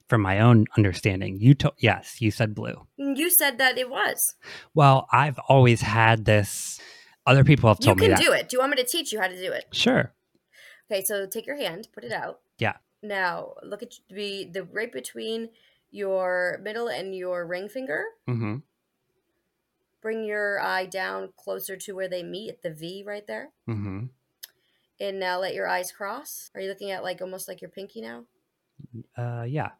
from 0.09 0.21
my 0.23 0.41
own 0.41 0.67
understanding. 0.77 1.39
You 1.41 1.55
told 1.55 1.75
yes, 1.79 2.21
you 2.21 2.31
said 2.31 2.55
blue. 2.55 2.87
Mm, 3.01 3.17
you 3.17 3.31
said 3.31 3.59
that 3.59 3.79
it 3.79 3.89
was. 3.91 4.35
Well, 4.75 5.07
I've 5.13 5.39
always 5.49 5.81
had 5.83 6.25
this. 6.25 6.81
Other 7.27 7.45
people 7.45 7.69
have 7.69 7.79
told 7.79 7.99
me 7.99 8.07
You 8.07 8.11
can 8.15 8.19
that. 8.19 8.27
do 8.27 8.33
it. 8.33 8.49
Do 8.49 8.57
you 8.57 8.61
want 8.61 8.71
me 8.73 8.77
to 8.79 8.85
teach 8.89 9.13
you 9.13 9.21
how 9.21 9.29
to 9.29 9.37
do 9.37 9.53
it? 9.53 9.67
Sure. 9.73 10.13
Okay, 10.93 11.03
so 11.03 11.27
take 11.27 11.47
your 11.47 11.57
hand, 11.57 11.89
put 11.95 12.05
it 12.05 12.13
out. 12.13 12.41
Yeah. 12.59 12.75
Now 13.03 13.55
look 13.63 13.83
at 13.83 13.95
the 14.11 14.45
the 14.45 14.65
right 14.65 14.93
between 14.93 15.49
your 15.91 16.61
middle 16.63 16.89
and 16.89 17.17
your 17.17 17.47
ring 17.47 17.69
finger. 17.71 18.05
Mm-hmm. 18.29 18.57
Bring 20.03 20.25
your 20.25 20.61
eye 20.61 20.85
down 20.85 21.31
closer 21.37 21.77
to 21.77 21.95
where 21.95 22.09
they 22.09 22.23
meet 22.23 22.51
at 22.51 22.63
the 22.63 22.75
V 22.75 23.05
right 23.07 23.27
there. 23.27 23.51
Mm-hmm. 23.69 24.07
And 25.01 25.19
now 25.19 25.39
let 25.41 25.55
your 25.55 25.67
eyes 25.67 25.91
cross. 25.91 26.51
Are 26.55 26.61
you 26.61 26.69
looking 26.69 26.91
at 26.91 27.03
like 27.03 27.23
almost 27.23 27.49
like 27.49 27.63
your 27.63 27.71
pinky 27.71 28.03
now? 28.03 28.25
Uh, 29.17 29.45
yeah. 29.49 29.71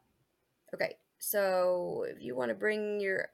Okay. 0.73 0.97
So 1.19 2.05
if 2.07 2.23
you 2.23 2.35
want 2.35 2.49
to 2.49 2.55
bring 2.55 2.99
your 2.99 3.29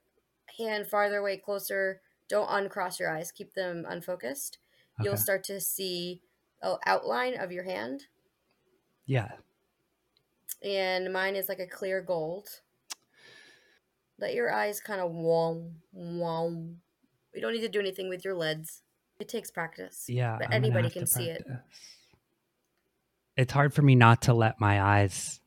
hand 0.58 0.88
farther 0.88 1.18
away, 1.18 1.38
closer, 1.38 2.02
don't 2.28 2.50
uncross 2.50 3.00
your 3.00 3.10
eyes. 3.10 3.32
Keep 3.32 3.54
them 3.54 3.86
unfocused. 3.88 4.58
You'll 5.02 5.16
start 5.16 5.46
to 5.46 5.62
see 5.62 6.22
outline 6.86 7.40
of 7.40 7.52
your 7.52 7.64
hand. 7.64 8.06
Yeah. 9.06 9.30
And 10.64 11.12
mine 11.14 11.36
is 11.36 11.50
like 11.50 11.60
a 11.60 11.68
clear 11.68 12.02
gold. 12.02 12.48
Let 14.20 14.34
your 14.34 14.54
eyes 14.54 14.82
kind 14.82 15.00
of 15.00 15.12
wow, 15.12 15.64
wow. 15.94 16.50
You 17.34 17.42
don't 17.42 17.54
need 17.54 17.62
to 17.62 17.70
do 17.70 17.80
anything 17.80 18.10
with 18.10 18.26
your 18.26 18.36
lids. 18.36 18.82
It 19.20 19.30
takes 19.30 19.50
practice. 19.52 20.06
Yeah. 20.08 20.38
But 20.40 20.48
I'm 20.48 20.54
anybody 20.54 20.90
can 20.90 21.08
see 21.08 21.30
it. 21.30 21.46
It's 23.38 23.54
hard 23.54 23.74
for 23.74 23.82
me 23.82 23.96
not 23.96 24.24
to 24.24 24.34
let 24.34 24.60
my 24.60 24.82
eyes 24.82 25.40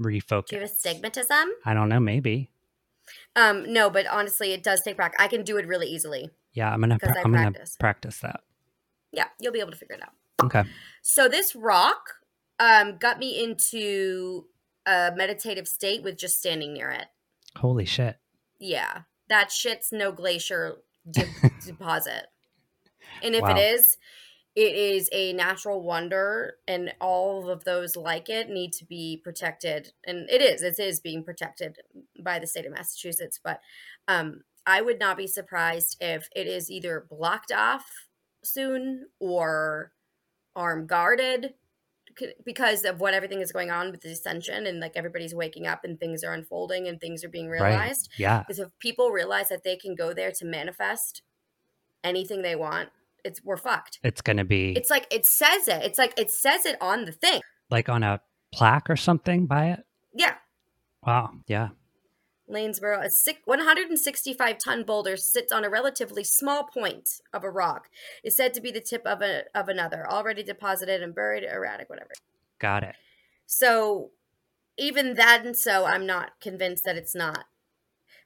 refocus. 0.00 0.46
Do 0.46 0.56
you 0.56 0.62
have 0.62 0.70
astigmatism? 0.70 1.50
I 1.64 1.74
don't 1.74 1.88
know. 1.88 2.00
Maybe. 2.00 2.50
Um, 3.34 3.72
no, 3.72 3.90
but 3.90 4.06
honestly, 4.06 4.52
it 4.52 4.62
does 4.62 4.80
take 4.84 4.96
practice. 4.96 5.16
I 5.18 5.28
can 5.28 5.42
do 5.42 5.56
it 5.56 5.66
really 5.66 5.88
easily. 5.88 6.30
Yeah. 6.52 6.72
I'm 6.72 6.80
gonna. 6.80 6.98
Pra- 6.98 7.18
I'm 7.18 7.32
gonna 7.32 7.50
practice. 7.50 7.76
practice 7.76 8.18
that. 8.20 8.40
Yeah, 9.12 9.26
you'll 9.40 9.52
be 9.52 9.60
able 9.60 9.72
to 9.72 9.76
figure 9.76 9.96
it 9.96 10.02
out. 10.02 10.12
Okay. 10.42 10.64
So 11.02 11.28
this 11.28 11.54
rock 11.54 12.14
um, 12.58 12.96
got 12.98 13.18
me 13.18 13.42
into 13.42 14.46
a 14.86 15.12
meditative 15.14 15.68
state 15.68 16.02
with 16.02 16.16
just 16.16 16.38
standing 16.38 16.72
near 16.72 16.90
it. 16.90 17.06
Holy 17.56 17.84
shit. 17.84 18.18
Yeah, 18.58 19.02
that 19.28 19.50
shit's 19.50 19.92
no 19.92 20.12
glacier 20.12 20.76
de- 21.10 21.28
deposit. 21.64 22.26
And 23.22 23.34
if 23.34 23.42
Wow. 23.42 23.56
it 23.56 23.58
is, 23.58 23.96
it 24.54 24.74
is 24.74 25.08
a 25.12 25.32
natural 25.32 25.82
wonder, 25.82 26.56
and 26.66 26.92
all 27.00 27.48
of 27.48 27.64
those 27.64 27.96
like 27.96 28.28
it 28.28 28.48
need 28.48 28.72
to 28.74 28.84
be 28.84 29.20
protected. 29.22 29.92
And 30.04 30.28
it 30.30 30.42
is, 30.42 30.62
it 30.62 30.78
is 30.78 30.98
being 31.00 31.22
protected 31.22 31.78
by 32.20 32.38
the 32.38 32.46
state 32.46 32.66
of 32.66 32.72
Massachusetts. 32.72 33.38
But 33.42 33.60
um, 34.08 34.42
I 34.66 34.82
would 34.82 34.98
not 34.98 35.16
be 35.16 35.26
surprised 35.26 35.96
if 36.00 36.28
it 36.34 36.46
is 36.46 36.70
either 36.70 37.06
blocked 37.08 37.52
off 37.52 37.86
soon 38.42 39.06
or 39.20 39.92
arm 40.58 40.86
guarded 40.86 41.54
because 42.44 42.84
of 42.84 42.98
what 43.00 43.14
everything 43.14 43.40
is 43.40 43.52
going 43.52 43.70
on 43.70 43.92
with 43.92 44.00
the 44.00 44.10
ascension 44.10 44.66
and 44.66 44.80
like 44.80 44.92
everybody's 44.96 45.34
waking 45.34 45.66
up 45.68 45.84
and 45.84 46.00
things 46.00 46.24
are 46.24 46.32
unfolding 46.32 46.88
and 46.88 47.00
things 47.00 47.22
are 47.24 47.28
being 47.28 47.48
realized 47.48 48.08
Yeah. 48.18 48.40
because 48.40 48.58
if 48.58 48.68
people 48.80 49.10
realize 49.10 49.48
that 49.50 49.62
they 49.62 49.76
can 49.76 49.94
go 49.94 50.12
there 50.12 50.32
to 50.32 50.44
manifest 50.44 51.22
anything 52.02 52.42
they 52.42 52.56
want 52.56 52.88
it's 53.24 53.40
we're 53.44 53.56
fucked 53.56 54.00
It's 54.02 54.20
gonna 54.20 54.44
be 54.44 54.72
it's 54.76 54.90
like 54.90 55.06
it 55.12 55.26
says 55.26 55.68
it 55.68 55.82
it's 55.84 55.98
like 55.98 56.18
it 56.18 56.30
says 56.30 56.66
it 56.66 56.76
on 56.80 57.04
the 57.04 57.12
thing 57.12 57.40
like 57.70 57.88
on 57.88 58.02
a 58.02 58.20
plaque 58.52 58.90
or 58.90 58.96
something 58.96 59.46
by 59.46 59.66
it. 59.72 59.80
yeah 60.14 60.34
Wow. 61.06 61.30
Yeah. 61.46 61.68
Lanesboro, 62.50 63.04
a 63.04 63.10
six, 63.10 63.40
165 63.44 64.58
ton 64.58 64.82
boulder 64.84 65.16
sits 65.16 65.52
on 65.52 65.64
a 65.64 65.70
relatively 65.70 66.24
small 66.24 66.64
point 66.64 67.20
of 67.32 67.44
a 67.44 67.50
rock. 67.50 67.88
Is 68.24 68.36
said 68.36 68.54
to 68.54 68.60
be 68.60 68.70
the 68.70 68.80
tip 68.80 69.06
of 69.06 69.22
a 69.22 69.44
of 69.54 69.68
another, 69.68 70.08
already 70.08 70.42
deposited 70.42 71.02
and 71.02 71.14
buried, 71.14 71.44
erratic, 71.44 71.88
whatever. 71.90 72.10
Got 72.58 72.84
it. 72.84 72.94
So 73.46 74.10
even 74.76 75.14
then, 75.14 75.54
so 75.54 75.84
I'm 75.84 76.06
not 76.06 76.40
convinced 76.40 76.84
that 76.84 76.96
it's 76.96 77.14
not. 77.14 77.44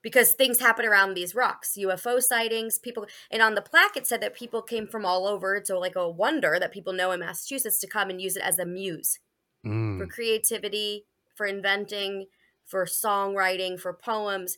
Because 0.03 0.35
things 0.35 0.59
happen 0.59 0.85
around 0.85 1.15
these 1.15 1.33
rocks, 1.35 1.79
UFO 1.79 2.21
sightings, 2.21 2.77
people, 2.77 3.07
and 3.31 3.41
on 3.41 3.55
the 3.55 3.63
plaque 3.63 3.97
it 3.97 4.05
said 4.05 4.21
that 4.21 4.35
people 4.35 4.61
came 4.61 4.89
from 4.89 5.07
all 5.07 5.29
over. 5.29 5.61
So 5.65 5.79
like 5.79 5.95
a 5.95 6.11
wonder 6.11 6.59
that 6.59 6.73
people 6.73 6.93
know 6.93 7.13
in 7.13 7.21
Massachusetts 7.21 7.79
to 7.79 7.87
come 7.87 8.11
and 8.11 8.21
use 8.21 8.37
it 8.37 8.43
as 8.43 8.59
a 8.59 8.67
muse 8.67 9.19
Mm. 9.65 9.99
for 9.99 10.07
creativity, 10.07 11.07
for 11.37 11.47
inventing, 11.47 12.27
for 12.73 12.87
songwriting, 12.87 13.79
for 13.79 13.93
poems. 13.93 14.57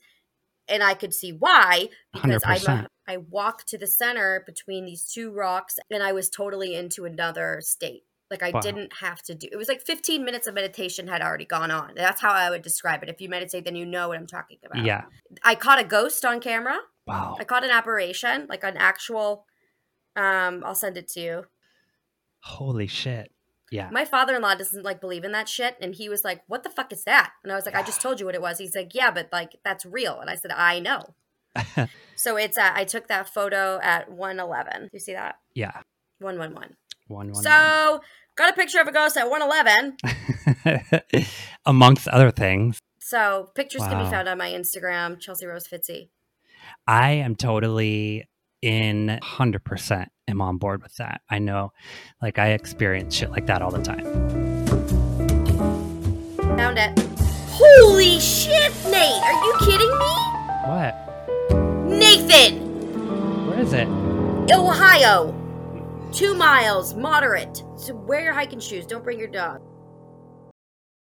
And 0.68 0.82
I 0.82 0.94
could 0.94 1.12
see 1.12 1.32
why 1.32 1.88
because 2.14 2.42
I 2.44 2.56
100%. 2.56 2.86
I 3.06 3.16
walked 3.18 3.68
to 3.68 3.76
the 3.76 3.88
center 3.88 4.42
between 4.46 4.86
these 4.86 5.04
two 5.04 5.30
rocks 5.30 5.78
and 5.90 6.02
I 6.02 6.12
was 6.12 6.30
totally 6.30 6.74
into 6.74 7.04
another 7.04 7.58
state. 7.60 8.04
Like 8.30 8.42
I 8.42 8.50
Wow. 8.50 8.60
didn't 8.60 8.92
have 9.00 9.20
to 9.24 9.34
do. 9.34 9.48
It 9.52 9.56
was 9.56 9.68
like 9.68 9.82
15 9.82 10.24
minutes 10.24 10.46
of 10.46 10.54
meditation 10.54 11.08
had 11.08 11.20
already 11.20 11.44
gone 11.44 11.70
on. 11.70 11.92
That's 11.96 12.20
how 12.22 12.30
I 12.32 12.48
would 12.50 12.62
describe 12.62 13.02
it. 13.02 13.10
If 13.10 13.20
you 13.20 13.28
meditate, 13.28 13.64
then 13.64 13.76
you 13.76 13.84
know 13.84 14.08
what 14.08 14.16
I'm 14.16 14.26
talking 14.26 14.58
about. 14.64 14.86
Yeah. 14.86 15.02
I 15.42 15.54
caught 15.56 15.80
a 15.80 15.84
ghost 15.84 16.24
on 16.24 16.40
camera. 16.40 16.78
Wow. 17.06 17.36
I 17.38 17.44
caught 17.44 17.64
an 17.64 17.70
apparition, 17.70 18.46
like 18.48 18.64
an 18.64 18.76
actual. 18.78 19.44
Um, 20.16 20.62
I'll 20.64 20.74
send 20.76 20.96
it 20.96 21.08
to 21.08 21.20
you. 21.20 21.44
Holy 22.40 22.86
shit. 22.86 23.30
Yeah. 23.70 23.88
My 23.90 24.04
father-in-law 24.04 24.56
doesn't 24.56 24.84
like 24.84 25.00
believe 25.00 25.24
in 25.24 25.32
that 25.32 25.48
shit, 25.48 25.76
and 25.80 25.94
he 25.94 26.08
was 26.08 26.24
like, 26.24 26.42
"What 26.46 26.62
the 26.62 26.70
fuck 26.70 26.92
is 26.92 27.04
that?" 27.04 27.32
And 27.42 27.52
I 27.52 27.56
was 27.56 27.66
like, 27.66 27.74
"I 27.74 27.82
just 27.82 28.00
told 28.00 28.20
you 28.20 28.26
what 28.26 28.34
it 28.34 28.42
was." 28.42 28.58
He's 28.58 28.74
like, 28.76 28.94
"Yeah, 28.94 29.10
but 29.10 29.28
like 29.32 29.56
that's 29.64 29.84
real." 29.86 30.20
And 30.20 30.30
I 30.30 30.36
said, 30.36 30.50
"I 30.52 30.80
know." 30.80 31.14
so 32.16 32.36
it's 32.36 32.58
uh, 32.58 32.72
I 32.74 32.84
took 32.84 33.08
that 33.08 33.32
photo 33.32 33.80
at 33.82 34.10
111. 34.10 34.90
You 34.92 34.98
see 34.98 35.12
that? 35.14 35.36
yeah. 35.54 35.82
111. 36.20 36.76
One 37.08 37.32
one. 37.32 37.42
So 37.42 38.00
got 38.36 38.50
a 38.50 38.52
picture 38.54 38.80
of 38.80 38.88
a 38.88 38.92
ghost 38.92 39.16
at 39.16 39.28
111. 39.28 39.96
Amongst 41.66 42.08
other 42.08 42.30
things, 42.30 42.78
So 42.98 43.50
pictures 43.54 43.82
can 43.82 44.02
be 44.02 44.10
found 44.10 44.28
on 44.28 44.38
my 44.38 44.50
Instagram, 44.50 45.18
Chelsea 45.20 45.46
Rose 45.46 45.66
Fitzy. 45.66 46.08
I 46.86 47.12
am 47.12 47.36
totally 47.36 48.28
in 48.62 49.18
100% 49.22 50.06
am 50.28 50.40
on 50.40 50.56
board 50.58 50.82
with 50.82 50.94
that. 50.96 51.20
I 51.30 51.38
know, 51.38 51.72
like, 52.22 52.38
I 52.38 52.50
experience 52.50 53.14
shit 53.14 53.30
like 53.30 53.46
that 53.46 53.62
all 53.62 53.70
the 53.70 53.82
time. 53.82 54.04
Found 56.56 56.78
it. 56.78 56.98
Holy 57.48 58.18
shit, 58.20 58.72
Nate! 58.86 59.22
Are 59.22 59.44
you 59.44 59.54
kidding 59.60 59.98
me? 59.98 60.14
What? 60.66 60.94
Nathan, 61.88 63.46
Where 63.48 63.60
is 63.60 63.72
it? 63.72 63.86
Ohio. 64.52 65.40
Two 66.12 66.34
miles, 66.34 66.94
moderate. 66.94 67.62
So 67.76 67.94
wear 67.94 68.22
your 68.22 68.32
hiking 68.32 68.60
shoes. 68.60 68.86
Don't 68.86 69.02
bring 69.04 69.18
your 69.18 69.28
dog. 69.28 69.62